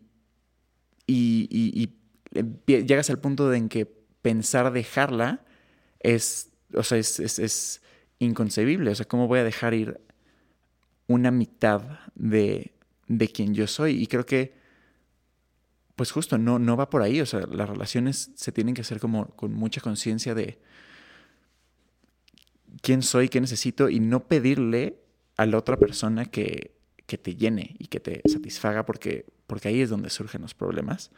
y, 1.06 1.48
y, 1.50 1.90
llegas 2.66 3.10
al 3.10 3.18
punto 3.18 3.50
de 3.50 3.58
en 3.58 3.68
que 3.68 3.86
pensar 4.22 4.72
dejarla 4.72 5.44
es, 6.04 6.52
o 6.74 6.84
sea, 6.84 6.98
es, 6.98 7.18
es, 7.18 7.80
inconcebible. 8.20 8.92
O 8.92 8.94
sea, 8.94 9.06
¿cómo 9.06 9.26
voy 9.26 9.40
a 9.40 9.44
dejar 9.44 9.74
ir 9.74 10.00
una 11.08 11.32
mitad 11.32 11.98
de, 12.14 12.72
de 13.08 13.28
quien 13.28 13.54
yo 13.54 13.66
soy? 13.66 14.00
Y 14.00 14.06
creo 14.06 14.24
que 14.24 14.54
pues 15.96 16.10
justo 16.10 16.38
no, 16.38 16.58
no 16.58 16.76
va 16.76 16.90
por 16.90 17.02
ahí. 17.02 17.20
O 17.20 17.26
sea, 17.26 17.40
las 17.40 17.68
relaciones 17.68 18.30
se 18.34 18.52
tienen 18.52 18.74
que 18.74 18.82
hacer 18.82 19.00
como 19.00 19.28
con 19.30 19.52
mucha 19.52 19.80
conciencia 19.80 20.34
de 20.34 20.58
quién 22.82 23.02
soy, 23.02 23.28
qué 23.28 23.40
necesito 23.40 23.88
y 23.88 24.00
no 24.00 24.26
pedirle 24.28 25.00
a 25.36 25.46
la 25.46 25.58
otra 25.58 25.76
persona 25.76 26.26
que, 26.26 26.76
que 27.06 27.18
te 27.18 27.34
llene 27.34 27.76
y 27.78 27.86
que 27.86 28.00
te 28.00 28.22
satisfaga 28.28 28.86
porque, 28.86 29.26
porque 29.46 29.68
ahí 29.68 29.80
es 29.80 29.90
donde 29.90 30.10
surgen 30.10 30.42
los 30.42 30.54
problemas. 30.54 31.10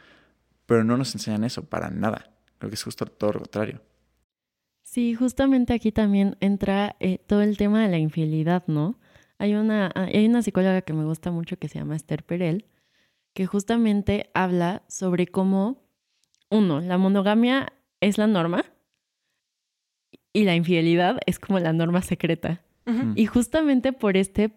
Pero 0.65 0.83
no 0.83 0.97
nos 0.97 1.13
enseñan 1.13 1.43
eso 1.43 1.63
para 1.63 1.89
nada. 1.89 2.33
Creo 2.57 2.69
que 2.69 2.75
es 2.75 2.83
justo 2.83 3.05
todo 3.05 3.33
lo 3.33 3.39
contrario. 3.39 3.81
Sí, 4.97 5.13
justamente 5.13 5.73
aquí 5.73 5.91
también 5.91 6.37
entra 6.39 6.95
eh, 6.99 7.19
todo 7.27 7.43
el 7.43 7.55
tema 7.55 7.83
de 7.83 7.87
la 7.87 7.99
infidelidad, 7.99 8.63
¿no? 8.65 8.97
Hay 9.37 9.53
una, 9.53 9.91
hay 9.93 10.25
una 10.25 10.41
psicóloga 10.41 10.81
que 10.81 10.93
me 10.93 11.05
gusta 11.05 11.29
mucho 11.29 11.59
que 11.59 11.67
se 11.67 11.77
llama 11.77 11.95
Esther 11.95 12.23
Perel, 12.23 12.65
que 13.35 13.45
justamente 13.45 14.31
habla 14.33 14.81
sobre 14.87 15.27
cómo, 15.27 15.83
uno, 16.49 16.81
la 16.81 16.97
monogamia 16.97 17.73
es 18.01 18.17
la 18.17 18.25
norma 18.25 18.65
y 20.33 20.45
la 20.45 20.55
infidelidad 20.55 21.19
es 21.27 21.37
como 21.37 21.59
la 21.59 21.73
norma 21.73 22.01
secreta. 22.01 22.63
Y 23.13 23.27
justamente 23.27 23.93
por 23.93 24.17
este 24.17 24.49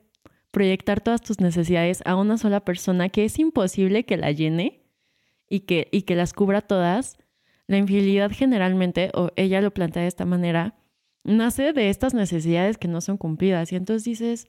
proyectar 0.50 1.02
todas 1.02 1.20
tus 1.20 1.40
necesidades 1.40 2.00
a 2.06 2.16
una 2.16 2.38
sola 2.38 2.64
persona 2.64 3.10
que 3.10 3.26
es 3.26 3.38
imposible 3.38 4.06
que 4.06 4.16
la 4.16 4.32
llene 4.32 4.80
y 5.50 5.60
que, 5.60 5.88
y 5.92 6.04
que 6.04 6.16
las 6.16 6.32
cubra 6.32 6.62
todas, 6.62 7.18
la 7.70 7.78
infidelidad 7.78 8.32
generalmente, 8.32 9.12
o 9.14 9.30
ella 9.36 9.60
lo 9.60 9.70
plantea 9.70 10.02
de 10.02 10.08
esta 10.08 10.24
manera, 10.24 10.74
nace 11.22 11.72
de 11.72 11.88
estas 11.88 12.14
necesidades 12.14 12.78
que 12.78 12.88
no 12.88 13.00
son 13.00 13.16
cumplidas. 13.16 13.70
Y 13.70 13.76
entonces 13.76 14.02
dices, 14.02 14.48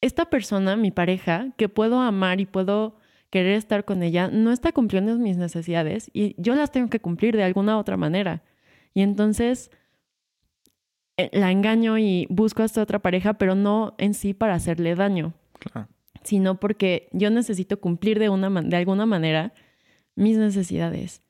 esta 0.00 0.24
persona, 0.28 0.74
mi 0.74 0.90
pareja, 0.90 1.52
que 1.56 1.68
puedo 1.68 2.00
amar 2.00 2.40
y 2.40 2.46
puedo 2.46 2.96
querer 3.30 3.52
estar 3.52 3.84
con 3.84 4.02
ella, 4.02 4.26
no 4.26 4.50
está 4.50 4.72
cumpliendo 4.72 5.16
mis 5.18 5.36
necesidades 5.36 6.10
y 6.12 6.34
yo 6.36 6.56
las 6.56 6.72
tengo 6.72 6.90
que 6.90 6.98
cumplir 6.98 7.36
de 7.36 7.44
alguna 7.44 7.78
otra 7.78 7.96
manera. 7.96 8.42
Y 8.92 9.02
entonces 9.02 9.70
eh, 11.18 11.30
la 11.32 11.52
engaño 11.52 11.96
y 11.96 12.26
busco 12.28 12.62
a 12.62 12.64
esta 12.64 12.82
otra 12.82 12.98
pareja, 12.98 13.34
pero 13.34 13.54
no 13.54 13.94
en 13.98 14.14
sí 14.14 14.34
para 14.34 14.54
hacerle 14.54 14.96
daño, 14.96 15.32
sino 16.24 16.58
porque 16.58 17.08
yo 17.12 17.30
necesito 17.30 17.78
cumplir 17.78 18.18
de, 18.18 18.30
una, 18.30 18.50
de 18.50 18.76
alguna 18.76 19.06
manera 19.06 19.54
mis 20.16 20.38
necesidades. 20.38 21.22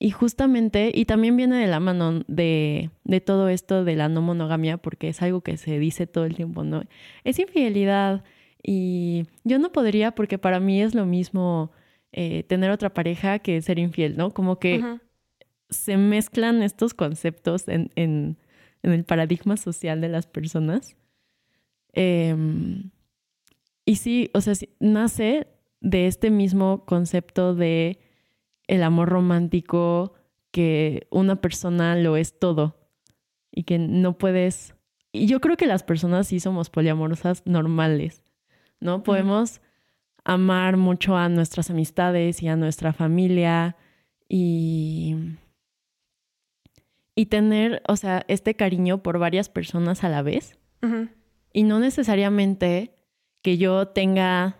Y 0.00 0.10
justamente, 0.10 0.92
y 0.94 1.06
también 1.06 1.36
viene 1.36 1.56
de 1.56 1.66
la 1.66 1.80
mano 1.80 2.22
de, 2.28 2.90
de, 3.02 3.20
todo 3.20 3.48
esto 3.48 3.84
de 3.84 3.96
la 3.96 4.08
no 4.08 4.22
monogamia, 4.22 4.76
porque 4.76 5.08
es 5.08 5.22
algo 5.22 5.40
que 5.40 5.56
se 5.56 5.78
dice 5.80 6.06
todo 6.06 6.24
el 6.24 6.36
tiempo, 6.36 6.62
¿no? 6.62 6.84
Es 7.24 7.40
infidelidad, 7.40 8.22
y 8.62 9.26
yo 9.44 9.58
no 9.58 9.72
podría 9.72 10.12
porque 10.12 10.38
para 10.38 10.60
mí 10.60 10.82
es 10.82 10.94
lo 10.94 11.06
mismo 11.06 11.70
eh, 12.12 12.42
tener 12.44 12.70
otra 12.70 12.92
pareja 12.92 13.38
que 13.38 13.60
ser 13.62 13.78
infiel, 13.78 14.16
¿no? 14.16 14.32
Como 14.32 14.58
que 14.58 14.98
se 15.70 15.96
mezclan 15.96 16.62
estos 16.62 16.94
conceptos 16.94 17.68
en, 17.68 17.90
en, 17.94 18.36
el 18.82 19.04
paradigma 19.04 19.56
social 19.56 20.00
de 20.00 20.08
las 20.08 20.26
personas. 20.26 20.96
Em, 21.92 22.90
y 23.84 23.96
sí, 23.96 24.30
o 24.34 24.40
sea, 24.40 24.54
nace 24.80 25.46
de 25.80 26.06
este 26.06 26.30
mismo 26.30 26.84
concepto 26.84 27.54
de 27.54 27.98
el 28.68 28.82
amor 28.82 29.08
romántico, 29.08 30.14
que 30.52 31.06
una 31.10 31.40
persona 31.40 31.96
lo 31.96 32.16
es 32.16 32.38
todo 32.38 32.76
y 33.50 33.64
que 33.64 33.78
no 33.78 34.16
puedes... 34.16 34.74
Y 35.10 35.26
yo 35.26 35.40
creo 35.40 35.56
que 35.56 35.66
las 35.66 35.82
personas 35.82 36.28
sí 36.28 36.38
somos 36.38 36.70
poliamorosas 36.70 37.42
normales. 37.44 38.22
¿no? 38.80 39.02
Podemos 39.02 39.60
amar 40.24 40.76
mucho 40.76 41.16
a 41.16 41.28
nuestras 41.28 41.70
amistades 41.70 42.42
y 42.42 42.48
a 42.48 42.56
nuestra 42.56 42.92
familia 42.92 43.76
y, 44.28 45.16
y 47.14 47.26
tener, 47.26 47.82
o 47.88 47.96
sea, 47.96 48.24
este 48.28 48.54
cariño 48.54 49.02
por 49.02 49.18
varias 49.18 49.48
personas 49.48 50.04
a 50.04 50.08
la 50.08 50.22
vez. 50.22 50.58
Y 51.52 51.64
no 51.64 51.80
necesariamente 51.80 52.94
que 53.42 53.58
yo 53.58 53.88
tenga 53.88 54.56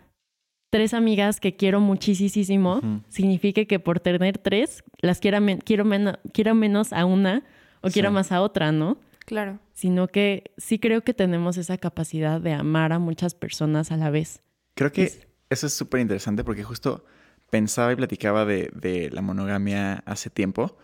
tres 0.70 0.94
amigas 0.94 1.40
que 1.40 1.56
quiero 1.56 1.80
muchísimo, 1.80 2.80
signifique 3.08 3.66
que 3.66 3.78
por 3.78 4.00
tener 4.00 4.38
tres 4.38 4.84
las 5.00 5.20
quiera 5.20 5.40
quiero, 5.64 5.84
quiero 6.32 6.54
menos 6.54 6.92
a 6.92 7.04
una 7.04 7.44
o 7.80 7.90
quiero 7.90 8.10
más 8.10 8.32
a 8.32 8.42
otra, 8.42 8.72
¿no? 8.72 8.98
Claro. 9.24 9.58
Sino 9.74 10.08
que 10.08 10.52
sí 10.56 10.78
creo 10.78 11.02
que 11.02 11.14
tenemos 11.14 11.56
esa 11.58 11.76
capacidad 11.78 12.40
de 12.40 12.52
amar 12.52 12.92
a 12.92 12.98
muchas 12.98 13.34
personas 13.34 13.92
a 13.92 13.96
la 13.96 14.10
vez. 14.10 14.42
Creo 14.74 14.92
que 14.92 15.28
eso 15.50 15.66
es 15.66 15.74
súper 15.74 16.00
interesante 16.00 16.44
porque 16.44 16.64
justo 16.64 17.04
pensaba 17.50 17.92
y 17.92 17.96
platicaba 17.96 18.44
de, 18.44 19.10
la 19.12 19.22
monogamia 19.22 20.02
hace 20.06 20.30
tiempo 20.30 20.76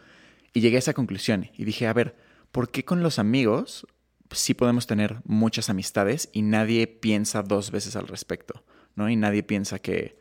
y 0.53 0.61
llegué 0.61 0.76
a 0.76 0.78
esa 0.78 0.95
conclusión 0.95 1.51
y 1.57 1.64
dije, 1.64 1.87
a 1.87 1.93
ver, 1.93 2.16
¿por 2.53 2.70
qué 2.70 2.85
con 2.85 3.03
los 3.03 3.18
amigos 3.18 3.87
sí 4.30 4.55
podemos 4.55 4.87
tener 4.87 5.20
muchas 5.24 5.70
amistades 5.70 6.28
y 6.32 6.43
nadie 6.43 6.87
piensa 6.87 7.43
dos 7.43 7.70
veces 7.70 7.97
al 7.97 8.09
respecto, 8.09 8.64
¿no? 8.97 9.09
Y 9.09 9.16
nadie 9.16 9.42
piensa 9.42 9.78
que, 9.78 10.18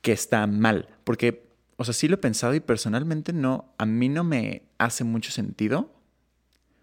que 0.00 0.12
está 0.12 0.46
mal. 0.46 0.88
Porque, 1.04 1.48
o 1.76 1.84
sea, 1.84 1.94
sí 1.94 2.08
lo 2.08 2.14
he 2.14 2.18
pensado 2.18 2.54
y 2.54 2.60
personalmente 2.60 3.32
no, 3.32 3.74
a 3.78 3.86
mí 3.86 4.08
no 4.08 4.24
me 4.24 4.62
hace 4.78 5.04
mucho 5.04 5.30
sentido 5.30 5.98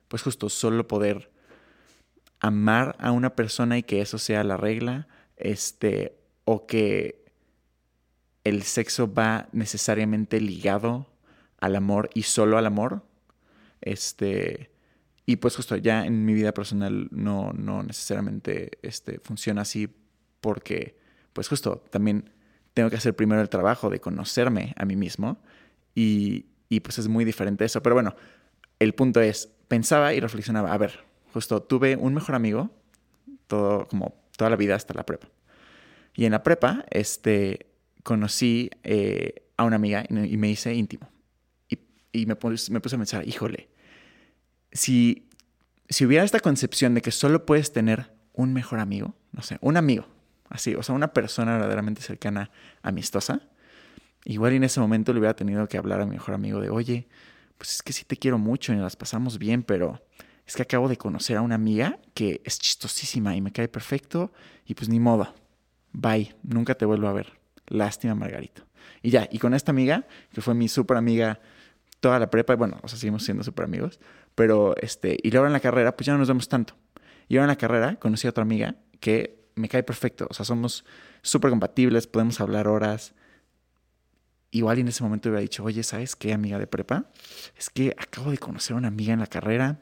pues 0.07 0.24
justo 0.24 0.49
solo 0.49 0.88
poder 0.88 1.30
amar 2.39 2.95
a 2.99 3.11
una 3.11 3.36
persona 3.36 3.78
y 3.78 3.84
que 3.84 4.01
eso 4.01 4.18
sea 4.18 4.43
la 4.43 4.57
regla, 4.57 5.07
este, 5.38 6.18
o 6.43 6.68
que 6.68 7.26
el 8.43 8.63
sexo 8.63 9.11
va 9.11 9.49
necesariamente 9.51 10.39
ligado 10.39 11.07
al 11.59 11.76
amor 11.76 12.09
y 12.13 12.24
solo 12.24 12.57
al 12.57 12.66
amor. 12.66 13.03
Este, 13.82 14.72
y 15.26 15.38
pues 15.38 15.55
justo 15.55 15.76
ya 15.76 16.05
en 16.05 16.26
mi 16.26 16.34
vida 16.34 16.53
personal 16.53 17.07
no, 17.11 17.51
no 17.53 17.82
necesariamente 17.84 18.78
este, 18.84 19.20
funciona 19.20 19.61
así 19.61 19.89
porque 20.45 20.95
pues 21.33 21.47
justo 21.47 21.83
también 21.89 22.29
tengo 22.75 22.91
que 22.91 22.97
hacer 22.97 23.15
primero 23.15 23.41
el 23.41 23.49
trabajo 23.49 23.89
de 23.89 23.99
conocerme 23.99 24.75
a 24.77 24.85
mí 24.85 24.95
mismo 24.95 25.39
y, 25.95 26.45
y 26.69 26.81
pues 26.81 26.99
es 26.99 27.07
muy 27.07 27.25
diferente 27.25 27.65
eso. 27.65 27.81
Pero 27.81 27.95
bueno, 27.95 28.15
el 28.77 28.93
punto 28.93 29.21
es, 29.21 29.49
pensaba 29.67 30.13
y 30.13 30.19
reflexionaba, 30.19 30.71
a 30.71 30.77
ver, 30.77 30.99
justo 31.33 31.63
tuve 31.63 31.95
un 31.95 32.13
mejor 32.13 32.35
amigo, 32.35 32.69
todo, 33.47 33.87
como 33.87 34.13
toda 34.37 34.51
la 34.51 34.55
vida 34.55 34.75
hasta 34.75 34.93
la 34.93 35.03
prepa. 35.03 35.29
Y 36.13 36.25
en 36.25 36.33
la 36.33 36.43
prepa, 36.43 36.85
este, 36.91 37.71
conocí 38.03 38.69
eh, 38.83 39.47
a 39.57 39.63
una 39.63 39.77
amiga 39.77 40.05
y, 40.07 40.37
me 40.37 40.49
hice 40.51 40.75
íntimo. 40.75 41.09
Y, 41.67 41.79
y 42.11 42.27
me, 42.27 42.35
puse, 42.35 42.71
me, 42.71 42.81
puse, 42.81 42.97
a 42.97 42.99
pensar, 42.99 43.27
híjole, 43.27 43.67
si, 44.71 45.27
si 45.89 46.05
hubiera 46.05 46.23
esta 46.23 46.39
concepción 46.39 46.93
de 46.93 47.01
que 47.01 47.09
solo 47.09 47.47
puedes 47.47 47.73
tener 47.73 48.13
un 48.33 48.53
mejor 48.53 48.79
amigo, 48.79 49.15
no 49.31 49.41
sé, 49.41 49.57
un 49.61 49.75
amigo, 49.75 50.05
así, 50.49 50.75
o 50.75 50.83
sea, 50.83 50.95
una 50.95 51.13
persona 51.13 51.53
verdaderamente 51.53 52.01
cercana, 52.01 52.51
amistosa, 52.81 53.41
igual 54.23 54.53
en 54.53 54.63
ese 54.63 54.79
momento 54.79 55.13
le 55.13 55.19
hubiera 55.19 55.35
tenido 55.35 55.67
que 55.67 55.77
hablar 55.77 56.01
a 56.01 56.05
mi 56.05 56.11
mejor 56.11 56.35
amigo 56.35 56.59
de, 56.61 56.69
oye, 56.69 57.07
pues 57.57 57.75
es 57.75 57.83
que 57.83 57.93
sí 57.93 58.03
te 58.05 58.17
quiero 58.17 58.37
mucho 58.37 58.73
y 58.73 58.77
las 58.77 58.95
pasamos 58.95 59.37
bien, 59.37 59.63
pero 59.63 60.01
es 60.45 60.55
que 60.55 60.61
acabo 60.61 60.87
de 60.89 60.97
conocer 60.97 61.37
a 61.37 61.41
una 61.41 61.55
amiga 61.55 61.99
que 62.13 62.41
es 62.43 62.59
chistosísima 62.59 63.35
y 63.35 63.41
me 63.41 63.51
cae 63.51 63.67
perfecto 63.67 64.31
y 64.65 64.75
pues 64.75 64.89
ni 64.89 64.99
modo. 64.99 65.33
Bye, 65.91 66.35
nunca 66.43 66.75
te 66.75 66.85
vuelvo 66.85 67.07
a 67.07 67.13
ver. 67.13 67.39
Lástima, 67.67 68.13
Margarito. 68.15 68.63
Y 69.01 69.09
ya, 69.09 69.27
y 69.31 69.39
con 69.39 69.53
esta 69.53 69.71
amiga, 69.71 70.05
que 70.33 70.41
fue 70.41 70.53
mi 70.53 70.67
súper 70.67 70.97
amiga 70.97 71.39
toda 71.99 72.19
la 72.19 72.29
prepa, 72.29 72.55
bueno, 72.55 72.79
o 72.83 72.87
sea, 72.87 72.99
seguimos 72.99 73.23
siendo 73.23 73.43
súper 73.43 73.65
amigos, 73.65 73.99
pero 74.35 74.75
este, 74.77 75.17
y 75.23 75.31
luego 75.31 75.47
en 75.47 75.53
la 75.53 75.59
carrera, 75.59 75.95
pues 75.95 76.05
ya 76.05 76.13
no 76.13 76.19
nos 76.19 76.27
vemos 76.27 76.47
tanto. 76.47 76.75
Y 77.27 77.37
ahora 77.37 77.45
en 77.45 77.49
la 77.49 77.55
carrera 77.55 77.95
conocí 77.95 78.27
a 78.27 78.29
otra 78.29 78.43
amiga 78.43 78.75
que 78.99 79.44
me 79.56 79.70
cae 79.70 79.84
perfecto, 79.84 80.28
o 80.30 80.34
sea, 80.34 80.45
somos 80.45 80.86
súper 81.22 81.49
compatibles, 81.49 82.08
podemos 82.08 82.39
hablar 82.41 82.68
horas. 82.68 83.14
igual 84.51 84.80
en 84.80 84.88
ese 84.88 85.03
momento 85.03 85.30
hubiera 85.30 85.41
dicho, 85.41 85.64
oye, 85.64 85.84
¿sabes 85.84 86.16
qué, 86.16 86.34
amiga 86.34 86.60
de 86.60 86.68
prepa? 86.68 87.10
Es 87.58 87.70
que 87.70 87.95
acabo 87.97 88.32
de 88.32 88.38
conocer 88.38 88.76
a 88.76 88.78
una 88.78 88.88
amiga 88.88 89.14
en 89.14 89.20
la 89.20 89.28
carrera 89.28 89.80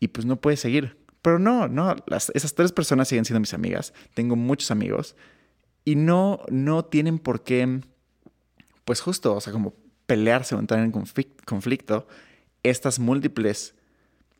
y 0.00 0.08
pues 0.08 0.26
no 0.26 0.40
puede 0.40 0.56
seguir. 0.56 0.96
Pero 1.22 1.38
no, 1.38 1.68
no, 1.68 1.96
esas 2.34 2.54
tres 2.54 2.72
personas 2.72 3.08
siguen 3.08 3.24
siendo 3.24 3.40
mis 3.40 3.54
amigas. 3.54 3.92
Tengo 4.14 4.36
muchos 4.36 4.70
amigos 4.70 5.16
y 5.84 5.96
no, 5.96 6.40
no 6.48 6.84
tienen 6.84 7.18
por 7.18 7.42
qué, 7.42 7.80
pues 8.84 9.00
justo, 9.00 9.34
o 9.34 9.40
sea, 9.40 9.52
como 9.52 9.74
pelearse 10.06 10.54
o 10.54 10.58
entrar 10.58 10.80
en 10.80 10.92
conflicto 10.92 12.06
estas 12.62 12.98
múltiples, 12.98 13.74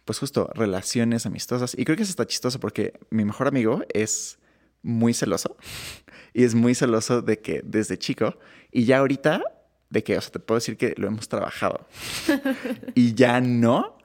pues 0.06 0.18
justo, 0.18 0.48
relaciones 0.54 1.26
amistosas. 1.26 1.74
Y 1.76 1.84
creo 1.84 1.96
que 1.96 2.04
eso 2.04 2.10
está 2.10 2.26
chistoso 2.26 2.58
porque 2.58 2.94
mi 3.10 3.26
mejor 3.26 3.48
amigo 3.48 3.82
es 3.92 4.38
muy 4.82 5.12
celoso 5.12 5.56
y 6.32 6.44
es 6.44 6.54
muy 6.54 6.74
celoso 6.74 7.20
de 7.20 7.40
que 7.40 7.60
desde 7.62 7.98
chico 7.98 8.38
y 8.72 8.84
ya 8.84 8.98
ahorita 8.98 9.42
de 9.90 10.02
que, 10.02 10.16
o 10.16 10.20
sea, 10.20 10.32
te 10.32 10.38
puedo 10.38 10.56
decir 10.56 10.76
que 10.76 10.94
lo 10.96 11.08
hemos 11.08 11.28
trabajado 11.28 11.86
y 12.94 13.14
ya 13.14 13.40
no, 13.40 13.98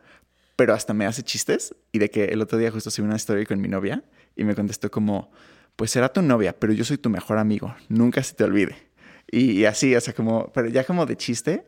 pero 0.56 0.74
hasta 0.74 0.94
me 0.94 1.06
hace 1.06 1.24
chistes 1.24 1.76
y 1.92 2.00
de 2.00 2.10
que 2.10 2.26
el 2.26 2.42
otro 2.42 2.58
día 2.58 2.72
justo 2.72 2.92
subí 2.92 3.06
una 3.06 3.16
historia 3.16 3.46
con 3.46 3.62
mi 3.62 3.68
novia 3.68 4.04
y 4.36 4.44
me 4.44 4.56
contestó 4.56 4.90
como, 4.90 5.32
pues 5.76 5.92
será 5.92 6.12
tu 6.12 6.22
novia, 6.22 6.60
pero 6.60 6.74
yo 6.74 6.84
soy 6.84 6.98
tu 6.98 7.10
mejor 7.10 7.38
amigo, 7.38 7.76
nunca 7.90 8.22
se 8.24 8.34
te 8.34 8.44
olvide. 8.44 8.76
Y, 9.32 9.64
así, 9.64 9.96
o 9.96 10.02
sea, 10.02 10.14
como, 10.14 10.52
pero 10.52 10.68
ya 10.68 10.84
como 10.84 11.06
de 11.06 11.16
chiste, 11.16 11.64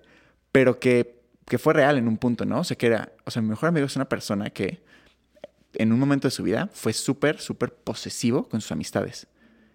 pero 0.52 0.80
que, 0.80 1.23
que 1.46 1.58
fue 1.58 1.74
real 1.74 1.98
en 1.98 2.08
un 2.08 2.18
punto, 2.18 2.46
¿no? 2.46 2.60
O 2.60 2.64
sea, 2.64 2.78
que 2.78 2.88
era, 2.88 3.12
o 3.26 3.32
sea, 3.32 3.42
mi 3.42 3.50
mejor 3.50 3.70
amigo 3.70 3.86
es 3.86 3.96
una 3.96 4.08
persona 4.08 4.50
que 4.50 4.84
en 5.74 5.92
un 5.92 6.00
momento 6.00 6.28
de 6.28 6.32
su 6.32 6.44
vida 6.44 6.70
fue 6.74 6.94
súper, 6.94 7.40
súper 7.40 7.74
posesivo 7.74 8.48
con 8.48 8.62
sus 8.62 8.72
amistades 8.72 9.28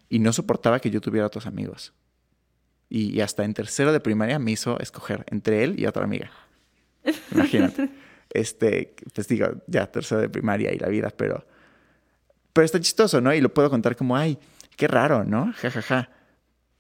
y 0.09 0.19
no 0.19 0.33
soportaba 0.33 0.81
que 0.81 0.91
yo 0.91 1.01
tuviera 1.01 1.27
otros 1.27 1.47
amigos. 1.47 1.93
Y, 2.91 3.21
hasta 3.21 3.45
en 3.45 3.53
tercero 3.53 3.93
de 3.93 4.01
primaria 4.01 4.39
me 4.39 4.53
hizo 4.53 4.79
escoger 4.81 5.25
entre 5.29 5.63
él 5.63 5.79
y 5.79 5.87
otra 5.87 6.05
amiga. 6.05 6.31
Imagínate. 7.33 7.91
este, 8.31 8.95
pues 9.15 9.29
digo, 9.29 9.63
ya 9.67 9.91
tercero 9.91 10.23
de 10.23 10.31
primaria 10.31 10.73
y 10.73 10.79
la 10.79 10.89
vida, 10.89 11.11
pero, 11.15 11.47
pero 12.55 12.65
está 12.65 12.81
chistoso, 12.81 13.21
¿no? 13.21 13.35
Y 13.35 13.43
lo 13.43 13.53
puedo 13.53 13.69
contar 13.69 13.95
como, 13.95 14.17
ay, 14.17 14.39
qué 14.77 14.89
raro, 14.89 15.25
¿no? 15.25 15.53
Ja, 15.59 15.71
ja, 15.71 15.83
ja. 15.83 16.11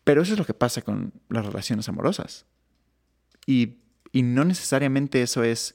Pero 0.04 0.22
eso 0.22 0.32
es 0.32 0.38
lo 0.38 0.46
que 0.46 0.54
pasa 0.54 0.80
con 0.80 1.12
las 1.28 1.44
relaciones 1.44 1.86
amorosas. 1.90 2.46
Y, 3.44 3.76
y 4.12 4.22
no 4.22 4.44
necesariamente 4.44 5.22
eso 5.22 5.42
es 5.44 5.74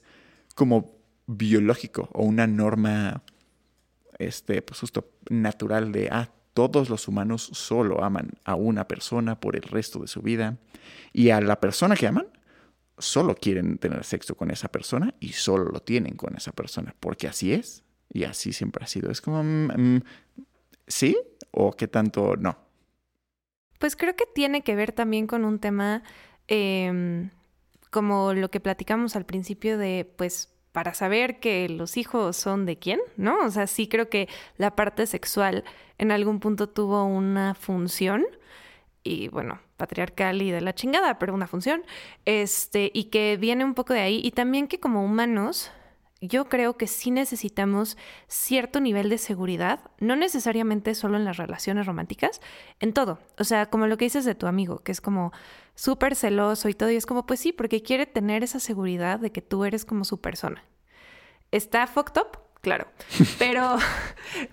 como 0.54 0.96
biológico 1.26 2.08
o 2.12 2.22
una 2.24 2.46
norma 2.46 3.22
este, 4.18 4.62
pues 4.62 4.80
justo 4.80 5.10
natural 5.28 5.92
de, 5.92 6.08
ah, 6.10 6.30
todos 6.52 6.88
los 6.88 7.08
humanos 7.08 7.50
solo 7.52 8.04
aman 8.04 8.30
a 8.44 8.54
una 8.54 8.86
persona 8.86 9.40
por 9.40 9.56
el 9.56 9.62
resto 9.62 9.98
de 9.98 10.06
su 10.06 10.22
vida 10.22 10.56
y 11.12 11.30
a 11.30 11.40
la 11.40 11.60
persona 11.60 11.96
que 11.96 12.06
aman 12.06 12.28
solo 12.96 13.34
quieren 13.34 13.78
tener 13.78 14.04
sexo 14.04 14.36
con 14.36 14.50
esa 14.50 14.68
persona 14.68 15.14
y 15.18 15.32
solo 15.32 15.64
lo 15.64 15.80
tienen 15.80 16.14
con 16.14 16.36
esa 16.36 16.52
persona, 16.52 16.94
porque 17.00 17.26
así 17.26 17.52
es 17.52 17.82
y 18.12 18.22
así 18.22 18.52
siempre 18.52 18.84
ha 18.84 18.86
sido. 18.86 19.10
Es 19.10 19.20
como, 19.20 19.42
mm, 19.42 19.96
mm, 19.96 20.02
¿sí? 20.86 21.16
¿O 21.50 21.72
qué 21.72 21.88
tanto 21.88 22.36
no? 22.36 22.56
Pues 23.80 23.96
creo 23.96 24.14
que 24.14 24.26
tiene 24.32 24.62
que 24.62 24.76
ver 24.76 24.92
también 24.92 25.26
con 25.26 25.44
un 25.44 25.58
tema 25.58 26.04
em, 26.46 27.30
como 27.94 28.34
lo 28.34 28.50
que 28.50 28.58
platicamos 28.58 29.14
al 29.14 29.24
principio 29.24 29.78
de, 29.78 30.04
pues, 30.16 30.52
para 30.72 30.94
saber 30.94 31.38
que 31.38 31.68
los 31.68 31.96
hijos 31.96 32.36
son 32.36 32.66
de 32.66 32.76
quién, 32.76 32.98
¿no? 33.16 33.38
O 33.46 33.50
sea, 33.52 33.68
sí 33.68 33.86
creo 33.86 34.10
que 34.10 34.28
la 34.56 34.74
parte 34.74 35.06
sexual 35.06 35.62
en 35.98 36.10
algún 36.10 36.40
punto 36.40 36.68
tuvo 36.68 37.04
una 37.04 37.54
función 37.54 38.26
y 39.04 39.28
bueno, 39.28 39.60
patriarcal 39.76 40.42
y 40.42 40.50
de 40.50 40.60
la 40.60 40.74
chingada, 40.74 41.20
pero 41.20 41.34
una 41.34 41.46
función, 41.46 41.84
este, 42.24 42.90
y 42.92 43.04
que 43.04 43.36
viene 43.36 43.64
un 43.64 43.74
poco 43.74 43.92
de 43.92 44.00
ahí 44.00 44.20
y 44.24 44.32
también 44.32 44.66
que 44.66 44.80
como 44.80 45.04
humanos 45.04 45.70
yo 46.26 46.48
creo 46.48 46.76
que 46.76 46.86
sí 46.86 47.10
necesitamos 47.10 47.96
cierto 48.28 48.80
nivel 48.80 49.08
de 49.08 49.18
seguridad, 49.18 49.80
no 49.98 50.16
necesariamente 50.16 50.94
solo 50.94 51.16
en 51.16 51.24
las 51.24 51.36
relaciones 51.36 51.86
románticas, 51.86 52.40
en 52.80 52.92
todo. 52.92 53.18
O 53.38 53.44
sea, 53.44 53.66
como 53.66 53.86
lo 53.86 53.96
que 53.96 54.06
dices 54.06 54.24
de 54.24 54.34
tu 54.34 54.46
amigo, 54.46 54.78
que 54.78 54.92
es 54.92 55.00
como 55.00 55.32
súper 55.74 56.14
celoso 56.14 56.68
y 56.68 56.74
todo, 56.74 56.90
y 56.90 56.96
es 56.96 57.06
como, 57.06 57.26
pues 57.26 57.40
sí, 57.40 57.52
porque 57.52 57.82
quiere 57.82 58.06
tener 58.06 58.42
esa 58.42 58.60
seguridad 58.60 59.18
de 59.18 59.32
que 59.32 59.42
tú 59.42 59.64
eres 59.64 59.84
como 59.84 60.04
su 60.04 60.20
persona. 60.20 60.64
¿Está 61.50 61.86
fucked 61.86 62.20
up? 62.20 62.38
Claro, 62.64 62.86
pero, 63.38 63.76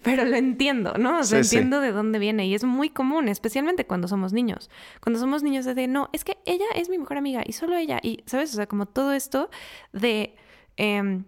pero 0.03 0.25
lo 0.25 0.35
entiendo, 0.35 0.95
¿no? 0.99 1.19
O 1.19 1.23
sea, 1.23 1.39
entiendo 1.39 1.79
de 1.79 1.93
dónde 1.93 2.19
viene 2.19 2.45
y 2.45 2.53
es 2.53 2.65
muy 2.65 2.89
común, 2.89 3.29
especialmente 3.29 3.87
cuando 3.87 4.09
somos 4.09 4.33
niños. 4.33 4.69
Cuando 5.01 5.17
somos 5.17 5.43
niños 5.43 5.65
es 5.65 5.77
de, 5.77 5.87
no, 5.87 6.09
es 6.11 6.25
que 6.25 6.37
ella 6.45 6.65
es 6.75 6.89
mi 6.89 6.97
mejor 6.97 7.17
amiga 7.17 7.41
y 7.45 7.53
solo 7.53 7.77
ella, 7.77 7.99
y, 8.03 8.21
¿sabes? 8.25 8.51
O 8.51 8.55
sea, 8.57 8.67
como 8.67 8.85
todo 8.85 9.13
esto 9.13 9.49
de... 9.93 10.35
Em, 10.75 11.23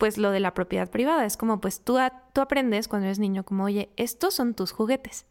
pues 0.00 0.16
lo 0.16 0.30
de 0.30 0.40
la 0.40 0.54
propiedad 0.54 0.90
privada. 0.90 1.26
Es 1.26 1.36
como, 1.36 1.60
pues 1.60 1.82
tú, 1.82 1.98
tú 2.32 2.40
aprendes 2.40 2.88
cuando 2.88 3.06
eres 3.06 3.18
niño, 3.18 3.44
como, 3.44 3.64
oye, 3.64 3.90
estos 3.96 4.34
son 4.34 4.54
tus 4.54 4.72
juguetes. 4.72 5.26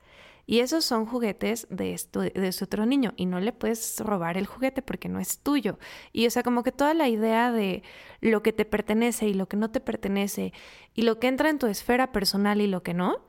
Y 0.45 0.61
esos 0.61 0.85
son 0.85 1.05
juguetes 1.05 1.67
de, 1.69 1.93
esto, 1.93 2.21
de 2.21 2.47
ese 2.47 2.63
otro 2.63 2.85
niño 2.85 3.13
y 3.17 3.25
no 3.25 3.39
le 3.39 3.51
puedes 3.51 3.99
robar 3.99 4.37
el 4.37 4.47
juguete 4.47 4.81
porque 4.81 5.09
no 5.09 5.19
es 5.19 5.39
tuyo. 5.39 5.77
Y 6.11 6.25
o 6.25 6.31
sea, 6.31 6.43
como 6.43 6.63
que 6.63 6.71
toda 6.71 6.93
la 6.93 7.07
idea 7.07 7.51
de 7.51 7.83
lo 8.21 8.41
que 8.41 8.53
te 8.53 8.65
pertenece 8.65 9.27
y 9.27 9.33
lo 9.33 9.47
que 9.47 9.57
no 9.57 9.69
te 9.69 9.79
pertenece 9.79 10.53
y 10.95 11.03
lo 11.03 11.19
que 11.19 11.27
entra 11.27 11.49
en 11.49 11.59
tu 11.59 11.67
esfera 11.67 12.11
personal 12.11 12.61
y 12.61 12.67
lo 12.67 12.81
que 12.81 12.95
no, 12.95 13.25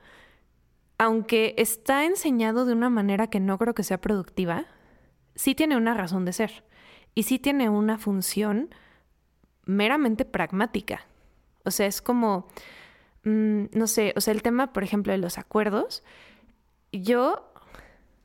aunque 0.96 1.54
está 1.58 2.04
enseñado 2.06 2.64
de 2.64 2.72
una 2.72 2.88
manera 2.88 3.28
que 3.28 3.40
no 3.40 3.58
creo 3.58 3.74
que 3.74 3.82
sea 3.82 4.00
productiva, 4.00 4.66
sí 5.34 5.54
tiene 5.54 5.76
una 5.76 5.92
razón 5.94 6.24
de 6.24 6.32
ser 6.32 6.64
y 7.14 7.24
sí 7.24 7.38
tiene 7.38 7.68
una 7.68 7.98
función 7.98 8.74
meramente 9.66 10.24
pragmática. 10.24 11.06
O 11.64 11.70
sea, 11.70 11.86
es 11.86 12.02
como, 12.02 12.46
mm, 13.24 13.64
no 13.72 13.86
sé, 13.86 14.12
o 14.16 14.20
sea, 14.20 14.32
el 14.32 14.42
tema, 14.42 14.72
por 14.72 14.82
ejemplo, 14.82 15.12
de 15.12 15.18
los 15.18 15.38
acuerdos, 15.38 16.02
yo, 16.92 17.52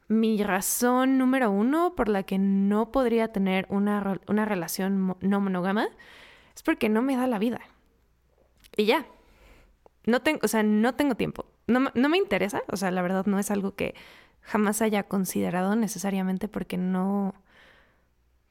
mi 0.07 0.43
razón 0.43 1.17
número 1.17 1.51
uno 1.51 1.95
por 1.95 2.09
la 2.09 2.23
que 2.23 2.37
no 2.37 2.91
podría 2.91 3.29
tener 3.31 3.65
una, 3.69 4.19
una 4.27 4.45
relación 4.45 5.17
no 5.19 5.41
monógama 5.41 5.87
es 6.55 6.63
porque 6.63 6.89
no 6.89 7.01
me 7.01 7.15
da 7.15 7.27
la 7.27 7.39
vida. 7.39 7.61
Y 8.77 8.85
ya. 8.85 9.05
No 10.05 10.21
tengo, 10.21 10.41
o 10.43 10.47
sea, 10.47 10.63
no 10.63 10.93
tengo 10.95 11.15
tiempo. 11.15 11.45
No, 11.67 11.91
no 11.93 12.09
me 12.09 12.17
interesa, 12.17 12.61
o 12.67 12.77
sea, 12.77 12.91
la 12.91 13.01
verdad 13.01 13.25
no 13.25 13.39
es 13.39 13.49
algo 13.49 13.75
que 13.75 13.95
jamás 14.41 14.81
haya 14.81 15.03
considerado 15.03 15.75
necesariamente 15.75 16.47
porque 16.47 16.77
no, 16.77 17.33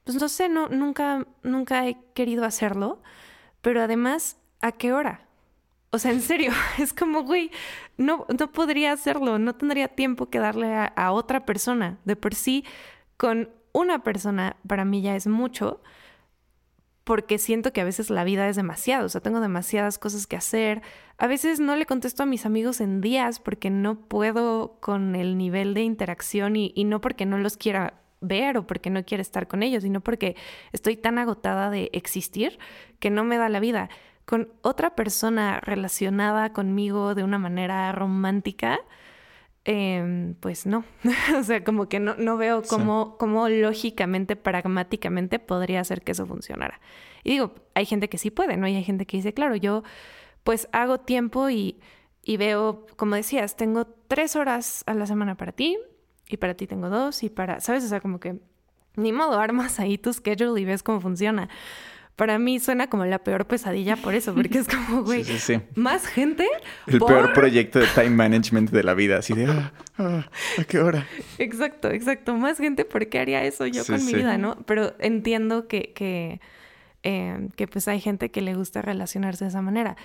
pues 0.03 0.19
no 0.19 0.27
sé, 0.29 0.49
no, 0.49 0.67
nunca, 0.67 1.25
nunca 1.43 1.87
he 1.87 1.97
querido 2.13 2.43
hacerlo, 2.43 3.01
pero 3.61 3.81
además 3.81 4.37
¿a 4.61 4.71
qué 4.71 4.93
hora? 4.93 5.25
O 5.95 5.97
sea, 5.97 6.11
en 6.11 6.21
serio, 6.21 6.51
es 6.77 6.93
como, 6.93 7.23
güey, 7.23 7.51
no, 7.97 8.25
no 8.37 8.51
podría 8.51 8.91
hacerlo, 8.91 9.39
no 9.39 9.55
tendría 9.55 9.87
tiempo 9.87 10.29
que 10.29 10.39
darle 10.39 10.73
a, 10.73 11.11
otra 11.13 11.45
persona. 11.45 11.99
De 12.03 12.17
por 12.17 12.35
sí, 12.35 12.65
con 13.15 13.49
una 13.71 14.03
persona 14.03 14.57
para 14.67 14.83
mí 14.83 15.01
ya 15.01 15.15
es 15.15 15.27
mucho, 15.27 15.81
porque 17.05 17.37
siento 17.37 17.71
que 17.71 17.79
a 17.79 17.85
veces 17.85 18.09
la 18.09 18.25
vida 18.25 18.49
es 18.49 18.57
demasiado, 18.57 19.05
o 19.05 19.09
sea, 19.09 19.21
tengo 19.21 19.39
demasiadas 19.39 19.97
cosas 19.97 20.27
que 20.27 20.35
hacer. 20.35 20.81
A 21.17 21.27
veces 21.27 21.61
no 21.61 21.77
le 21.77 21.85
contesto 21.85 22.23
a 22.23 22.25
mis 22.25 22.45
amigos 22.45 22.81
en 22.81 22.99
días 22.99 23.39
porque 23.39 23.69
no 23.69 23.99
puedo 23.99 24.79
con 24.81 25.15
el 25.15 25.37
nivel 25.37 25.73
de 25.73 25.83
interacción 25.83 26.57
y, 26.57 26.73
y 26.75 26.83
no 26.83 26.99
porque 26.99 27.25
no 27.25 27.37
los 27.37 27.55
quiera 27.55 28.01
ver 28.19 28.57
o 28.57 28.67
porque 28.67 28.89
no 28.89 29.05
quiera 29.05 29.21
estar 29.21 29.47
con 29.47 29.63
ellos, 29.63 29.83
sino 29.83 30.01
porque 30.01 30.35
estoy 30.73 30.97
tan 30.97 31.19
agotada 31.19 31.69
de 31.69 31.89
existir 31.93 32.59
que 32.99 33.09
no 33.09 33.23
me 33.23 33.37
da 33.37 33.47
la 33.47 33.59
vida 33.59 33.89
con 34.25 34.49
otra 34.61 34.95
persona 34.95 35.59
relacionada 35.61 36.51
conmigo 36.51 37.13
de 37.15 37.23
una 37.23 37.37
manera 37.37 37.91
romántica, 37.91 38.79
em, 39.63 40.35
pues 40.35 40.65
no. 40.65 40.83
o 41.39 41.43
sea, 41.43 41.63
como 41.63 41.87
que 41.87 41.99
no, 41.99 42.15
no 42.15 42.37
veo 42.37 42.63
cómo, 42.63 43.17
cómo, 43.17 43.47
lógicamente, 43.49 44.35
pragmáticamente 44.35 45.39
podría 45.39 45.81
hacer 45.81 46.01
que 46.01 46.13
eso 46.13 46.25
funcionara. 46.25 46.81
Y 47.23 47.31
digo, 47.31 47.55
hay 47.75 47.85
gente 47.85 48.09
que 48.09 48.17
sí 48.17 48.31
puede, 48.31 48.57
¿no? 48.57 48.67
Y 48.67 48.75
hay 48.75 48.83
gente 48.83 49.05
que 49.05 49.17
dice, 49.17 49.33
claro, 49.33 49.55
yo 49.55 49.83
pues 50.43 50.67
hago 50.71 50.99
tiempo 50.99 51.49
y, 51.49 51.79
y 52.23 52.37
veo, 52.37 52.85
como 52.97 53.15
decías, 53.15 53.55
tengo 53.55 53.85
tres 53.85 54.35
horas 54.35 54.83
a 54.87 54.93
la 54.93 55.07
semana 55.07 55.35
para 55.35 55.51
ti 55.51 55.77
y 56.29 56.37
para 56.37 56.55
ti 56.55 56.67
tengo 56.67 56.89
dos 56.89 57.23
y 57.23 57.29
para, 57.29 57.59
¿sabes? 57.61 57.83
O 57.83 57.87
sea, 57.87 57.99
como 57.99 58.19
que 58.19 58.39
ni 58.95 59.11
modo, 59.11 59.39
armas 59.39 59.79
ahí 59.79 59.97
tu 59.97 60.13
schedule 60.13 60.59
y 60.61 60.65
ves 60.65 60.83
cómo 60.83 61.01
funciona 61.01 61.49
para 62.15 62.39
mí 62.39 62.59
suena 62.59 62.89
como 62.89 63.05
la 63.05 63.19
peor 63.19 63.45
pesadilla 63.45 63.97
por 63.97 64.15
eso, 64.15 64.33
porque 64.33 64.59
es 64.59 64.67
como, 64.67 65.03
güey, 65.03 65.25
más 65.75 66.07
gente. 66.07 66.47
El 66.87 66.99
peor 66.99 67.33
proyecto 67.33 67.79
de 67.79 67.87
time 67.87 68.11
management 68.11 68.69
de 68.71 68.83
la 68.83 68.93
vida, 68.93 69.17
así 69.17 69.33
de, 69.33 69.45
ah, 69.47 69.73
ah, 69.97 70.29
¿a 70.57 70.63
qué 70.63 70.79
hora? 70.79 71.05
Exacto, 71.37 71.89
exacto. 71.91 72.35
Más 72.35 72.57
gente, 72.57 72.85
¿por 72.85 73.07
qué 73.07 73.19
haría 73.19 73.43
eso 73.43 73.65
yo 73.67 73.85
con 73.85 74.03
mi 74.05 74.13
vida, 74.13 74.37
no? 74.37 74.55
Pero 74.65 74.95
entiendo 74.99 75.67
que, 75.67 75.91
que, 75.93 76.39
eh, 77.03 77.49
que 77.57 77.67
pues 77.67 77.87
hay 77.89 77.99
gente 77.99 78.31
que 78.31 78.41
le 78.41 78.55
gusta 78.55 78.81
relacionarse 78.81 79.43
de 79.45 79.49
esa 79.49 79.61
manera. 79.61 79.97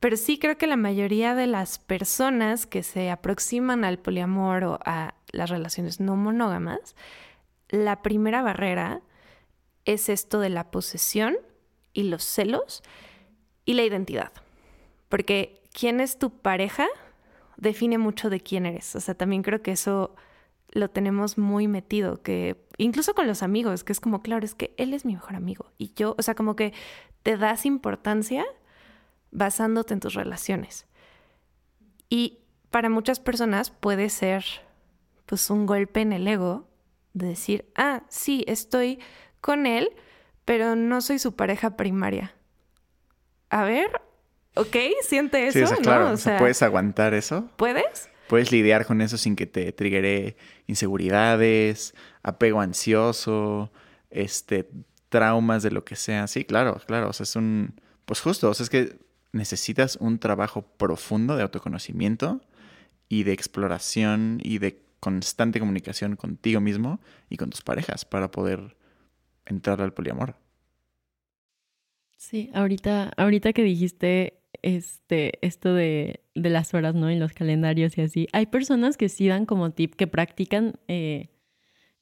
Pero 0.00 0.16
sí 0.16 0.38
creo 0.38 0.58
que 0.58 0.66
la 0.66 0.76
mayoría 0.76 1.36
de 1.36 1.46
las 1.46 1.78
personas 1.78 2.66
que 2.66 2.82
se 2.82 3.08
aproximan 3.08 3.84
al 3.84 4.00
poliamor 4.00 4.64
o 4.64 4.78
a 4.84 5.14
las 5.30 5.48
relaciones 5.48 6.00
no 6.00 6.16
monógamas, 6.16 6.96
la 7.68 8.02
primera 8.02 8.42
barrera 8.42 9.00
es 9.84 10.08
esto 10.08 10.40
de 10.40 10.50
la 10.50 10.72
posesión 10.72 11.36
y 11.92 12.04
los 12.04 12.24
celos 12.24 12.82
y 13.64 13.74
la 13.74 13.82
identidad. 13.82 14.32
Porque 15.08 15.62
quién 15.72 16.00
es 16.00 16.18
tu 16.18 16.30
pareja 16.30 16.88
define 17.56 17.98
mucho 17.98 18.30
de 18.30 18.40
quién 18.40 18.66
eres. 18.66 18.96
O 18.96 19.00
sea, 19.00 19.14
también 19.14 19.42
creo 19.42 19.62
que 19.62 19.72
eso 19.72 20.14
lo 20.70 20.88
tenemos 20.88 21.36
muy 21.38 21.68
metido, 21.68 22.22
que 22.22 22.64
incluso 22.78 23.14
con 23.14 23.26
los 23.26 23.42
amigos, 23.42 23.84
que 23.84 23.92
es 23.92 24.00
como, 24.00 24.22
claro, 24.22 24.44
es 24.44 24.54
que 24.54 24.74
él 24.78 24.94
es 24.94 25.04
mi 25.04 25.12
mejor 25.12 25.36
amigo. 25.36 25.70
Y 25.76 25.92
yo, 25.94 26.14
o 26.18 26.22
sea, 26.22 26.34
como 26.34 26.56
que 26.56 26.72
te 27.22 27.36
das 27.36 27.66
importancia 27.66 28.44
basándote 29.30 29.94
en 29.94 30.00
tus 30.00 30.14
relaciones. 30.14 30.86
Y 32.08 32.40
para 32.70 32.88
muchas 32.88 33.20
personas 33.20 33.70
puede 33.70 34.08
ser 34.08 34.44
pues 35.26 35.50
un 35.50 35.66
golpe 35.66 36.00
en 36.00 36.12
el 36.12 36.26
ego 36.26 36.66
de 37.12 37.28
decir, 37.28 37.70
ah, 37.74 38.02
sí, 38.08 38.44
estoy 38.46 38.98
con 39.40 39.66
él, 39.66 39.90
pero 40.44 40.76
no 40.76 41.00
soy 41.00 41.18
su 41.18 41.34
pareja 41.34 41.76
primaria. 41.76 42.34
A 43.50 43.64
ver, 43.64 43.90
ok, 44.54 44.76
siente 45.02 45.46
eso, 45.46 45.66
sí, 45.66 45.82
claro. 45.82 46.10
O 46.10 46.16
sea, 46.16 46.38
¿Puedes 46.38 46.62
aguantar 46.62 47.14
eso? 47.14 47.50
¿Puedes? 47.56 48.08
Puedes 48.28 48.50
lidiar 48.50 48.86
con 48.86 49.00
eso 49.02 49.18
sin 49.18 49.36
que 49.36 49.46
te 49.46 49.72
triggere 49.72 50.36
inseguridades, 50.66 51.94
apego 52.22 52.60
ansioso, 52.60 53.70
este, 54.10 54.70
traumas 55.10 55.62
de 55.62 55.70
lo 55.70 55.84
que 55.84 55.96
sea. 55.96 56.26
Sí, 56.26 56.44
claro, 56.44 56.80
claro. 56.86 57.10
O 57.10 57.12
sea, 57.12 57.24
es 57.24 57.36
un. 57.36 57.80
Pues 58.06 58.20
justo, 58.20 58.48
o 58.48 58.54
sea, 58.54 58.64
es 58.64 58.70
que 58.70 58.98
necesitas 59.32 59.96
un 59.96 60.18
trabajo 60.18 60.62
profundo 60.62 61.36
de 61.36 61.42
autoconocimiento 61.42 62.40
y 63.08 63.24
de 63.24 63.32
exploración 63.32 64.40
y 64.42 64.58
de 64.58 64.82
constante 65.00 65.58
comunicación 65.58 66.16
contigo 66.16 66.60
mismo 66.60 67.00
y 67.28 67.36
con 67.36 67.50
tus 67.50 67.60
parejas 67.60 68.04
para 68.04 68.30
poder 68.30 68.76
entrar 69.52 69.80
al 69.80 69.92
poliamor. 69.92 70.36
Sí, 72.16 72.50
ahorita, 72.54 73.12
ahorita 73.16 73.52
que 73.52 73.62
dijiste 73.62 74.42
este, 74.62 75.44
esto 75.46 75.74
de, 75.74 76.20
de 76.34 76.50
las 76.50 76.72
horas, 76.74 76.94
¿no? 76.94 77.10
En 77.10 77.20
los 77.20 77.32
calendarios 77.32 77.98
y 77.98 78.02
así. 78.02 78.28
Hay 78.32 78.46
personas 78.46 78.96
que 78.96 79.08
sí 79.08 79.28
dan 79.28 79.46
como 79.46 79.70
tip 79.70 79.94
que 79.94 80.06
practican 80.06 80.78
eh, 80.88 81.30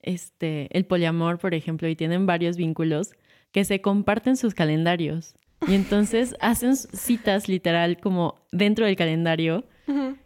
este, 0.02 0.68
el 0.76 0.84
poliamor, 0.84 1.38
por 1.38 1.54
ejemplo, 1.54 1.88
y 1.88 1.96
tienen 1.96 2.26
varios 2.26 2.56
vínculos 2.56 3.12
que 3.52 3.64
se 3.64 3.80
comparten 3.80 4.36
sus 4.36 4.54
calendarios. 4.54 5.34
Y 5.66 5.74
entonces 5.74 6.36
hacen 6.40 6.76
citas 6.76 7.48
literal 7.48 7.98
como 7.98 8.46
dentro 8.52 8.86
del 8.86 8.96
calendario. 8.96 9.64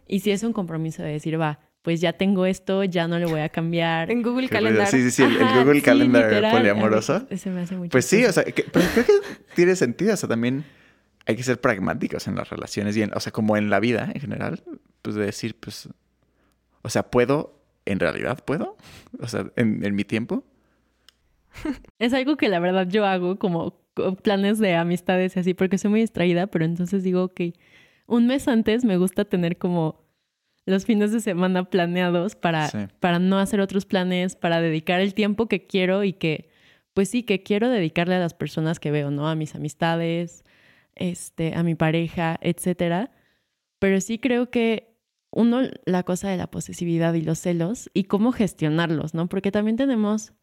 Y 0.07 0.19
si 0.19 0.29
es 0.29 0.43
un 0.43 0.53
compromiso 0.53 1.01
de 1.01 1.13
decir, 1.13 1.41
va, 1.41 1.59
pues 1.85 2.01
ya 2.01 2.13
tengo 2.13 2.47
esto, 2.47 2.83
ya 2.83 3.07
no 3.07 3.19
le 3.19 3.27
voy 3.27 3.41
a 3.41 3.49
cambiar. 3.49 4.09
En 4.09 4.23
Google 4.23 4.49
Calendar. 4.49 4.87
Sí, 4.87 5.03
sí, 5.03 5.11
sí, 5.11 5.21
el, 5.21 5.37
Google 5.37 5.83
Calendar 5.83 6.51
poliamoroso. 6.51 7.27
Ese 7.29 7.51
me 7.51 7.61
hace 7.61 7.75
mucho 7.75 7.91
Pues 7.91 8.05
sí, 8.07 8.25
o 8.25 8.31
sea, 8.31 8.43
pero 8.43 8.87
creo 8.91 9.05
que 9.05 9.13
tiene 9.53 9.75
sentido. 9.75 10.15
O 10.15 10.17
sea, 10.17 10.27
también 10.27 10.65
hay 11.27 11.35
que 11.35 11.43
ser 11.43 11.61
pragmáticos 11.61 12.27
en 12.27 12.37
las 12.37 12.49
relaciones 12.49 12.97
y 12.97 13.03
en, 13.03 13.13
o 13.13 13.19
sea, 13.19 13.31
como 13.31 13.55
en 13.55 13.69
la 13.69 13.79
vida 13.79 14.09
en 14.11 14.19
general, 14.19 14.63
pues 15.03 15.15
de 15.15 15.25
decir, 15.27 15.55
pues, 15.59 15.87
o 16.81 16.89
sea, 16.89 17.03
puedo, 17.03 17.61
en 17.85 17.99
realidad 17.99 18.43
puedo, 18.43 18.77
o 19.19 19.27
sea, 19.27 19.45
en, 19.55 19.85
en 19.85 19.93
mi 19.93 20.03
tiempo. 20.03 20.43
Es 21.99 22.13
algo 22.13 22.35
que 22.35 22.49
la 22.49 22.57
verdad 22.57 22.87
yo 22.89 23.05
hago 23.05 23.37
como 23.37 23.79
planes 24.23 24.57
de 24.57 24.73
amistades 24.73 25.35
y 25.35 25.39
así, 25.39 25.53
porque 25.53 25.77
soy 25.77 25.91
muy 25.91 25.99
distraída, 25.99 26.47
pero 26.47 26.65
entonces 26.65 27.03
digo, 27.03 27.25
ok, 27.25 27.41
un 28.07 28.25
mes 28.25 28.47
antes 28.47 28.83
me 28.83 28.97
gusta 28.97 29.25
tener 29.25 29.59
como 29.59 30.04
los 30.65 30.85
fines 30.85 31.11
de 31.11 31.19
semana 31.19 31.69
planeados 31.69 32.35
para, 32.35 32.69
para 32.99 33.19
no 33.19 33.37
hacer 33.39 33.59
otros 33.61 33.85
planes, 33.85 34.35
para 34.35 34.61
dedicar 34.61 34.99
el 34.99 35.13
tiempo 35.13 35.47
que 35.47 35.67
quiero 35.67 36.03
y 36.03 36.13
que, 36.13 36.49
pues 36.93 37.09
sí, 37.09 37.23
que 37.23 37.43
quiero 37.43 37.69
dedicarle 37.69 38.15
a 38.15 38.19
las 38.19 38.33
personas 38.33 38.79
que 38.79 38.91
veo, 38.91 39.11
¿no? 39.11 39.27
A 39.27 39.35
mis 39.35 39.55
amistades, 39.55 40.43
este, 40.95 41.53
a 41.55 41.63
mi 41.63 41.75
pareja, 41.75 42.37
etcétera. 42.41 43.11
Pero 43.79 44.01
sí 44.01 44.17
creo 44.17 44.49
que 44.49 44.95
uno, 45.31 45.61
la 45.85 46.03
cosa 46.03 46.29
de 46.29 46.37
la 46.37 46.47
posesividad 46.47 47.13
y 47.13 47.21
los 47.21 47.39
celos 47.39 47.89
y 47.93 48.05
cómo 48.05 48.31
gestionarlos, 48.31 49.13
¿no? 49.13 49.27
Porque 49.27 49.51
también 49.51 49.75
tenemos 49.75 50.33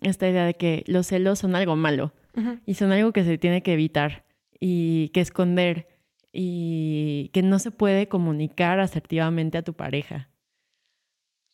esta 0.00 0.28
idea 0.28 0.46
de 0.46 0.54
que 0.54 0.84
los 0.86 1.08
celos 1.08 1.40
son 1.40 1.54
algo 1.54 1.76
malo 1.76 2.14
y 2.64 2.74
son 2.74 2.92
algo 2.92 3.12
que 3.12 3.24
se 3.24 3.36
tiene 3.36 3.62
que 3.62 3.74
evitar 3.74 4.24
y 4.58 5.08
que 5.08 5.20
esconder 5.20 5.88
y 6.32 7.30
que 7.32 7.42
no 7.42 7.58
se 7.58 7.70
puede 7.70 8.08
comunicar 8.08 8.80
asertivamente 8.80 9.58
a 9.58 9.62
tu 9.62 9.74
pareja. 9.74 10.30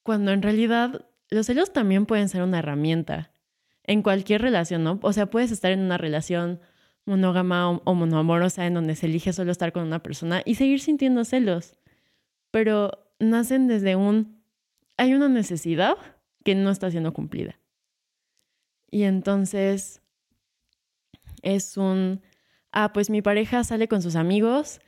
Cuando 0.02 0.32
en 0.32 0.42
realidad 0.42 1.06
los 1.30 1.46
celos 1.46 1.72
también 1.72 2.06
pueden 2.06 2.28
ser 2.28 2.42
una 2.42 2.58
herramienta 2.58 3.32
en 3.84 4.02
cualquier 4.02 4.42
relación, 4.42 4.84
¿no? 4.84 4.98
O 5.02 5.12
sea, 5.12 5.26
puedes 5.26 5.50
estar 5.50 5.72
en 5.72 5.80
una 5.80 5.98
relación 5.98 6.60
monógama 7.04 7.70
o, 7.70 7.94
monoamorosa 7.94 8.66
en 8.66 8.74
donde 8.74 8.96
se 8.96 9.06
elige 9.06 9.32
solo 9.32 9.52
estar 9.52 9.72
con 9.72 9.84
una 9.84 10.02
persona 10.02 10.42
y 10.44 10.56
seguir 10.56 10.80
sintiendo 10.80 11.24
celos, 11.24 11.76
pero 12.50 13.10
nacen 13.18 13.68
desde 13.68 13.96
un 13.96 14.36
hay 14.98 15.14
una 15.14 15.28
necesidad 15.28 15.96
que 16.44 16.54
no 16.54 16.70
está 16.70 16.90
siendo 16.90 17.12
cumplida. 17.12 17.60
Y 18.90 19.02
entonces 19.02 20.00
es 21.42 21.76
un 21.76 22.22
ah, 22.72 22.92
pues 22.92 23.10
mi 23.10 23.22
pareja 23.22 23.64
sale 23.64 23.88
con 23.88 24.02
sus 24.02 24.16
amigos 24.16 24.80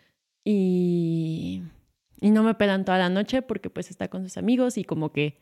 y, 0.45 1.63
y 2.21 2.31
no 2.31 2.43
me 2.43 2.55
pelan 2.55 2.85
toda 2.85 2.99
la 2.99 3.09
noche 3.09 3.43
porque 3.43 3.71
pues 3.71 3.91
está 3.91 4.09
con 4.09 4.23
sus 4.23 4.37
amigos 4.37 4.79
y 4.79 4.85
como 4.85 5.13
que 5.13 5.39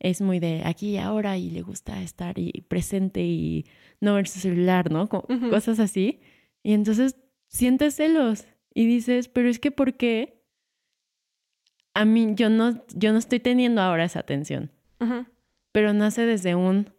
es 0.00 0.20
muy 0.20 0.38
de 0.38 0.62
aquí 0.64 0.90
y 0.90 0.98
ahora 0.98 1.36
y 1.38 1.50
le 1.50 1.62
gusta 1.62 2.02
estar 2.02 2.38
y 2.38 2.64
presente 2.68 3.22
y 3.22 3.66
no 4.00 4.14
ver 4.14 4.28
su 4.28 4.38
celular, 4.38 4.90
¿no? 4.90 5.08
Cosas 5.50 5.80
así. 5.80 6.20
Y 6.62 6.72
entonces 6.72 7.16
sientes 7.48 7.96
celos 7.96 8.46
y 8.72 8.86
dices, 8.86 9.28
pero 9.28 9.48
es 9.48 9.58
que 9.58 9.70
¿por 9.70 9.96
qué 9.96 10.44
a 11.94 12.04
mí 12.04 12.32
yo 12.34 12.48
no, 12.48 12.84
yo 12.94 13.12
no 13.12 13.18
estoy 13.18 13.40
teniendo 13.40 13.80
ahora 13.80 14.04
esa 14.04 14.20
atención? 14.20 14.70
Pero 15.72 15.92
nace 15.92 16.26
desde 16.26 16.54
un 16.54 16.92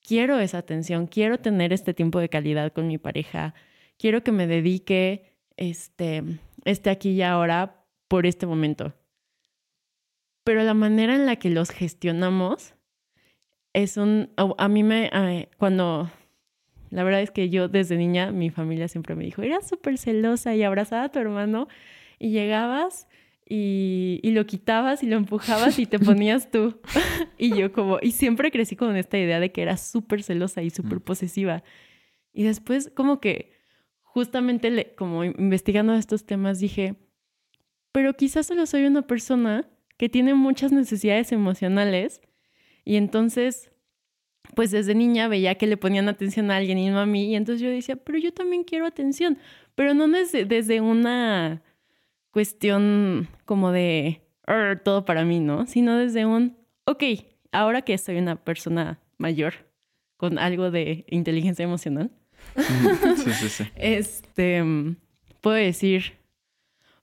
quiero 0.00 0.38
esa 0.38 0.58
atención, 0.58 1.06
quiero 1.08 1.38
tener 1.38 1.72
este 1.72 1.94
tiempo 1.94 2.20
de 2.20 2.28
calidad 2.28 2.72
con 2.72 2.86
mi 2.86 2.98
pareja, 2.98 3.54
quiero 3.98 4.22
que 4.22 4.32
me 4.32 4.46
dedique 4.46 5.36
este, 5.56 6.22
este 6.64 6.90
aquí 6.90 7.10
y 7.10 7.22
ahora 7.22 7.84
por 8.08 8.26
este 8.26 8.46
momento. 8.46 8.94
Pero 10.44 10.62
la 10.62 10.74
manera 10.74 11.14
en 11.14 11.26
la 11.26 11.36
que 11.36 11.50
los 11.50 11.70
gestionamos 11.70 12.74
es 13.72 13.96
un... 13.96 14.30
A 14.36 14.68
mí 14.68 14.82
me... 14.82 15.10
cuando... 15.58 16.10
La 16.90 17.02
verdad 17.02 17.20
es 17.20 17.32
que 17.32 17.50
yo 17.50 17.66
desde 17.66 17.96
niña, 17.96 18.30
mi 18.30 18.50
familia 18.50 18.86
siempre 18.86 19.16
me 19.16 19.24
dijo, 19.24 19.42
eras 19.42 19.68
súper 19.68 19.98
celosa 19.98 20.54
y 20.54 20.62
abrazaba 20.62 21.04
a 21.04 21.08
tu 21.10 21.18
hermano 21.18 21.66
y 22.20 22.30
llegabas 22.30 23.08
y, 23.44 24.20
y, 24.22 24.30
lo 24.30 24.46
quitabas 24.46 25.02
y 25.02 25.06
lo 25.06 25.16
empujabas 25.16 25.80
y 25.80 25.86
te 25.86 25.98
ponías 25.98 26.50
tú. 26.50 26.80
y 27.38 27.56
yo 27.56 27.72
como, 27.72 27.98
y 28.00 28.12
siempre 28.12 28.52
crecí 28.52 28.76
con 28.76 28.96
esta 28.96 29.18
idea 29.18 29.40
de 29.40 29.50
que 29.50 29.62
era 29.62 29.76
súper 29.76 30.22
celosa 30.22 30.62
y 30.62 30.70
súper 30.70 31.00
posesiva. 31.00 31.64
Y 32.32 32.44
después 32.44 32.92
como 32.94 33.20
que 33.20 33.55
justamente 34.16 34.94
como 34.96 35.24
investigando 35.24 35.92
estos 35.92 36.24
temas 36.24 36.58
dije, 36.58 36.94
pero 37.92 38.14
quizás 38.14 38.46
solo 38.46 38.64
soy 38.64 38.86
una 38.86 39.02
persona 39.02 39.68
que 39.98 40.08
tiene 40.08 40.32
muchas 40.32 40.72
necesidades 40.72 41.32
emocionales 41.32 42.22
y 42.82 42.96
entonces, 42.96 43.70
pues 44.54 44.70
desde 44.70 44.94
niña 44.94 45.28
veía 45.28 45.56
que 45.56 45.66
le 45.66 45.76
ponían 45.76 46.08
atención 46.08 46.50
a 46.50 46.56
alguien 46.56 46.78
y 46.78 46.88
no 46.88 46.98
a 46.98 47.04
mí 47.04 47.26
y 47.26 47.36
entonces 47.36 47.60
yo 47.60 47.68
decía, 47.68 47.96
pero 47.96 48.16
yo 48.16 48.32
también 48.32 48.64
quiero 48.64 48.86
atención, 48.86 49.36
pero 49.74 49.92
no 49.92 50.08
desde, 50.08 50.46
desde 50.46 50.80
una 50.80 51.62
cuestión 52.30 53.28
como 53.44 53.70
de 53.70 54.22
todo 54.82 55.04
para 55.04 55.26
mí, 55.26 55.40
¿no? 55.40 55.66
Sino 55.66 55.94
desde 55.98 56.24
un, 56.24 56.56
ok, 56.86 57.02
ahora 57.52 57.82
que 57.82 57.98
soy 57.98 58.16
una 58.16 58.42
persona 58.42 58.98
mayor 59.18 59.68
con 60.16 60.38
algo 60.38 60.70
de 60.70 61.04
inteligencia 61.10 61.64
emocional, 61.64 62.10
sí, 63.16 63.32
sí, 63.32 63.48
sí. 63.48 63.64
Este, 63.76 64.62
puedo 65.40 65.56
decir, 65.56 66.18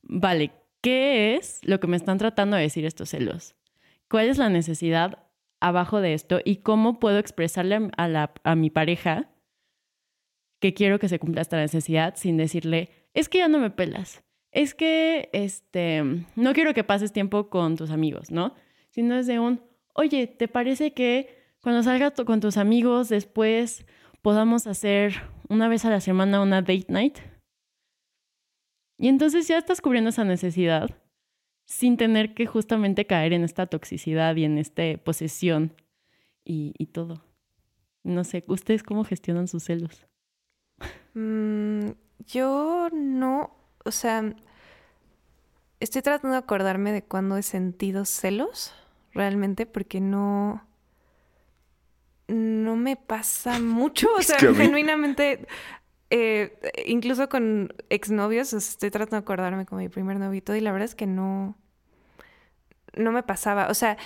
vale, 0.01 0.51
¿qué 0.81 1.35
es 1.35 1.59
lo 1.63 1.79
que 1.79 1.87
me 1.87 1.97
están 1.97 2.17
tratando 2.17 2.55
de 2.55 2.63
decir 2.63 2.85
estos 2.85 3.09
celos? 3.09 3.55
¿Cuál 4.09 4.27
es 4.27 4.37
la 4.37 4.49
necesidad 4.49 5.19
abajo 5.59 6.01
de 6.01 6.13
esto 6.13 6.39
y 6.43 6.57
cómo 6.57 6.99
puedo 6.99 7.17
expresarle 7.17 7.89
a, 7.97 8.07
la, 8.07 8.33
a 8.43 8.55
mi 8.55 8.69
pareja 8.69 9.29
que 10.59 10.73
quiero 10.73 10.97
que 10.97 11.09
se 11.09 11.19
cumpla 11.19 11.41
esta 11.41 11.57
necesidad 11.57 12.15
sin 12.15 12.37
decirle, 12.37 12.89
es 13.13 13.27
que 13.27 13.39
ya 13.39 13.49
no 13.49 13.59
me 13.59 13.69
pelas, 13.69 14.23
es 14.51 14.73
que 14.73 15.29
este, 15.33 16.01
no 16.35 16.53
quiero 16.53 16.73
que 16.73 16.85
pases 16.85 17.11
tiempo 17.11 17.49
con 17.49 17.75
tus 17.75 17.91
amigos, 17.91 18.31
¿no? 18.31 18.55
Sino 18.89 19.15
es 19.15 19.27
de 19.27 19.39
un, 19.39 19.61
oye, 19.93 20.27
¿te 20.27 20.47
parece 20.47 20.93
que 20.93 21.35
cuando 21.61 21.83
salgas 21.83 22.13
con 22.25 22.39
tus 22.39 22.55
amigos 22.55 23.09
después 23.09 23.85
podamos 24.24 24.65
hacer 24.67 25.21
una 25.49 25.67
vez 25.67 25.86
a 25.86 25.91
la 25.91 26.01
semana 26.01 26.41
una 26.41 26.61
date 26.61 26.86
night. 26.88 27.19
Y 28.97 29.09
entonces 29.09 29.47
ya 29.47 29.57
estás 29.57 29.82
cubriendo 29.82 30.09
esa 30.09 30.24
necesidad 30.24 30.89
sin 31.65 31.97
tener 31.97 32.34
que 32.34 32.45
justamente 32.45 33.05
caer 33.05 33.34
en 33.34 33.43
esta 33.43 33.67
toxicidad 33.67 34.36
y 34.36 34.45
en 34.45 34.57
esta 34.57 34.84
posesión 35.03 35.76
y, 36.45 36.74
todo. 36.88 37.24
No 38.03 38.24
sé, 38.24 38.43
¿ustedes 38.47 38.84
cómo 38.84 39.03
gestionan 39.03 39.47
sus 39.47 39.63
celos? 39.63 40.05
Mm, 41.13 41.91
yo 42.28 42.89
no, 42.91 43.55
o 43.86 43.91
sea, 43.91 44.36
estoy 45.80 46.01
tratando 46.01 46.34
de 46.34 46.39
acordarme 46.39 46.91
de 46.91 47.03
cuándo 47.03 47.38
he 47.38 47.43
sentido 47.43 48.05
celos 48.05 48.74
realmente 49.13 49.65
porque 49.65 50.01
no 50.01 50.65
no 52.28 52.76
me 52.76 52.95
pasa 52.95 53.59
mucho, 53.59 54.07
o 54.17 54.21
sea, 54.21 54.39
genuinamente 54.39 55.47
eh, 56.15 56.53
incluso 56.86 57.28
con 57.28 57.74
exnovios, 57.89 58.53
estoy 58.53 58.91
tratando 58.91 59.15
de 59.15 59.21
acordarme 59.21 59.65
con 59.65 59.80
mi 59.80 59.89
primer 59.89 60.19
novio 60.19 60.43
y 60.55 60.59
la 60.59 60.71
verdad 60.71 60.86
es 60.86 60.93
que 60.93 61.07
no, 61.07 61.57
no 62.95 63.11
me 63.11 63.24
pasaba. 63.24 63.67
O 63.69 63.74
sea, 63.74 63.97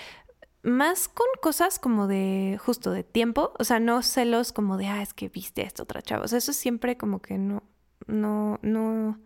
más 0.64 1.10
con 1.10 1.28
cosas 1.42 1.80
como 1.80 2.08
de, 2.08 2.58
justo 2.64 2.92
de 2.92 3.04
tiempo, 3.04 3.52
o 3.60 3.66
sea, 3.66 3.82
no 3.82 4.02
celos 4.04 4.54
como 4.54 4.78
de, 4.78 4.88
ah, 4.88 5.02
es 5.02 5.14
que 5.14 5.28
viste 5.28 5.64
a 5.64 5.66
esta 5.66 5.84
otra 5.84 6.02
chava. 6.02 6.24
O 6.24 6.30
sea, 6.30 6.38
eso 6.38 6.54
siempre 6.54 6.96
como 6.96 7.22
que 7.22 7.38
no, 7.38 7.64
no, 8.06 8.58
no, 8.62 9.20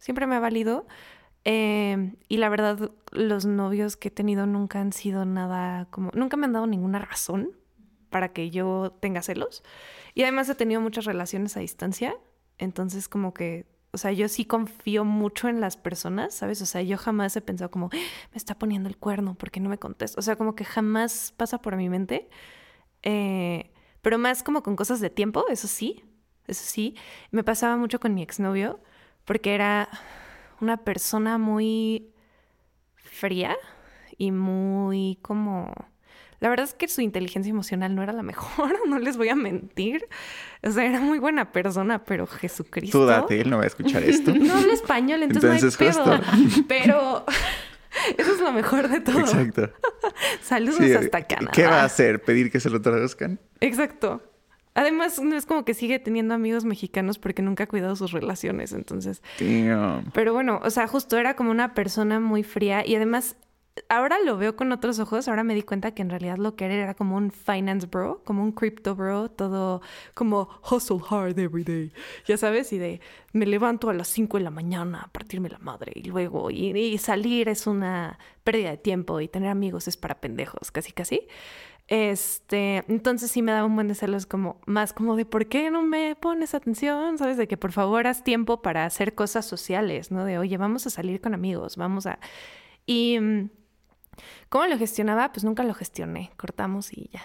siempre 0.00 0.26
me 0.26 0.34
ha 0.34 0.40
valido. 0.40 0.88
Eh, 1.44 2.16
y 2.28 2.38
la 2.38 2.48
verdad, 2.48 2.90
los 3.12 3.46
novios 3.46 3.96
que 3.96 4.08
he 4.08 4.10
tenido 4.10 4.44
nunca 4.46 4.80
han 4.80 4.92
sido 4.92 5.24
nada 5.24 5.86
como, 5.90 6.10
nunca 6.14 6.36
me 6.36 6.46
han 6.46 6.52
dado 6.52 6.66
ninguna 6.66 6.98
razón 6.98 7.57
para 8.10 8.32
que 8.32 8.50
yo 8.50 8.96
tenga 9.00 9.22
celos. 9.22 9.62
Y 10.14 10.22
además 10.22 10.48
he 10.48 10.54
tenido 10.54 10.80
muchas 10.80 11.04
relaciones 11.04 11.56
a 11.56 11.60
distancia, 11.60 12.16
entonces 12.58 13.08
como 13.08 13.34
que, 13.34 13.66
o 13.92 13.98
sea, 13.98 14.12
yo 14.12 14.28
sí 14.28 14.44
confío 14.44 15.04
mucho 15.04 15.48
en 15.48 15.60
las 15.60 15.76
personas, 15.76 16.34
¿sabes? 16.34 16.60
O 16.62 16.66
sea, 16.66 16.82
yo 16.82 16.98
jamás 16.98 17.36
he 17.36 17.40
pensado 17.40 17.70
como, 17.70 17.86
ah, 17.86 17.96
me 17.96 18.36
está 18.36 18.58
poniendo 18.58 18.88
el 18.88 18.96
cuerno, 18.96 19.34
porque 19.34 19.60
no 19.60 19.68
me 19.68 19.78
contesta? 19.78 20.18
O 20.18 20.22
sea, 20.22 20.36
como 20.36 20.54
que 20.54 20.64
jamás 20.64 21.32
pasa 21.36 21.60
por 21.60 21.76
mi 21.76 21.88
mente. 21.88 22.28
Eh, 23.02 23.72
pero 24.02 24.18
más 24.18 24.42
como 24.42 24.62
con 24.62 24.76
cosas 24.76 25.00
de 25.00 25.10
tiempo, 25.10 25.46
eso 25.48 25.68
sí, 25.68 26.04
eso 26.46 26.64
sí. 26.64 26.96
Me 27.30 27.44
pasaba 27.44 27.76
mucho 27.76 28.00
con 28.00 28.14
mi 28.14 28.22
exnovio, 28.22 28.80
porque 29.24 29.54
era 29.54 29.88
una 30.60 30.78
persona 30.78 31.38
muy 31.38 32.12
fría 32.96 33.56
y 34.16 34.32
muy 34.32 35.18
como 35.22 35.72
la 36.40 36.48
verdad 36.48 36.64
es 36.64 36.74
que 36.74 36.86
su 36.88 37.00
inteligencia 37.00 37.50
emocional 37.50 37.94
no 37.94 38.02
era 38.02 38.12
la 38.12 38.22
mejor, 38.22 38.76
no 38.88 38.98
les 38.98 39.16
voy 39.16 39.28
a 39.28 39.34
mentir. 39.34 40.06
O 40.62 40.70
sea, 40.70 40.84
era 40.84 41.00
muy 41.00 41.18
buena 41.18 41.52
persona, 41.52 42.04
pero 42.04 42.26
Jesucristo. 42.26 43.00
Tú 43.00 43.06
date, 43.06 43.40
él 43.40 43.50
no 43.50 43.58
va 43.58 43.64
a 43.64 43.66
escuchar 43.66 44.02
esto. 44.02 44.34
no 44.34 44.54
habla 44.54 44.72
español, 44.72 45.22
entonces, 45.22 45.78
no 45.80 45.86
hay 45.86 45.92
pedo. 45.92 46.20
Pero 46.68 47.24
eso 48.18 48.32
es 48.32 48.40
lo 48.40 48.52
mejor 48.52 48.88
de 48.88 49.00
todo. 49.00 49.20
Exacto. 49.20 49.70
Saludos 50.42 50.80
hasta 50.80 51.22
Canadá. 51.22 51.52
¿Qué 51.52 51.64
va 51.64 51.82
a 51.82 51.84
hacer? 51.84 52.22
¿Pedir 52.22 52.50
que 52.50 52.60
se 52.60 52.70
lo 52.70 52.80
traduzcan? 52.80 53.40
Exacto. 53.60 54.22
Además, 54.74 55.20
no 55.20 55.36
es 55.36 55.44
como 55.44 55.64
que 55.64 55.74
sigue 55.74 55.98
teniendo 55.98 56.34
amigos 56.34 56.64
mexicanos 56.64 57.18
porque 57.18 57.42
nunca 57.42 57.64
ha 57.64 57.66
cuidado 57.66 57.96
sus 57.96 58.12
relaciones, 58.12 58.72
entonces. 58.72 59.22
Pero 60.12 60.32
bueno, 60.32 60.60
o 60.62 60.70
sea, 60.70 60.86
justo 60.86 61.16
era 61.18 61.34
como 61.34 61.50
una 61.50 61.74
persona 61.74 62.20
muy 62.20 62.44
fría 62.44 62.86
y 62.86 62.94
además 62.94 63.34
ahora 63.88 64.18
lo 64.24 64.36
veo 64.36 64.56
con 64.56 64.72
otros 64.72 64.98
ojos, 64.98 65.28
ahora 65.28 65.44
me 65.44 65.54
di 65.54 65.62
cuenta 65.62 65.92
que 65.92 66.02
en 66.02 66.10
realidad 66.10 66.38
lo 66.38 66.56
que 66.56 66.64
era 66.64 66.74
era 66.74 66.94
como 66.94 67.16
un 67.16 67.30
finance 67.30 67.86
bro, 67.86 68.22
como 68.24 68.42
un 68.42 68.52
crypto 68.52 68.94
bro, 68.94 69.30
todo 69.30 69.80
como 70.14 70.48
hustle 70.70 70.98
hard 71.08 71.38
every 71.38 71.64
day, 71.64 71.92
ya 72.26 72.36
sabes, 72.36 72.72
y 72.72 72.78
de 72.78 73.00
me 73.32 73.46
levanto 73.46 73.90
a 73.90 73.94
las 73.94 74.08
5 74.08 74.38
de 74.38 74.44
la 74.44 74.50
mañana 74.50 75.02
a 75.02 75.08
partirme 75.08 75.48
la 75.48 75.58
madre 75.58 75.92
y 75.94 76.02
luego 76.04 76.50
y, 76.50 76.96
salir 76.98 77.48
es 77.48 77.66
una 77.66 78.18
pérdida 78.44 78.70
de 78.70 78.78
tiempo 78.78 79.20
y 79.20 79.28
tener 79.28 79.50
amigos 79.50 79.88
es 79.88 79.96
para 79.96 80.20
pendejos, 80.20 80.70
casi 80.70 80.92
casi. 80.92 81.28
Este, 81.88 82.84
entonces 82.88 83.30
sí 83.30 83.40
me 83.40 83.52
daba 83.52 83.66
un 83.66 83.74
buen 83.74 83.88
de 83.88 83.94
celos 83.94 84.26
como 84.26 84.60
más 84.66 84.92
como 84.92 85.16
de 85.16 85.24
por 85.24 85.46
qué 85.46 85.70
no 85.70 85.82
me 85.82 86.16
pones 86.16 86.54
atención, 86.54 87.16
sabes, 87.16 87.38
de 87.38 87.48
que 87.48 87.56
por 87.56 87.72
favor 87.72 88.06
haz 88.06 88.24
tiempo 88.24 88.60
para 88.60 88.84
hacer 88.84 89.14
cosas 89.14 89.46
sociales, 89.46 90.10
¿no? 90.10 90.24
De 90.26 90.38
oye, 90.38 90.58
vamos 90.58 90.86
a 90.86 90.90
salir 90.90 91.20
con 91.22 91.32
amigos, 91.32 91.76
vamos 91.78 92.06
a 92.06 92.18
y 92.88 93.20
mm, 93.20 93.50
¿Cómo 94.48 94.66
lo 94.66 94.78
gestionaba? 94.78 95.32
Pues 95.32 95.44
nunca 95.44 95.62
lo 95.62 95.74
gestioné. 95.74 96.30
Cortamos 96.36 96.92
y 96.92 97.10
ya. 97.12 97.22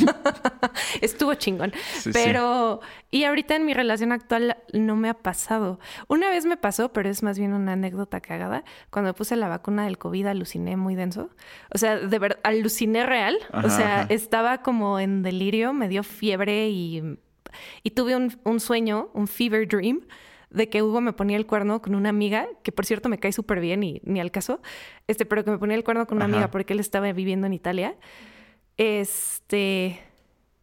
Estuvo 1.00 1.34
chingón. 1.34 1.72
pero, 2.12 2.80
y 3.10 3.24
ahorita 3.24 3.56
en 3.56 3.66
mi 3.66 3.74
relación 3.74 4.12
actual 4.12 4.56
no 4.72 4.96
me 4.96 5.08
ha 5.08 5.14
pasado. 5.14 5.78
Una 6.08 6.30
vez 6.30 6.46
me 6.46 6.56
pasó, 6.56 6.92
pero 6.92 7.08
es 7.08 7.22
más 7.22 7.38
bien 7.38 7.52
una 7.52 7.72
anécdota 7.72 8.20
cagada. 8.20 8.64
Cuando 8.90 9.14
puse 9.14 9.36
la 9.36 9.48
vacuna 9.48 9.84
del 9.84 9.98
COVID 9.98 10.26
aluciné 10.26 10.76
muy 10.76 10.94
denso. 10.94 11.30
O 11.74 11.78
sea, 11.78 11.96
de 11.96 12.18
verdad, 12.18 12.38
aluciné 12.42 13.04
real. 13.04 13.38
o 13.52 13.70
sea, 13.70 14.06
estaba 14.08 14.62
como 14.62 14.98
en 14.98 15.22
delirio, 15.22 15.72
me 15.72 15.88
dio 15.88 16.02
fiebre 16.02 16.68
y, 16.68 17.18
y 17.82 17.90
tuve 17.90 18.16
un, 18.16 18.38
un 18.44 18.60
sueño, 18.60 19.10
un 19.14 19.28
fever 19.28 19.68
dream 19.68 20.00
de 20.50 20.68
que 20.68 20.82
Hugo 20.82 21.00
me 21.00 21.12
ponía 21.12 21.36
el 21.36 21.46
cuerno 21.46 21.82
con 21.82 21.94
una 21.94 22.08
amiga, 22.08 22.48
que 22.62 22.72
por 22.72 22.86
cierto 22.86 23.08
me 23.08 23.18
cae 23.18 23.32
súper 23.32 23.60
bien 23.60 23.82
y 23.82 24.00
ni 24.04 24.20
al 24.20 24.30
caso, 24.30 24.60
este, 25.06 25.26
pero 25.26 25.44
que 25.44 25.50
me 25.50 25.58
ponía 25.58 25.76
el 25.76 25.84
cuerno 25.84 26.06
con 26.06 26.16
una 26.16 26.24
amiga 26.24 26.50
porque 26.50 26.72
él 26.72 26.80
estaba 26.80 27.12
viviendo 27.12 27.46
en 27.46 27.52
Italia. 27.52 27.96
Este. 28.76 30.00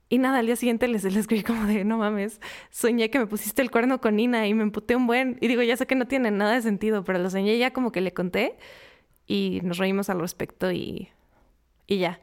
Y 0.07 0.19
nada, 0.19 0.39
al 0.39 0.45
día 0.45 0.55
siguiente 0.55 0.87
les, 0.87 1.03
les 1.03 1.15
escribí 1.15 1.43
como 1.43 1.65
de, 1.65 1.83
no 1.83 1.97
mames, 1.97 2.39
soñé 2.69 3.09
que 3.09 3.19
me 3.19 3.25
pusiste 3.25 3.61
el 3.61 3.71
cuerno 3.71 3.99
con 3.99 4.15
Nina 4.15 4.47
y 4.47 4.53
me 4.53 4.63
emputé 4.63 4.95
un 4.95 5.07
buen. 5.07 5.37
Y 5.41 5.47
digo, 5.47 5.61
ya 5.63 5.75
sé 5.77 5.87
que 5.87 5.95
no 5.95 6.07
tiene 6.07 6.31
nada 6.31 6.53
de 6.53 6.61
sentido, 6.61 7.03
pero 7.03 7.19
lo 7.19 7.29
soñé 7.29 7.57
ya 7.57 7.71
como 7.71 7.91
que 7.91 8.01
le 8.01 8.13
conté 8.13 8.55
y 9.27 9.61
nos 9.63 9.77
reímos 9.77 10.09
al 10.09 10.19
respecto 10.19 10.71
y, 10.71 11.09
y 11.87 11.97
ya. 11.97 12.19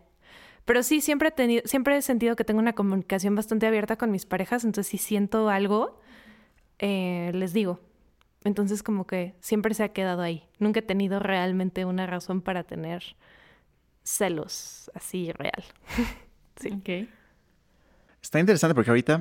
Pero 0.64 0.82
sí, 0.82 1.00
siempre 1.00 1.28
he, 1.28 1.32
tenido, 1.32 1.62
siempre 1.64 1.96
he 1.96 2.02
sentido 2.02 2.36
que 2.36 2.44
tengo 2.44 2.60
una 2.60 2.74
comunicación 2.74 3.34
bastante 3.34 3.66
abierta 3.66 3.96
con 3.96 4.10
mis 4.10 4.26
parejas, 4.26 4.64
entonces 4.64 4.90
si 4.90 4.98
siento 4.98 5.48
algo, 5.48 6.00
eh, 6.82 7.30
les 7.32 7.52
digo. 7.52 7.80
Entonces 8.44 8.82
como 8.82 9.06
que 9.06 9.34
siempre 9.40 9.72
se 9.72 9.84
ha 9.84 9.90
quedado 9.90 10.20
ahí. 10.20 10.44
Nunca 10.58 10.80
he 10.80 10.82
tenido 10.82 11.20
realmente 11.20 11.84
una 11.84 12.06
razón 12.06 12.42
para 12.42 12.64
tener 12.64 13.04
celos 14.02 14.90
así 14.92 15.30
real. 15.32 15.64
sí. 16.60 16.72
Okay. 16.80 17.08
Está 18.20 18.40
interesante 18.40 18.74
porque 18.74 18.90
ahorita 18.90 19.18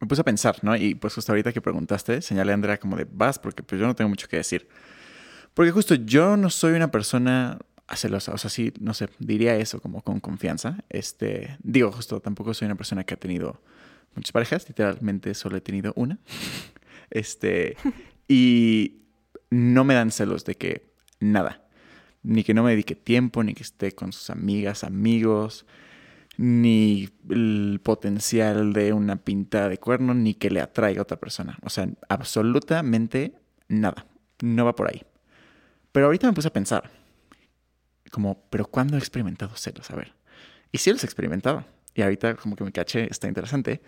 me 0.00 0.06
puse 0.06 0.20
a 0.20 0.24
pensar, 0.24 0.56
¿no? 0.62 0.76
Y 0.76 0.94
pues 0.94 1.14
justo 1.14 1.32
ahorita 1.32 1.52
que 1.52 1.60
preguntaste, 1.60 2.22
señalé 2.22 2.52
a 2.52 2.54
Andrea 2.54 2.78
como 2.78 2.96
de 2.96 3.06
vas, 3.10 3.40
porque 3.40 3.64
pues 3.64 3.80
yo 3.80 3.86
no 3.86 3.96
tengo 3.96 4.08
mucho 4.08 4.28
que 4.28 4.36
decir. 4.36 4.68
Porque 5.54 5.72
justo 5.72 5.96
yo 5.96 6.36
no 6.36 6.48
soy 6.48 6.74
una 6.74 6.90
persona 6.92 7.58
celosa, 7.94 8.32
o 8.32 8.38
sea, 8.38 8.48
sí, 8.48 8.72
no 8.80 8.94
sé, 8.94 9.08
diría 9.18 9.56
eso 9.56 9.80
como 9.80 10.00
con 10.02 10.20
confianza. 10.20 10.78
Este, 10.88 11.58
digo, 11.62 11.90
justo 11.90 12.20
tampoco 12.20 12.54
soy 12.54 12.66
una 12.66 12.76
persona 12.76 13.04
que 13.04 13.14
ha 13.14 13.16
tenido 13.16 13.60
muchas 14.14 14.32
parejas, 14.32 14.68
literalmente 14.68 15.34
solo 15.34 15.56
he 15.56 15.60
tenido 15.60 15.92
una. 15.96 16.18
Este, 17.14 17.76
y 18.26 19.02
no 19.50 19.84
me 19.84 19.92
dan 19.92 20.10
celos 20.10 20.46
de 20.46 20.54
que 20.54 20.94
nada, 21.20 21.62
ni 22.22 22.42
que 22.42 22.54
no 22.54 22.62
me 22.62 22.70
dedique 22.70 22.94
tiempo, 22.94 23.44
ni 23.44 23.52
que 23.52 23.62
esté 23.62 23.92
con 23.92 24.14
sus 24.14 24.30
amigas, 24.30 24.82
amigos, 24.82 25.66
ni 26.38 27.10
el 27.28 27.80
potencial 27.82 28.72
de 28.72 28.94
una 28.94 29.16
pinta 29.16 29.68
de 29.68 29.76
cuerno, 29.76 30.14
ni 30.14 30.32
que 30.32 30.48
le 30.48 30.62
atraiga 30.62 31.00
a 31.00 31.02
otra 31.02 31.20
persona. 31.20 31.58
O 31.62 31.68
sea, 31.68 31.86
absolutamente 32.08 33.34
nada. 33.68 34.06
No 34.40 34.64
va 34.64 34.74
por 34.74 34.88
ahí. 34.88 35.02
Pero 35.92 36.06
ahorita 36.06 36.26
me 36.26 36.32
puse 36.32 36.48
a 36.48 36.52
pensar, 36.52 36.90
como, 38.10 38.42
¿pero 38.48 38.64
cuándo 38.64 38.96
he 38.96 38.98
experimentado 38.98 39.54
celos? 39.56 39.90
A 39.90 39.96
ver. 39.96 40.14
Y 40.70 40.78
sí 40.78 40.90
los 40.90 41.02
he 41.04 41.06
experimentado 41.06 41.66
y 41.94 42.02
ahorita 42.02 42.36
como 42.36 42.56
que 42.56 42.64
me 42.64 42.72
caché, 42.72 43.08
está 43.10 43.28
interesante, 43.28 43.82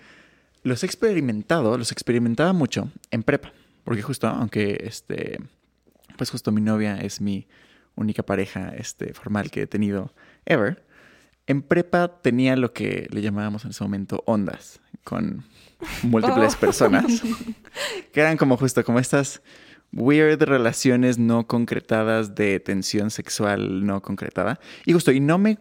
los 0.63 0.83
he 0.83 0.87
experimentado, 0.87 1.77
los 1.77 1.93
experimentaba 1.93 2.53
mucho 2.53 2.91
en 3.11 3.23
prepa, 3.23 3.53
porque 3.85 4.03
justo, 4.03 4.27
aunque 4.27 4.79
este, 4.85 5.39
pues 6.17 6.31
justo 6.31 6.53
mi 6.53 6.61
novia 6.61 6.99
es 7.01 7.21
mi 7.21 7.47
única 7.97 8.23
pareja 8.23 8.75
este, 8.77 9.15
formal 9.15 9.51
que 9.51 9.63
he 9.63 9.67
tenido 9.67 10.13
ever, 10.47 10.85
en 11.47 11.63
prepa 11.63 12.21
tenía 12.23 12.57
lo 12.57 12.73
que 12.73 13.07
le 13.11 13.21
llamábamos 13.21 13.65
en 13.65 13.71
ese 13.71 13.85
momento 13.85 14.23
ondas, 14.27 14.81
con 15.05 15.45
múltiples 16.03 16.55
oh. 16.55 16.61
personas, 16.61 17.23
que 18.13 18.21
eran 18.21 18.37
como 18.37 18.57
justo 18.57 18.85
como 18.85 18.99
estas 18.99 19.43
weird 19.93 20.43
relaciones 20.43 21.19
no 21.19 21.47
concretadas 21.47 22.35
de 22.35 22.59
tensión 22.61 23.11
sexual 23.11 23.87
no 23.87 24.03
concretada. 24.03 24.59
Y 24.85 24.93
justo, 24.93 25.13
y 25.13 25.21
no 25.21 25.39
me 25.39 25.59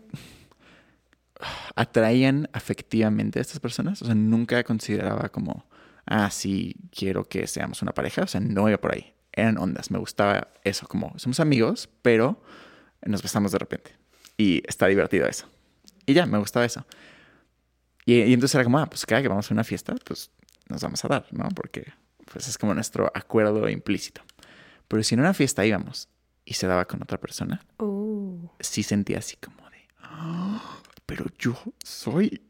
atraían 1.76 2.50
afectivamente 2.54 3.40
a 3.40 3.42
estas 3.42 3.60
personas. 3.60 4.02
O 4.02 4.06
sea, 4.06 4.16
nunca 4.16 4.64
consideraba 4.64 5.30
como, 5.30 5.66
ah, 6.06 6.30
sí, 6.30 6.76
quiero 6.92 7.26
que 7.26 7.48
seamos 7.48 7.82
una 7.82 7.94
pareja. 7.94 8.24
O 8.24 8.28
sea, 8.28 8.42
no 8.42 8.68
iba 8.68 8.78
por 8.78 8.94
ahí. 8.94 9.14
Eran 9.32 9.58
ondas. 9.58 9.92
Me 9.92 9.98
gustaba 9.98 10.50
eso, 10.64 10.88
como 10.88 11.14
somos 11.18 11.40
amigos, 11.40 11.90
pero 12.02 12.42
nos 13.06 13.22
besamos 13.22 13.52
de 13.52 13.60
repente. 13.60 13.96
Y 14.38 14.64
está 14.68 14.88
divertido 14.88 15.28
eso. 15.28 15.48
Y 16.06 16.14
ya, 16.14 16.26
me 16.26 16.38
gustaba 16.38 16.66
eso. 16.66 16.86
Y, 18.06 18.34
entonces 18.34 18.56
era 18.56 18.64
como, 18.64 18.80
ah, 18.80 18.86
pues 18.88 19.06
cada 19.06 19.22
que 19.22 19.28
vamos 19.28 19.50
a 19.50 19.54
una 19.54 19.64
fiesta, 19.64 19.96
pues 20.06 20.32
nos 20.70 20.82
vamos 20.82 21.04
a 21.06 21.08
dar, 21.08 21.26
¿no? 21.32 21.48
Porque 21.56 21.94
pues 22.32 22.48
es 22.48 22.58
como 22.58 22.74
nuestro 22.74 23.12
acuerdo 23.14 23.68
implícito. 23.70 24.22
Pero 24.88 25.04
si 25.04 25.16
en 25.16 25.22
una 25.22 25.34
fiesta 25.34 25.66
íbamos 25.66 26.10
y 26.46 26.56
se 26.56 26.68
daba 26.68 26.86
con 26.86 27.02
otra 27.02 27.20
persona, 27.20 27.66
uh. 27.80 28.50
sí 28.60 28.84
sentía 28.84 29.20
así 29.20 29.38
como 29.38 29.70
de, 29.70 29.88
pero 31.14 31.26
yo 31.38 31.56
soy 31.84 32.42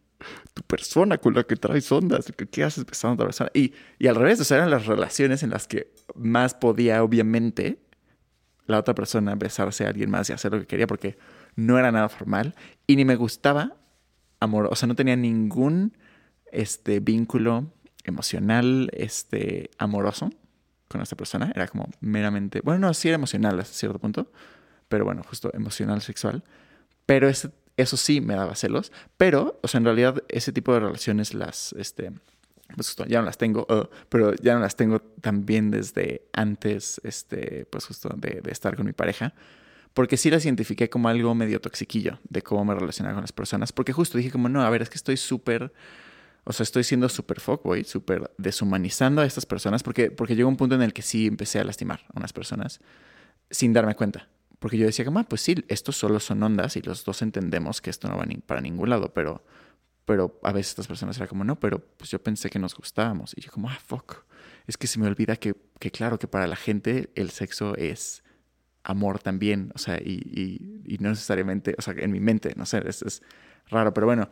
tu 0.53 0.61
persona 0.63 1.17
con 1.17 1.33
la 1.33 1.43
que 1.43 1.57
traes 1.57 1.91
ondas, 1.91 2.31
¿qué 2.49 2.63
haces 2.63 2.85
besando 2.85 3.11
a 3.11 3.15
otra 3.15 3.25
persona? 3.25 3.51
Y, 3.53 3.73
y 3.99 4.07
al 4.07 4.15
revés, 4.15 4.39
o 4.39 4.45
sea, 4.45 4.55
eran 4.55 4.71
las 4.71 4.85
relaciones 4.85 5.43
en 5.43 5.49
las 5.49 5.67
que 5.67 5.93
más 6.15 6.53
podía, 6.53 7.03
obviamente, 7.03 7.83
la 8.65 8.79
otra 8.79 8.95
persona 8.95 9.35
besarse 9.35 9.83
a 9.83 9.89
alguien 9.89 10.09
más 10.09 10.29
y 10.29 10.33
hacer 10.33 10.53
lo 10.53 10.61
que 10.61 10.65
quería 10.65 10.87
porque 10.87 11.17
no 11.57 11.77
era 11.77 11.91
nada 11.91 12.07
formal 12.07 12.55
y 12.87 12.95
ni 12.95 13.03
me 13.03 13.17
gustaba 13.17 13.75
amor, 14.39 14.69
o 14.71 14.75
sea, 14.77 14.87
no 14.87 14.95
tenía 14.95 15.17
ningún 15.17 15.97
este 16.49 17.01
vínculo 17.01 17.69
emocional, 18.05 18.89
este 18.93 19.71
amoroso 19.77 20.29
con 20.87 21.01
esta 21.01 21.17
persona, 21.17 21.51
era 21.53 21.67
como 21.67 21.89
meramente, 21.99 22.61
bueno, 22.61 22.87
no, 22.87 22.93
sí 22.93 23.09
era 23.09 23.15
emocional 23.15 23.59
hasta 23.59 23.73
cierto 23.73 23.99
punto, 23.99 24.31
pero 24.87 25.03
bueno, 25.03 25.21
justo 25.27 25.51
emocional, 25.53 26.01
sexual, 26.01 26.45
pero 27.05 27.27
eso 27.77 27.97
sí 27.97 28.21
me 28.21 28.35
daba 28.35 28.55
celos, 28.55 28.91
pero, 29.17 29.59
o 29.61 29.67
sea, 29.67 29.79
en 29.79 29.85
realidad 29.85 30.23
ese 30.29 30.51
tipo 30.51 30.73
de 30.73 30.79
relaciones 30.79 31.33
las, 31.33 31.73
este, 31.73 32.11
pues 32.75 32.87
justo 32.87 33.05
ya 33.05 33.19
no 33.19 33.25
las 33.25 33.37
tengo, 33.37 33.65
uh, 33.69 33.87
pero 34.09 34.33
ya 34.35 34.53
no 34.55 34.59
las 34.59 34.75
tengo 34.75 34.99
también 34.99 35.71
desde 35.71 36.23
antes, 36.33 37.01
este, 37.03 37.65
pues 37.65 37.85
justo 37.85 38.09
de, 38.17 38.41
de, 38.41 38.51
estar 38.51 38.75
con 38.75 38.85
mi 38.85 38.93
pareja, 38.93 39.33
porque 39.93 40.17
sí 40.17 40.29
las 40.29 40.45
identifiqué 40.45 40.89
como 40.89 41.09
algo 41.09 41.35
medio 41.35 41.61
toxiquillo 41.61 42.19
de 42.29 42.41
cómo 42.41 42.65
me 42.65 42.75
relacionaba 42.75 43.15
con 43.15 43.23
las 43.23 43.31
personas, 43.31 43.71
porque 43.71 43.93
justo 43.93 44.17
dije 44.17 44.31
como, 44.31 44.49
no, 44.49 44.63
a 44.63 44.69
ver, 44.69 44.81
es 44.81 44.89
que 44.89 44.97
estoy 44.97 45.17
súper, 45.17 45.73
o 46.43 46.53
sea, 46.53 46.63
estoy 46.63 46.83
siendo 46.83 47.09
súper 47.09 47.39
fuckboy, 47.39 47.83
súper 47.83 48.31
deshumanizando 48.37 49.21
a 49.21 49.25
estas 49.25 49.45
personas, 49.45 49.83
porque, 49.83 50.11
porque 50.11 50.35
llegó 50.35 50.49
un 50.49 50.57
punto 50.57 50.75
en 50.75 50.81
el 50.81 50.93
que 50.93 51.01
sí 51.01 51.27
empecé 51.27 51.59
a 51.59 51.63
lastimar 51.63 52.01
a 52.13 52.17
unas 52.17 52.33
personas 52.33 52.81
sin 53.49 53.73
darme 53.73 53.95
cuenta. 53.95 54.27
Porque 54.63 54.77
yo 54.77 54.85
decía 54.85 55.03
ah, 55.13 55.25
pues 55.27 55.41
sí, 55.41 55.61
estos 55.67 55.97
solo 55.97 56.21
son 56.21 56.41
ondas 56.41 56.77
y 56.77 56.81
los 56.81 57.03
dos 57.03 57.21
entendemos 57.21 57.81
que 57.81 57.89
esto 57.89 58.07
no 58.07 58.15
va 58.15 58.25
ni 58.25 58.37
para 58.37 58.61
ningún 58.61 58.89
lado, 58.89 59.13
pero 59.13 59.43
pero 60.05 60.39
a 60.41 60.53
veces 60.53 60.69
estas 60.69 60.87
personas 60.87 61.17
eran 61.17 61.27
como, 61.27 61.43
no, 61.43 61.59
pero 61.59 61.85
pues 61.97 62.09
yo 62.09 62.23
pensé 62.23 62.49
que 62.49 62.59
nos 62.59 62.73
gustábamos. 62.73 63.33
Y 63.35 63.41
yo 63.41 63.51
como, 63.51 63.69
ah, 63.69 63.77
fuck. 63.85 64.23
Es 64.65 64.77
que 64.77 64.87
se 64.87 64.99
me 64.99 65.07
olvida 65.07 65.35
que, 65.35 65.53
que 65.79 65.91
claro, 65.91 66.17
que 66.17 66.29
para 66.29 66.47
la 66.47 66.55
gente 66.55 67.11
el 67.15 67.29
sexo 67.31 67.75
es 67.75 68.23
amor 68.85 69.19
también. 69.19 69.73
O 69.75 69.79
sea, 69.79 69.97
y, 69.97 70.21
y, 70.85 70.93
y 70.95 70.97
no 70.99 71.09
necesariamente, 71.09 71.75
o 71.77 71.81
sea, 71.81 71.93
en 71.97 72.13
mi 72.13 72.21
mente, 72.21 72.53
no 72.55 72.65
sé, 72.65 72.81
es, 72.87 73.01
es, 73.01 73.21
raro. 73.69 73.93
Pero 73.93 74.07
bueno, 74.07 74.29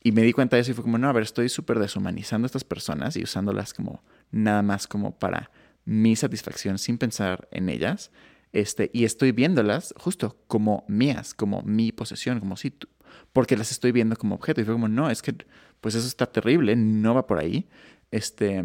y 0.00 0.12
me 0.12 0.22
di 0.22 0.32
cuenta 0.32 0.54
de 0.54 0.62
eso 0.62 0.70
y 0.70 0.74
fue 0.74 0.84
como, 0.84 0.96
no, 0.96 1.08
a 1.08 1.12
ver, 1.12 1.24
estoy 1.24 1.48
súper 1.48 1.80
deshumanizando 1.80 2.44
a 2.44 2.46
estas 2.46 2.62
personas 2.62 3.16
y 3.16 3.24
usándolas 3.24 3.74
como 3.74 4.04
nada 4.30 4.62
más 4.62 4.86
como 4.86 5.18
para 5.18 5.50
mi 5.84 6.14
satisfacción 6.14 6.78
sin 6.78 6.98
pensar 6.98 7.48
en 7.50 7.68
ellas. 7.68 8.12
Este, 8.52 8.90
y 8.92 9.04
estoy 9.04 9.32
viéndolas 9.32 9.94
justo 9.96 10.36
como 10.46 10.84
mías, 10.88 11.34
como 11.34 11.62
mi 11.62 11.90
posesión, 11.92 12.38
como 12.38 12.56
si 12.56 12.70
tú, 12.70 12.88
porque 13.32 13.56
las 13.56 13.70
estoy 13.70 13.92
viendo 13.92 14.16
como 14.16 14.34
objeto. 14.34 14.60
Y 14.60 14.64
fue 14.64 14.74
como, 14.74 14.88
no, 14.88 15.10
es 15.10 15.22
que 15.22 15.34
pues 15.80 15.94
eso 15.94 16.06
está 16.06 16.26
terrible, 16.26 16.76
no 16.76 17.14
va 17.14 17.26
por 17.26 17.38
ahí. 17.38 17.68
Este, 18.10 18.62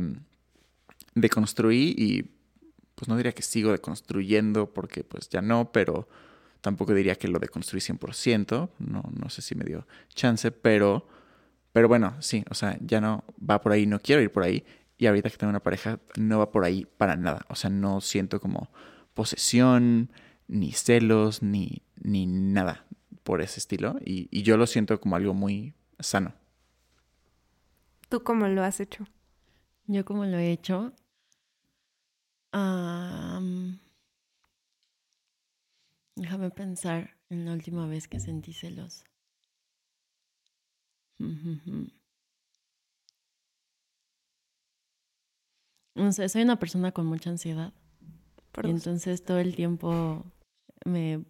deconstruí 1.16 1.96
y 1.98 2.32
pues 2.96 3.08
no 3.08 3.16
diría 3.16 3.32
que 3.32 3.44
sigo 3.44 3.72
deconstruyendo 3.72 4.74
porque 4.74 5.04
pues 5.04 5.30
ya 5.30 5.42
no, 5.42 5.72
pero 5.72 6.08
tampoco 6.62 6.94
diría 6.94 7.16
que 7.16 7.28
lo 7.28 7.40
deconstruí 7.40 7.80
100%, 7.80 8.70
no, 8.80 9.04
no 9.14 9.30
sé 9.30 9.42
si 9.42 9.56
me 9.56 9.64
dio 9.64 9.88
chance, 10.10 10.52
pero, 10.52 11.08
pero 11.72 11.88
bueno, 11.88 12.16
sí, 12.20 12.44
o 12.50 12.56
sea, 12.56 12.78
ya 12.82 13.00
no 13.00 13.24
va 13.38 13.62
por 13.62 13.72
ahí, 13.72 13.86
no 13.86 14.00
quiero 14.00 14.22
ir 14.22 14.32
por 14.32 14.44
ahí. 14.44 14.66
Y 14.98 15.06
ahorita 15.06 15.30
que 15.30 15.38
tengo 15.38 15.52
una 15.52 15.62
pareja, 15.62 16.00
no 16.18 16.40
va 16.40 16.52
por 16.52 16.66
ahí 16.66 16.88
para 16.98 17.16
nada. 17.16 17.46
O 17.50 17.56
sea, 17.56 17.70
no 17.70 18.02
siento 18.02 18.42
como 18.42 18.72
posesión, 19.18 20.12
ni 20.48 20.72
celos, 20.74 21.42
ni, 21.42 21.82
ni 21.96 22.28
nada 22.28 22.86
por 23.24 23.42
ese 23.42 23.60
estilo 23.60 23.98
y, 24.06 24.30
y, 24.30 24.44
yo 24.44 24.58
lo 24.58 24.68
siento 24.68 25.02
como 25.02 25.16
algo 25.16 25.34
muy 25.34 25.74
sano. 26.00 26.36
¿Tú 28.10 28.24
cómo 28.24 28.48
lo 28.48 28.64
has 28.64 28.80
hecho? 28.80 29.08
Yo 29.88 30.06
como 30.06 30.24
lo 30.26 30.38
he 30.38 30.52
hecho. 30.52 30.94
Um, 32.54 33.80
déjame 36.16 36.52
pensar 36.52 37.18
en 37.30 37.46
la 37.46 37.54
última 37.54 37.88
vez 37.88 38.08
que 38.08 38.20
sentí 38.20 38.54
celos. 38.54 39.04
No 45.96 46.12
sé, 46.12 46.30
soy 46.30 46.44
una 46.44 46.60
persona 46.60 46.92
con 46.92 47.08
mucha 47.08 47.32
ansiedad. 47.32 47.74
Y 48.64 48.70
entonces 48.70 49.24
todo 49.24 49.40
el 49.40 49.56
tiempo 49.56 50.26
me 50.86 51.24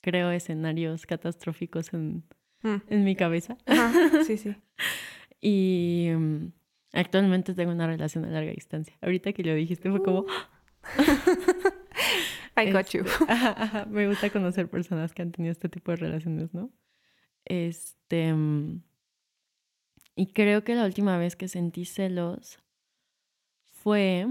creo 0.00 0.30
escenarios 0.30 1.06
catastróficos 1.06 1.92
en, 1.94 2.24
mm. 2.62 2.76
en 2.88 3.04
mi 3.04 3.16
cabeza. 3.16 3.56
Sí, 4.26 4.36
sí. 4.36 4.54
y 5.40 6.10
um, 6.14 6.52
actualmente 6.92 7.54
tengo 7.54 7.72
una 7.72 7.86
relación 7.86 8.24
a 8.24 8.28
larga 8.28 8.52
distancia. 8.52 8.96
Ahorita 9.00 9.32
que 9.32 9.42
lo 9.42 9.54
dijiste 9.54 9.90
fue 9.90 10.02
como... 10.02 10.26
I 12.56 12.70
got 12.70 12.88
you. 12.90 13.02
Este, 13.02 13.86
me 13.90 14.06
gusta 14.08 14.30
conocer 14.30 14.68
personas 14.68 15.12
que 15.12 15.22
han 15.22 15.32
tenido 15.32 15.52
este 15.52 15.68
tipo 15.68 15.90
de 15.92 15.96
relaciones, 15.96 16.52
¿no? 16.54 16.70
Este... 17.44 18.32
Um, 18.32 18.82
y 20.16 20.26
creo 20.28 20.62
que 20.62 20.74
la 20.74 20.84
última 20.84 21.18
vez 21.18 21.34
que 21.34 21.48
sentí 21.48 21.84
celos 21.84 22.60
fue 23.72 24.28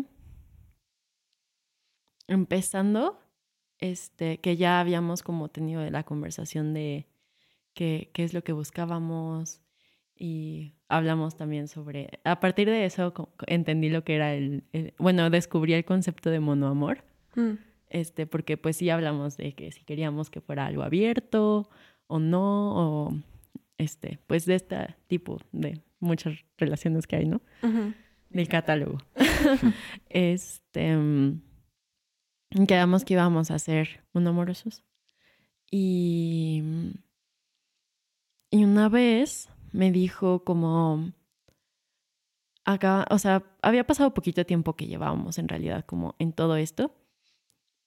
empezando 2.28 3.20
este, 3.80 4.40
que 4.40 4.56
ya 4.56 4.80
habíamos 4.80 5.24
como 5.24 5.50
tenido 5.50 5.88
la 5.90 6.04
conversación 6.04 6.74
de 6.74 7.08
qué, 7.74 8.10
qué 8.14 8.24
es 8.24 8.34
lo 8.34 8.44
que 8.44 8.54
buscábamos 8.54 9.62
y 10.16 10.74
hablamos 10.88 11.36
también 11.36 11.68
sobre, 11.68 12.20
a 12.24 12.40
partir 12.40 12.70
de 12.70 12.86
eso 12.86 13.14
entendí 13.48 13.90
lo 13.90 14.04
que 14.04 14.16
era 14.16 14.34
el, 14.34 14.64
bueno, 14.98 15.30
descubrí 15.30 15.74
el 15.74 15.86
concepto 15.86 16.30
de 16.30 16.40
monoamor, 16.40 17.04
mm. 17.36 17.54
este, 17.90 18.28
porque 18.28 18.58
pues 18.58 18.78
sí 18.78 18.90
hablamos 18.90 19.38
de 19.38 19.54
que 19.54 19.72
si 19.72 19.84
queríamos 19.84 20.30
que 20.30 20.40
fuera 20.40 20.66
algo 20.66 20.84
abierto 20.84 21.70
o 22.08 22.20
no, 22.20 23.08
o 23.08 23.18
este, 23.78 24.20
pues 24.28 24.46
de 24.46 24.56
este 24.56 24.96
tipo 25.08 25.40
de 25.52 25.82
muchas 26.00 26.36
relaciones 26.58 27.08
que 27.08 27.16
hay, 27.16 27.26
¿no? 27.26 27.42
Del 28.30 28.48
catálogo. 28.48 28.98
este 30.10 30.96
mm, 30.96 31.42
quedamos 32.68 33.04
que 33.04 33.14
íbamos 33.14 33.52
a 33.52 33.60
ser 33.60 34.04
un 34.14 34.28
amorosos. 34.28 34.84
Y, 35.72 36.62
y 38.52 38.64
una 38.64 38.90
vez 38.90 39.50
me 39.72 39.92
dijo 39.92 40.44
como, 40.44 41.12
acá, 42.64 43.06
o 43.10 43.18
sea, 43.18 43.44
había 43.62 43.86
pasado 43.86 44.14
poquito 44.14 44.46
tiempo 44.46 44.76
que 44.76 44.88
llevábamos 44.88 45.38
en 45.38 45.48
realidad 45.48 45.86
como 45.86 46.16
en 46.20 46.34
todo 46.34 46.56
esto. 46.56 46.96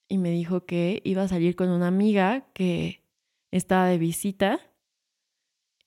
Y 0.09 0.17
me 0.17 0.31
dijo 0.31 0.65
que 0.65 1.01
iba 1.03 1.23
a 1.23 1.27
salir 1.27 1.55
con 1.55 1.69
una 1.69 1.87
amiga 1.87 2.47
que 2.53 3.03
estaba 3.51 3.87
de 3.87 3.97
visita 3.97 4.59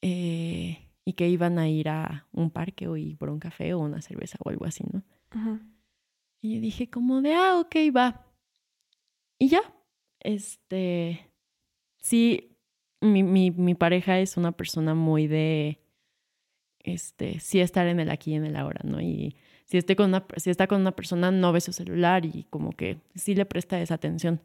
eh, 0.02 0.88
y 1.04 1.12
que 1.14 1.28
iban 1.28 1.58
a 1.58 1.68
ir 1.68 1.88
a 1.88 2.26
un 2.32 2.50
parque 2.50 2.88
o 2.88 2.96
ir 2.96 3.16
por 3.16 3.30
un 3.30 3.38
café 3.38 3.74
o 3.74 3.80
una 3.80 4.02
cerveza 4.02 4.38
o 4.44 4.50
algo 4.50 4.66
así, 4.66 4.84
¿no? 4.92 5.02
Y 6.42 6.54
yo 6.54 6.60
dije 6.60 6.88
como 6.88 7.20
de, 7.22 7.34
ah, 7.34 7.58
ok, 7.60 7.76
va. 7.94 8.29
Y 9.42 9.48
ya, 9.48 9.62
este, 10.20 11.26
sí, 11.98 12.58
mi, 13.00 13.22
mi, 13.22 13.50
mi, 13.50 13.74
pareja 13.74 14.20
es 14.20 14.36
una 14.36 14.52
persona 14.52 14.94
muy 14.94 15.26
de, 15.28 15.80
este, 16.80 17.40
sí 17.40 17.58
estar 17.60 17.86
en 17.86 18.00
el 18.00 18.10
aquí 18.10 18.32
y 18.32 18.34
en 18.34 18.44
el 18.44 18.54
ahora, 18.54 18.82
¿no? 18.84 19.00
Y 19.00 19.34
si, 19.64 19.78
esté 19.78 19.96
con 19.96 20.10
una, 20.10 20.26
si 20.36 20.50
está 20.50 20.66
con 20.66 20.82
una 20.82 20.92
persona, 20.92 21.30
no 21.30 21.52
ve 21.52 21.62
su 21.62 21.72
celular 21.72 22.26
y 22.26 22.44
como 22.50 22.72
que 22.72 22.98
sí 23.14 23.34
le 23.34 23.46
presta 23.46 23.80
esa 23.80 23.94
atención. 23.94 24.42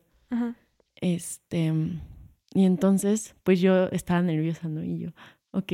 Este, 0.95 1.73
y 2.53 2.63
entonces, 2.63 3.35
pues 3.43 3.59
yo 3.59 3.87
estaba 3.87 4.21
nerviosa, 4.21 4.69
¿no? 4.69 4.81
Y 4.81 4.99
yo, 4.99 5.09
ok, 5.51 5.73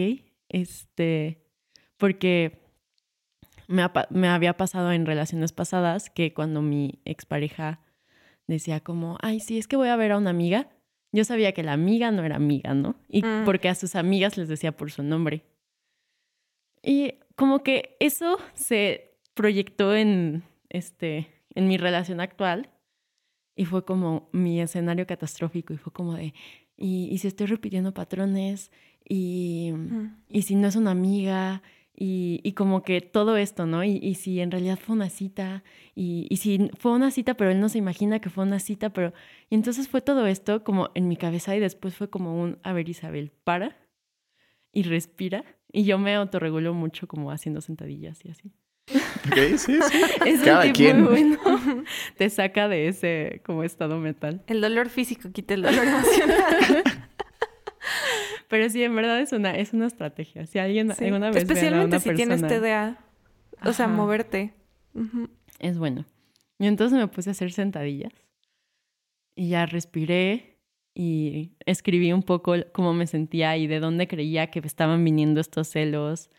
este, 0.49 1.43
porque 1.97 2.59
me, 3.67 3.84
me 4.09 4.30
había 4.30 4.57
pasado 4.57 4.91
en 4.91 5.05
relaciones 5.05 5.53
pasadas 5.53 6.09
que 6.09 6.34
cuando 6.34 6.63
mi 6.63 7.01
expareja 7.05 7.82
decía 8.47 8.79
como, 8.79 9.17
ay, 9.21 9.39
sí, 9.39 9.57
es 9.57 9.67
que 9.67 9.75
voy 9.75 9.89
a 9.89 9.95
ver 9.95 10.11
a 10.11 10.17
una 10.17 10.29
amiga. 10.29 10.69
Yo 11.11 11.23
sabía 11.25 11.53
que 11.53 11.63
la 11.63 11.73
amiga 11.73 12.11
no 12.11 12.23
era 12.23 12.35
amiga, 12.35 12.73
¿no? 12.73 12.95
Y 13.09 13.23
mm. 13.23 13.43
porque 13.45 13.69
a 13.69 13.75
sus 13.75 13.95
amigas 13.95 14.37
les 14.37 14.47
decía 14.47 14.71
por 14.71 14.91
su 14.91 15.03
nombre. 15.03 15.43
Y 16.83 17.15
como 17.35 17.63
que 17.63 17.97
eso 17.99 18.39
se 18.53 19.17
proyectó 19.33 19.95
en, 19.95 20.43
este, 20.69 21.27
en 21.53 21.67
mi 21.67 21.77
relación 21.77 22.19
actual 22.19 22.69
y 23.55 23.65
fue 23.65 23.85
como 23.85 24.29
mi 24.31 24.61
escenario 24.61 25.05
catastrófico 25.05 25.73
y 25.73 25.77
fue 25.77 25.91
como 25.93 26.15
de, 26.15 26.33
y, 26.77 27.09
y 27.11 27.17
si 27.19 27.27
estoy 27.27 27.47
repitiendo 27.47 27.93
patrones 27.93 28.71
y, 29.07 29.71
mm. 29.73 30.23
y 30.29 30.41
si 30.43 30.55
no 30.55 30.67
es 30.67 30.75
una 30.75 30.91
amiga 30.91 31.61
y, 31.95 32.53
como 32.53 32.81
que 32.83 33.01
todo 33.01 33.37
esto, 33.37 33.65
¿no? 33.65 33.83
Y, 33.83 34.15
si 34.15 34.39
en 34.39 34.51
realidad 34.51 34.79
fue 34.79 34.95
una 34.95 35.09
cita, 35.09 35.63
y, 35.93 36.27
y, 36.29 36.37
si 36.37 36.69
fue 36.79 36.93
una 36.93 37.11
cita, 37.11 37.35
pero 37.35 37.51
él 37.51 37.59
no 37.59 37.69
se 37.69 37.77
imagina 37.77 38.19
que 38.19 38.29
fue 38.29 38.43
una 38.43 38.59
cita, 38.59 38.89
pero... 38.89 39.13
Y 39.49 39.55
entonces 39.55 39.87
fue 39.87 40.01
todo 40.01 40.25
esto 40.27 40.63
como 40.63 40.89
en 40.95 41.07
mi 41.07 41.17
cabeza 41.17 41.55
y 41.55 41.59
después 41.59 41.95
fue 41.95 42.09
como 42.09 42.41
un, 42.41 42.57
a 42.63 42.73
ver 42.73 42.89
Isabel, 42.89 43.31
para 43.43 43.77
y 44.73 44.83
respira 44.83 45.43
Y 45.71 45.83
yo 45.83 45.97
me 45.97 46.15
autorregulo 46.15 46.73
mucho 46.73 47.07
como 47.07 47.31
haciendo 47.31 47.61
sentadillas 47.61 48.23
y 48.25 48.31
así. 48.31 48.51
Ok, 49.27 49.57
sí, 49.57 49.79
sí. 49.89 50.01
Es 50.25 50.41
Cada 50.41 50.65
un 50.65 50.71
quien. 50.71 51.01
muy 51.01 51.09
bueno. 51.09 51.37
Te 52.17 52.29
saca 52.29 52.67
de 52.67 52.87
ese 52.87 53.41
como 53.45 53.63
estado 53.63 53.99
mental. 53.99 54.43
El 54.47 54.61
dolor 54.61 54.89
físico 54.89 55.31
quita 55.31 55.53
el 55.53 55.61
dolor 55.61 55.85
emocional. 55.87 56.83
Pero 58.51 58.69
sí, 58.69 58.83
en 58.83 58.93
verdad 58.95 59.19
es 59.21 59.31
una, 59.31 59.55
es 59.55 59.71
una 59.73 59.87
estrategia. 59.87 60.45
Si 60.45 60.59
alguien 60.59 60.93
Sí. 60.93 61.05
alguna 61.05 61.27
vez 61.31 61.35
ven 61.35 61.49
a 61.49 61.53
Especialmente 61.53 61.95
una 61.95 61.99
si 61.99 62.13
tienes 62.13 62.41
TDA. 62.41 62.99
O 63.65 63.73
sea, 63.73 63.87
moverte. 63.87 64.53
Es 65.57 65.77
bueno. 65.79 66.05
Y 66.59 66.67
entonces 66.67 66.99
me 66.99 67.07
puse 67.07 67.29
a 67.29 67.31
hacer 67.31 67.51
sentadillas. 67.53 68.13
Y 69.35 69.49
ya 69.49 69.65
respiré 69.65 70.57
y 70.93 71.53
escribí 71.65 72.11
un 72.11 72.23
poco 72.23 72.53
cómo 72.73 72.93
me 72.93 73.07
sentía 73.07 73.55
y 73.55 73.67
de 73.67 73.79
dónde 73.79 74.07
creía 74.07 74.47
que 74.47 74.59
estaban 74.59 75.03
viniendo 75.03 75.39
estos 75.39 75.69
celos. 75.69 76.29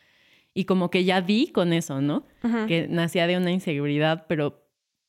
Y 0.53 0.67
como 0.67 0.91
que 0.91 1.05
ya 1.05 1.23
di 1.23 1.47
con 1.51 1.73
eso, 1.73 2.03
¿no? 2.03 2.27
Que 2.69 2.89
nacía 2.89 3.27
de 3.27 3.39
una 3.39 3.51
inseguridad, 3.53 4.27
pero 4.29 4.67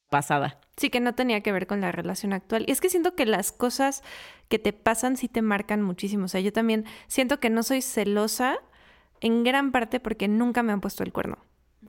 pasada. 0.09 0.61
Sí, 0.77 0.89
que 0.89 0.99
no 0.99 1.13
tenía 1.13 1.41
que 1.41 1.51
ver 1.51 1.67
con 1.67 1.81
la 1.81 1.91
relación 1.91 2.33
actual. 2.33 2.65
Y 2.67 2.71
es 2.71 2.81
que 2.81 2.89
siento 2.89 3.15
que 3.15 3.25
las 3.25 3.51
cosas 3.51 4.03
que 4.49 4.59
te 4.59 4.73
pasan 4.73 5.17
sí 5.17 5.27
te 5.27 5.41
marcan 5.41 5.81
muchísimo. 5.81 6.25
O 6.25 6.27
sea, 6.27 6.41
yo 6.41 6.51
también 6.51 6.85
siento 7.07 7.39
que 7.39 7.49
no 7.49 7.61
soy 7.63 7.81
celosa 7.81 8.57
en 9.21 9.43
gran 9.43 9.71
parte 9.71 9.99
porque 9.99 10.27
nunca 10.27 10.63
me 10.63 10.73
han 10.73 10.81
puesto 10.81 11.03
el 11.03 11.13
cuerno. 11.13 11.37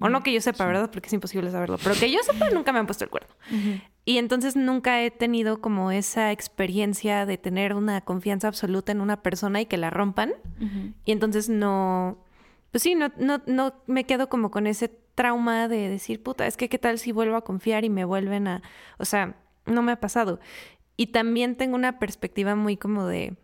O 0.00 0.08
no 0.08 0.22
que 0.22 0.32
yo 0.32 0.40
sepa, 0.40 0.66
¿verdad? 0.66 0.90
Porque 0.90 1.06
es 1.06 1.12
imposible 1.12 1.50
saberlo. 1.50 1.78
Pero 1.82 1.94
que 1.94 2.10
yo 2.10 2.18
sepa, 2.22 2.50
nunca 2.50 2.72
me 2.72 2.80
han 2.80 2.86
puesto 2.86 3.04
el 3.04 3.10
cuerno. 3.10 3.34
Y 4.04 4.18
entonces 4.18 4.56
nunca 4.56 5.02
he 5.02 5.10
tenido 5.10 5.60
como 5.60 5.92
esa 5.92 6.32
experiencia 6.32 7.26
de 7.26 7.38
tener 7.38 7.74
una 7.74 8.00
confianza 8.00 8.48
absoluta 8.48 8.92
en 8.92 9.00
una 9.00 9.22
persona 9.22 9.60
y 9.60 9.66
que 9.66 9.76
la 9.76 9.90
rompan. 9.90 10.32
Y 11.04 11.12
entonces 11.12 11.48
no, 11.48 12.18
pues 12.70 12.82
sí, 12.82 12.94
no, 12.94 13.12
no, 13.18 13.42
no 13.46 13.74
me 13.86 14.04
quedo 14.04 14.28
como 14.28 14.50
con 14.50 14.66
ese 14.66 14.90
trauma 15.14 15.68
de 15.68 15.88
decir, 15.88 16.22
puta, 16.22 16.46
es 16.46 16.56
que 16.56 16.68
qué 16.68 16.78
tal 16.78 16.98
si 16.98 17.12
vuelvo 17.12 17.36
a 17.36 17.44
confiar 17.44 17.84
y 17.84 17.90
me 17.90 18.04
vuelven 18.04 18.48
a, 18.48 18.62
o 18.98 19.04
sea, 19.04 19.36
no 19.66 19.82
me 19.82 19.92
ha 19.92 20.00
pasado. 20.00 20.40
Y 20.96 21.08
también 21.08 21.56
tengo 21.56 21.74
una 21.76 21.98
perspectiva 21.98 22.54
muy 22.54 22.76
como 22.76 23.06
de, 23.06 23.36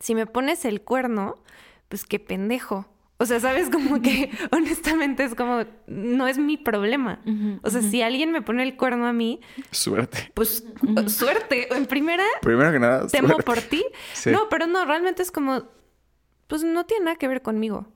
si 0.00 0.14
me 0.14 0.26
pones 0.26 0.64
el 0.64 0.82
cuerno, 0.82 1.42
pues 1.88 2.04
qué 2.04 2.18
pendejo. 2.18 2.86
O 3.18 3.26
sea, 3.26 3.38
sabes, 3.38 3.70
como 3.70 4.02
que 4.02 4.30
honestamente 4.52 5.22
es 5.24 5.34
como, 5.36 5.64
no 5.86 6.26
es 6.26 6.36
mi 6.38 6.56
problema. 6.56 7.20
O 7.62 7.70
sea, 7.70 7.80
si 7.80 8.02
alguien 8.02 8.32
me 8.32 8.42
pone 8.42 8.64
el 8.64 8.76
cuerno 8.76 9.06
a 9.06 9.12
mí, 9.12 9.40
Suerte. 9.70 10.32
pues 10.34 10.64
suerte. 11.06 11.72
En 11.76 11.86
primera, 11.86 12.24
Primero 12.42 12.72
que 12.72 12.80
nada, 12.80 13.06
temo 13.06 13.28
suerte. 13.28 13.44
por 13.44 13.60
ti. 13.60 13.84
Sí. 14.14 14.30
No, 14.30 14.48
pero 14.48 14.66
no, 14.66 14.84
realmente 14.84 15.22
es 15.22 15.30
como, 15.30 15.64
pues 16.48 16.64
no 16.64 16.84
tiene 16.86 17.04
nada 17.06 17.16
que 17.16 17.28
ver 17.28 17.40
conmigo. 17.42 17.86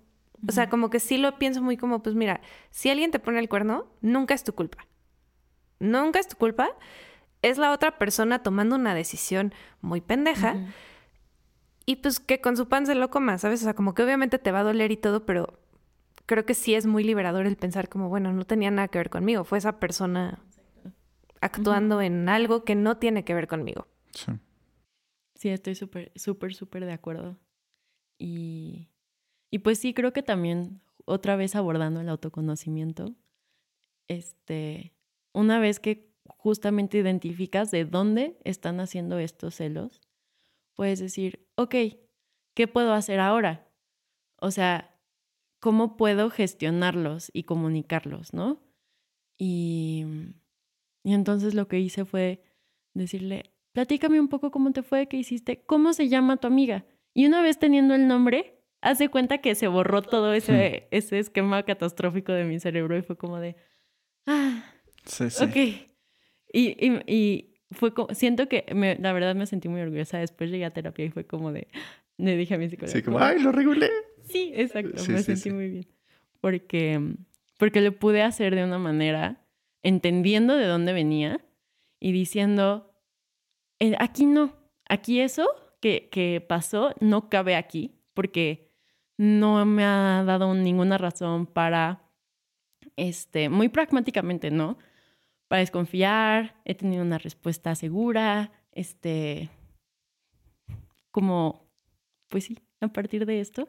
O 0.47 0.53
sea, 0.53 0.69
como 0.69 0.91
que 0.91 1.01
sí 1.01 1.19
lo 1.19 1.39
pienso 1.39 1.63
muy 1.63 1.77
como, 1.77 2.03
pues 2.03 2.15
mira, 2.15 2.41
si 2.71 2.91
alguien 2.91 3.11
te 3.11 3.19
pone 3.19 3.39
el 3.39 3.49
cuerno, 3.49 3.87
nunca 4.01 4.35
es 4.35 4.45
tu 4.45 4.55
culpa. 4.55 4.87
Nunca 5.81 6.21
es 6.21 6.29
tu 6.29 6.37
culpa. 6.37 6.71
Es 7.43 7.59
la 7.59 7.73
otra 7.73 7.99
persona 7.99 8.43
tomando 8.43 8.77
una 8.77 8.95
decisión 8.95 9.53
muy 9.81 10.01
pendeja. 10.01 10.57
Y 11.87 11.97
pues 11.97 12.21
que 12.21 12.41
con 12.41 12.57
su 12.57 12.69
pan 12.69 12.87
se 12.87 12.95
lo 12.95 13.11
coma, 13.11 13.39
¿sabes? 13.39 13.63
O 13.63 13.65
sea, 13.65 13.75
como 13.75 13.95
que 13.95 14.03
obviamente 14.03 14.39
te 14.39 14.53
va 14.53 14.61
a 14.61 14.65
doler 14.65 14.93
y 14.93 14.97
todo, 14.97 15.25
pero 15.25 15.59
creo 16.27 16.45
que 16.45 16.55
sí 16.55 16.75
es 16.75 16.87
muy 16.87 17.03
liberador 17.03 17.47
el 17.47 17.57
pensar 17.57 17.89
como, 17.89 18.09
bueno, 18.09 18.33
no 18.33 18.45
tenía 18.45 18.71
nada 18.71 18.89
que 18.89 18.99
ver 18.99 19.11
conmigo. 19.11 19.45
Fue 19.45 19.59
esa 19.59 19.81
persona 19.81 20.39
actuando 21.41 22.03
en 22.03 22.29
algo 22.29 22.65
que 22.65 22.75
no 22.75 22.99
tiene 22.99 23.25
que 23.25 23.35
ver 23.35 23.49
conmigo. 23.49 23.87
Sí. 24.13 24.33
Sí, 25.35 25.49
estoy 25.51 25.77
súper, 25.77 26.13
súper, 26.17 26.53
súper 26.55 26.85
de 26.85 26.93
acuerdo. 26.93 27.39
Y, 28.19 28.89
y 29.51 29.61
pues 29.61 29.79
sí, 29.79 29.95
creo 29.95 30.13
que 30.13 30.23
también, 30.23 30.81
otra 31.05 31.37
vez 31.37 31.57
abordando 31.57 32.01
el 32.01 32.09
autoconocimiento, 32.09 33.15
este, 34.09 34.95
una 35.33 35.59
vez 35.59 35.81
que 35.81 36.13
justamente 36.27 36.99
identificas 36.99 37.71
de 37.71 37.85
dónde 37.85 38.39
están 38.45 38.81
haciendo 38.81 39.19
estos 39.19 39.55
celos, 39.55 40.01
puedes 40.75 41.01
decir, 41.01 41.47
ok, 41.57 41.75
¿qué 42.55 42.69
puedo 42.69 42.93
hacer 42.93 43.21
ahora? 43.21 43.69
O 44.41 44.51
sea, 44.51 44.99
¿cómo 45.61 45.97
puedo 45.97 46.31
gestionarlos 46.31 47.31
y 47.33 47.45
comunicarlos, 47.45 48.33
no? 48.35 48.63
Y, 49.39 50.05
y 51.05 51.15
entonces 51.15 51.55
lo 51.55 51.69
que 51.69 51.81
hice 51.81 52.05
fue 52.05 52.43
decirle, 52.95 53.55
platícame 53.73 54.21
un 54.21 54.29
poco 54.29 54.51
cómo 54.51 54.73
te 54.73 54.83
fue, 54.83 55.09
qué 55.09 55.17
hiciste, 55.17 55.65
cómo 55.65 55.93
se 55.93 56.09
llama 56.09 56.37
tu 56.37 56.47
amiga. 56.47 56.85
Y 57.15 57.27
una 57.27 57.43
vez 57.43 57.59
teniendo 57.59 57.95
el 57.95 58.07
nombre, 58.07 58.58
hace 58.81 59.09
cuenta 59.09 59.39
que 59.39 59.55
se 59.55 59.67
borró 59.69 60.03
todo 60.03 60.33
ese, 60.33 60.89
ese 60.91 61.19
esquema 61.19 61.63
catastrófico 61.65 62.33
de 62.33 62.45
mi 62.45 62.61
cerebro 62.61 62.97
y 62.97 63.03
fue 63.03 63.17
como 63.17 63.39
de, 63.41 63.57
ah, 64.27 64.65
Sí, 65.05 65.31
sí. 65.31 65.45
ok. 65.45 65.57
Y, 66.53 66.87
y, 66.87 67.03
y 67.07 67.55
fue 67.73 67.93
como, 67.95 68.15
siento 68.15 68.49
que 68.49 68.65
me- 68.75 68.97
la 68.97 69.13
verdad 69.13 69.35
me 69.35 69.47
sentí 69.47 69.69
muy 69.69 69.81
orgullosa. 69.81 70.19
Después 70.19 70.51
llegué 70.51 70.65
a 70.65 70.73
terapia 70.73 71.05
y 71.05 71.11
fue 71.11 71.27
como 71.27 71.53
de, 71.53 71.69
le 72.19 72.37
dije 72.37 72.55
a 72.55 72.59
mi 72.59 72.69
psicóloga. 72.69 72.93
Sí, 72.97 73.03
como, 73.03 73.19
ay, 73.21 73.39
lo 73.41 73.53
regulé. 73.53 73.91
Sí, 74.25 74.53
exacto, 74.55 74.99
Sí, 74.99 75.13
me 75.13 75.19
sí, 75.19 75.25
sentí 75.25 75.43
sí. 75.43 75.51
muy 75.51 75.69
bien. 75.71 75.87
Porque, 76.41 77.01
porque 77.59 77.81
lo 77.81 77.93
pude 77.93 78.23
hacer 78.23 78.55
de 78.55 78.65
una 78.65 78.79
manera, 78.79 79.45
entendiendo 79.83 80.57
de 80.57 80.67
dónde 80.67 80.93
venía 80.93 81.41
y 82.01 82.13
diciendo, 82.13 82.95
"Eh, 83.81 83.95
aquí 83.99 84.27
no, 84.27 84.55
aquí 84.89 85.21
eso 85.21 85.49
que, 85.81 86.09
que 86.11 86.41
pasó 86.47 86.95
no 87.01 87.29
cabe 87.29 87.57
aquí, 87.57 88.01
porque 88.15 88.68
no 89.19 89.65
me 89.67 89.85
ha 89.85 90.23
dado 90.25 90.55
ninguna 90.55 90.97
razón 90.97 91.47
para, 91.47 92.09
este, 92.97 93.49
muy 93.49 93.69
pragmáticamente, 93.69 94.51
¿no? 94.51 94.79
Para 95.49 95.61
desconfiar, 95.61 96.61
he 96.65 96.75
tenido 96.75 97.03
una 97.03 97.19
respuesta 97.19 97.75
segura, 97.75 98.53
este, 98.73 99.51
como, 101.11 101.69
pues 102.29 102.45
sí, 102.45 102.59
a 102.81 102.89
partir 102.89 103.27
de 103.27 103.41
esto. 103.41 103.69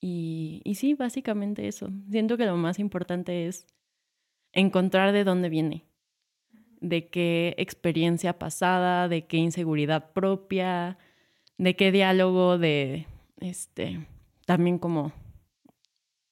Y, 0.00 0.62
y 0.64 0.74
sí, 0.74 0.94
básicamente 0.94 1.68
eso. 1.68 1.90
Siento 2.10 2.36
que 2.36 2.46
lo 2.46 2.56
más 2.56 2.78
importante 2.78 3.46
es 3.46 3.66
encontrar 4.52 5.12
de 5.12 5.24
dónde 5.24 5.48
viene, 5.48 5.84
de 6.80 7.08
qué 7.08 7.54
experiencia 7.58 8.38
pasada, 8.38 9.08
de 9.08 9.26
qué 9.26 9.36
inseguridad 9.36 10.12
propia, 10.12 10.98
de 11.58 11.76
qué 11.76 11.92
diálogo, 11.92 12.58
de 12.58 13.06
este, 13.40 14.06
también 14.50 14.80
como, 14.80 15.12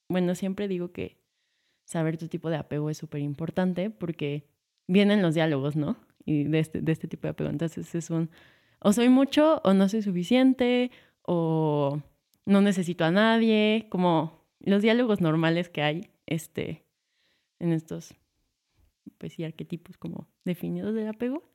bueno, 0.08 0.34
siempre 0.34 0.66
digo 0.66 0.90
que 0.90 1.22
saber 1.84 2.18
tu 2.18 2.26
tipo 2.26 2.50
de 2.50 2.56
apego 2.56 2.90
es 2.90 2.98
súper 2.98 3.20
importante 3.20 3.90
porque 3.90 4.48
vienen 4.88 5.22
los 5.22 5.36
diálogos, 5.36 5.76
¿no? 5.76 5.96
Y 6.24 6.42
de 6.42 6.58
este, 6.58 6.80
de 6.80 6.90
este 6.90 7.06
tipo 7.06 7.28
de 7.28 7.30
apego. 7.30 7.48
Entonces 7.48 7.94
es 7.94 8.10
un, 8.10 8.28
o 8.80 8.92
soy 8.92 9.08
mucho 9.08 9.60
o 9.62 9.72
no 9.72 9.88
soy 9.88 10.02
suficiente 10.02 10.90
o 11.22 12.02
no 12.44 12.60
necesito 12.60 13.04
a 13.04 13.12
nadie, 13.12 13.86
como 13.88 14.48
los 14.58 14.82
diálogos 14.82 15.20
normales 15.20 15.68
que 15.68 15.82
hay 15.82 16.10
este, 16.26 16.84
en 17.60 17.70
estos, 17.70 18.16
pues 19.18 19.34
sí, 19.34 19.44
arquetipos 19.44 19.96
como 19.96 20.26
definidos 20.44 20.92
del 20.92 21.06
apego. 21.06 21.48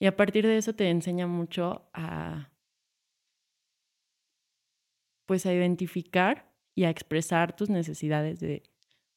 Y 0.00 0.06
a 0.06 0.16
partir 0.16 0.48
de 0.48 0.56
eso 0.56 0.74
te 0.74 0.90
enseña 0.90 1.28
mucho 1.28 1.88
a, 1.94 2.50
pues 5.26 5.46
a 5.46 5.52
identificar 5.52 6.50
y 6.74 6.84
a 6.84 6.90
expresar 6.90 7.54
tus 7.54 7.70
necesidades 7.70 8.40
de 8.40 8.62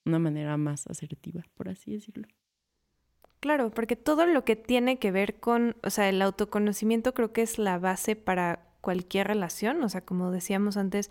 una 0.05 0.19
manera 0.19 0.57
más 0.57 0.87
asertiva, 0.87 1.43
por 1.55 1.69
así 1.69 1.93
decirlo. 1.93 2.27
Claro, 3.39 3.71
porque 3.71 3.95
todo 3.95 4.25
lo 4.25 4.43
que 4.43 4.55
tiene 4.55 4.99
que 4.99 5.11
ver 5.11 5.39
con, 5.39 5.77
o 5.83 5.89
sea, 5.89 6.09
el 6.09 6.21
autoconocimiento 6.21 7.13
creo 7.13 7.31
que 7.31 7.41
es 7.41 7.57
la 7.57 7.79
base 7.79 8.15
para 8.15 8.67
cualquier 8.81 9.27
relación. 9.27 9.81
O 9.83 9.89
sea, 9.89 10.01
como 10.01 10.31
decíamos 10.31 10.75
antes, 10.75 11.09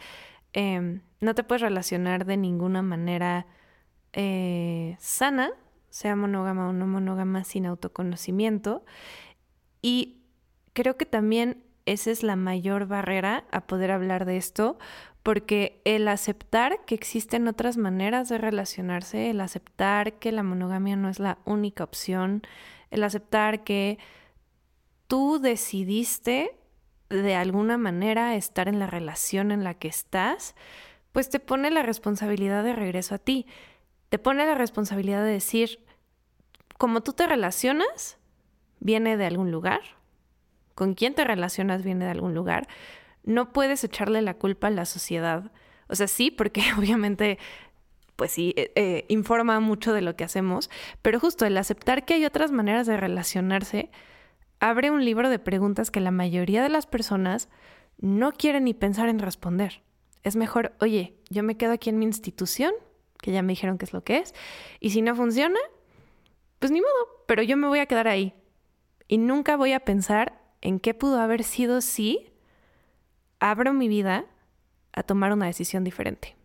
eh, 0.52 1.00
no 1.20 1.34
te 1.34 1.44
puedes 1.44 1.62
relacionar 1.62 2.26
de 2.26 2.36
ninguna 2.36 2.82
manera 2.82 3.46
eh, 4.12 4.96
sana, 4.98 5.50
sea 5.90 6.16
monógama 6.16 6.68
o 6.68 6.72
no 6.72 6.86
monógama, 6.86 7.44
sin 7.44 7.64
autoconocimiento. 7.64 8.84
Y 9.80 10.22
creo 10.74 10.96
que 10.96 11.06
también 11.06 11.64
esa 11.92 12.10
es 12.10 12.22
la 12.22 12.36
mayor 12.36 12.86
barrera 12.86 13.44
a 13.50 13.66
poder 13.66 13.90
hablar 13.90 14.24
de 14.24 14.36
esto, 14.36 14.78
porque 15.22 15.80
el 15.84 16.08
aceptar 16.08 16.84
que 16.84 16.94
existen 16.94 17.48
otras 17.48 17.76
maneras 17.76 18.28
de 18.28 18.38
relacionarse, 18.38 19.30
el 19.30 19.40
aceptar 19.40 20.14
que 20.18 20.32
la 20.32 20.42
monogamia 20.42 20.96
no 20.96 21.08
es 21.08 21.18
la 21.18 21.38
única 21.44 21.84
opción, 21.84 22.42
el 22.90 23.04
aceptar 23.04 23.64
que 23.64 23.98
tú 25.06 25.38
decidiste 25.38 26.56
de 27.08 27.34
alguna 27.34 27.78
manera 27.78 28.36
estar 28.36 28.68
en 28.68 28.78
la 28.78 28.86
relación 28.86 29.50
en 29.50 29.64
la 29.64 29.74
que 29.74 29.88
estás, 29.88 30.54
pues 31.12 31.30
te 31.30 31.40
pone 31.40 31.70
la 31.70 31.82
responsabilidad 31.82 32.62
de 32.64 32.74
regreso 32.74 33.14
a 33.14 33.18
ti. 33.18 33.46
Te 34.10 34.18
pone 34.18 34.46
la 34.46 34.54
responsabilidad 34.54 35.24
de 35.24 35.32
decir, 35.32 35.84
como 36.76 37.02
tú 37.02 37.12
te 37.12 37.26
relacionas, 37.26 38.18
viene 38.78 39.16
de 39.16 39.26
algún 39.26 39.50
lugar, 39.50 39.97
con 40.78 40.94
quién 40.94 41.12
te 41.12 41.24
relacionas 41.24 41.82
viene 41.82 42.04
de 42.04 42.12
algún 42.12 42.34
lugar, 42.34 42.68
no 43.24 43.52
puedes 43.52 43.82
echarle 43.82 44.22
la 44.22 44.34
culpa 44.34 44.68
a 44.68 44.70
la 44.70 44.84
sociedad 44.84 45.50
O 45.88 45.96
sea, 45.96 46.06
sí, 46.06 46.30
porque 46.30 46.62
obviamente, 46.78 47.36
pues 48.14 48.30
sí, 48.30 48.54
eh, 48.56 48.70
eh, 48.76 49.04
informa 49.08 49.58
mucho 49.58 49.92
de 49.92 50.02
lo 50.02 50.14
que 50.14 50.22
hacemos, 50.22 50.70
pero 51.02 51.18
justo 51.18 51.46
el 51.46 51.56
aceptar 51.56 52.04
que 52.04 52.14
hay 52.14 52.24
otras 52.24 52.52
maneras 52.52 52.86
de 52.86 52.96
relacionarse 52.96 53.90
abre 54.60 54.92
un 54.92 55.04
libro 55.04 55.28
de 55.30 55.40
preguntas 55.40 55.90
que 55.90 55.98
la 55.98 56.12
mayoría 56.12 56.62
de 56.62 56.68
las 56.68 56.86
personas 56.86 57.48
no 58.00 58.30
quieren 58.30 58.62
ni 58.62 58.72
pensar 58.72 59.08
en 59.08 59.18
responder. 59.18 59.82
Es 60.22 60.36
mejor, 60.36 60.76
oye, 60.78 61.16
yo 61.28 61.42
me 61.42 61.56
quedo 61.56 61.72
aquí 61.72 61.90
en 61.90 61.98
mi 61.98 62.04
institución, 62.04 62.72
que 63.20 63.32
ya 63.32 63.42
me 63.42 63.50
dijeron 63.52 63.78
qué 63.78 63.84
es 63.84 63.92
lo 63.92 64.04
que 64.04 64.18
es, 64.18 64.32
y 64.78 64.90
si 64.90 65.02
no 65.02 65.16
funciona, 65.16 65.58
pues 66.60 66.70
ni 66.70 66.80
modo, 66.80 67.24
pero 67.26 67.42
yo 67.42 67.56
me 67.56 67.66
voy 67.66 67.80
a 67.80 67.86
quedar 67.86 68.06
ahí. 68.06 68.32
Y 69.08 69.18
nunca 69.18 69.56
voy 69.56 69.72
a 69.72 69.80
pensar 69.80 70.37
en 70.60 70.80
qué 70.80 70.94
pudo 70.94 71.20
haber 71.20 71.44
sido 71.44 71.80
si 71.80 72.30
abro 73.40 73.72
mi 73.72 73.88
vida 73.88 74.24
a 74.92 75.02
tomar 75.02 75.32
una 75.32 75.46
decisión 75.46 75.84
diferente. 75.84 76.37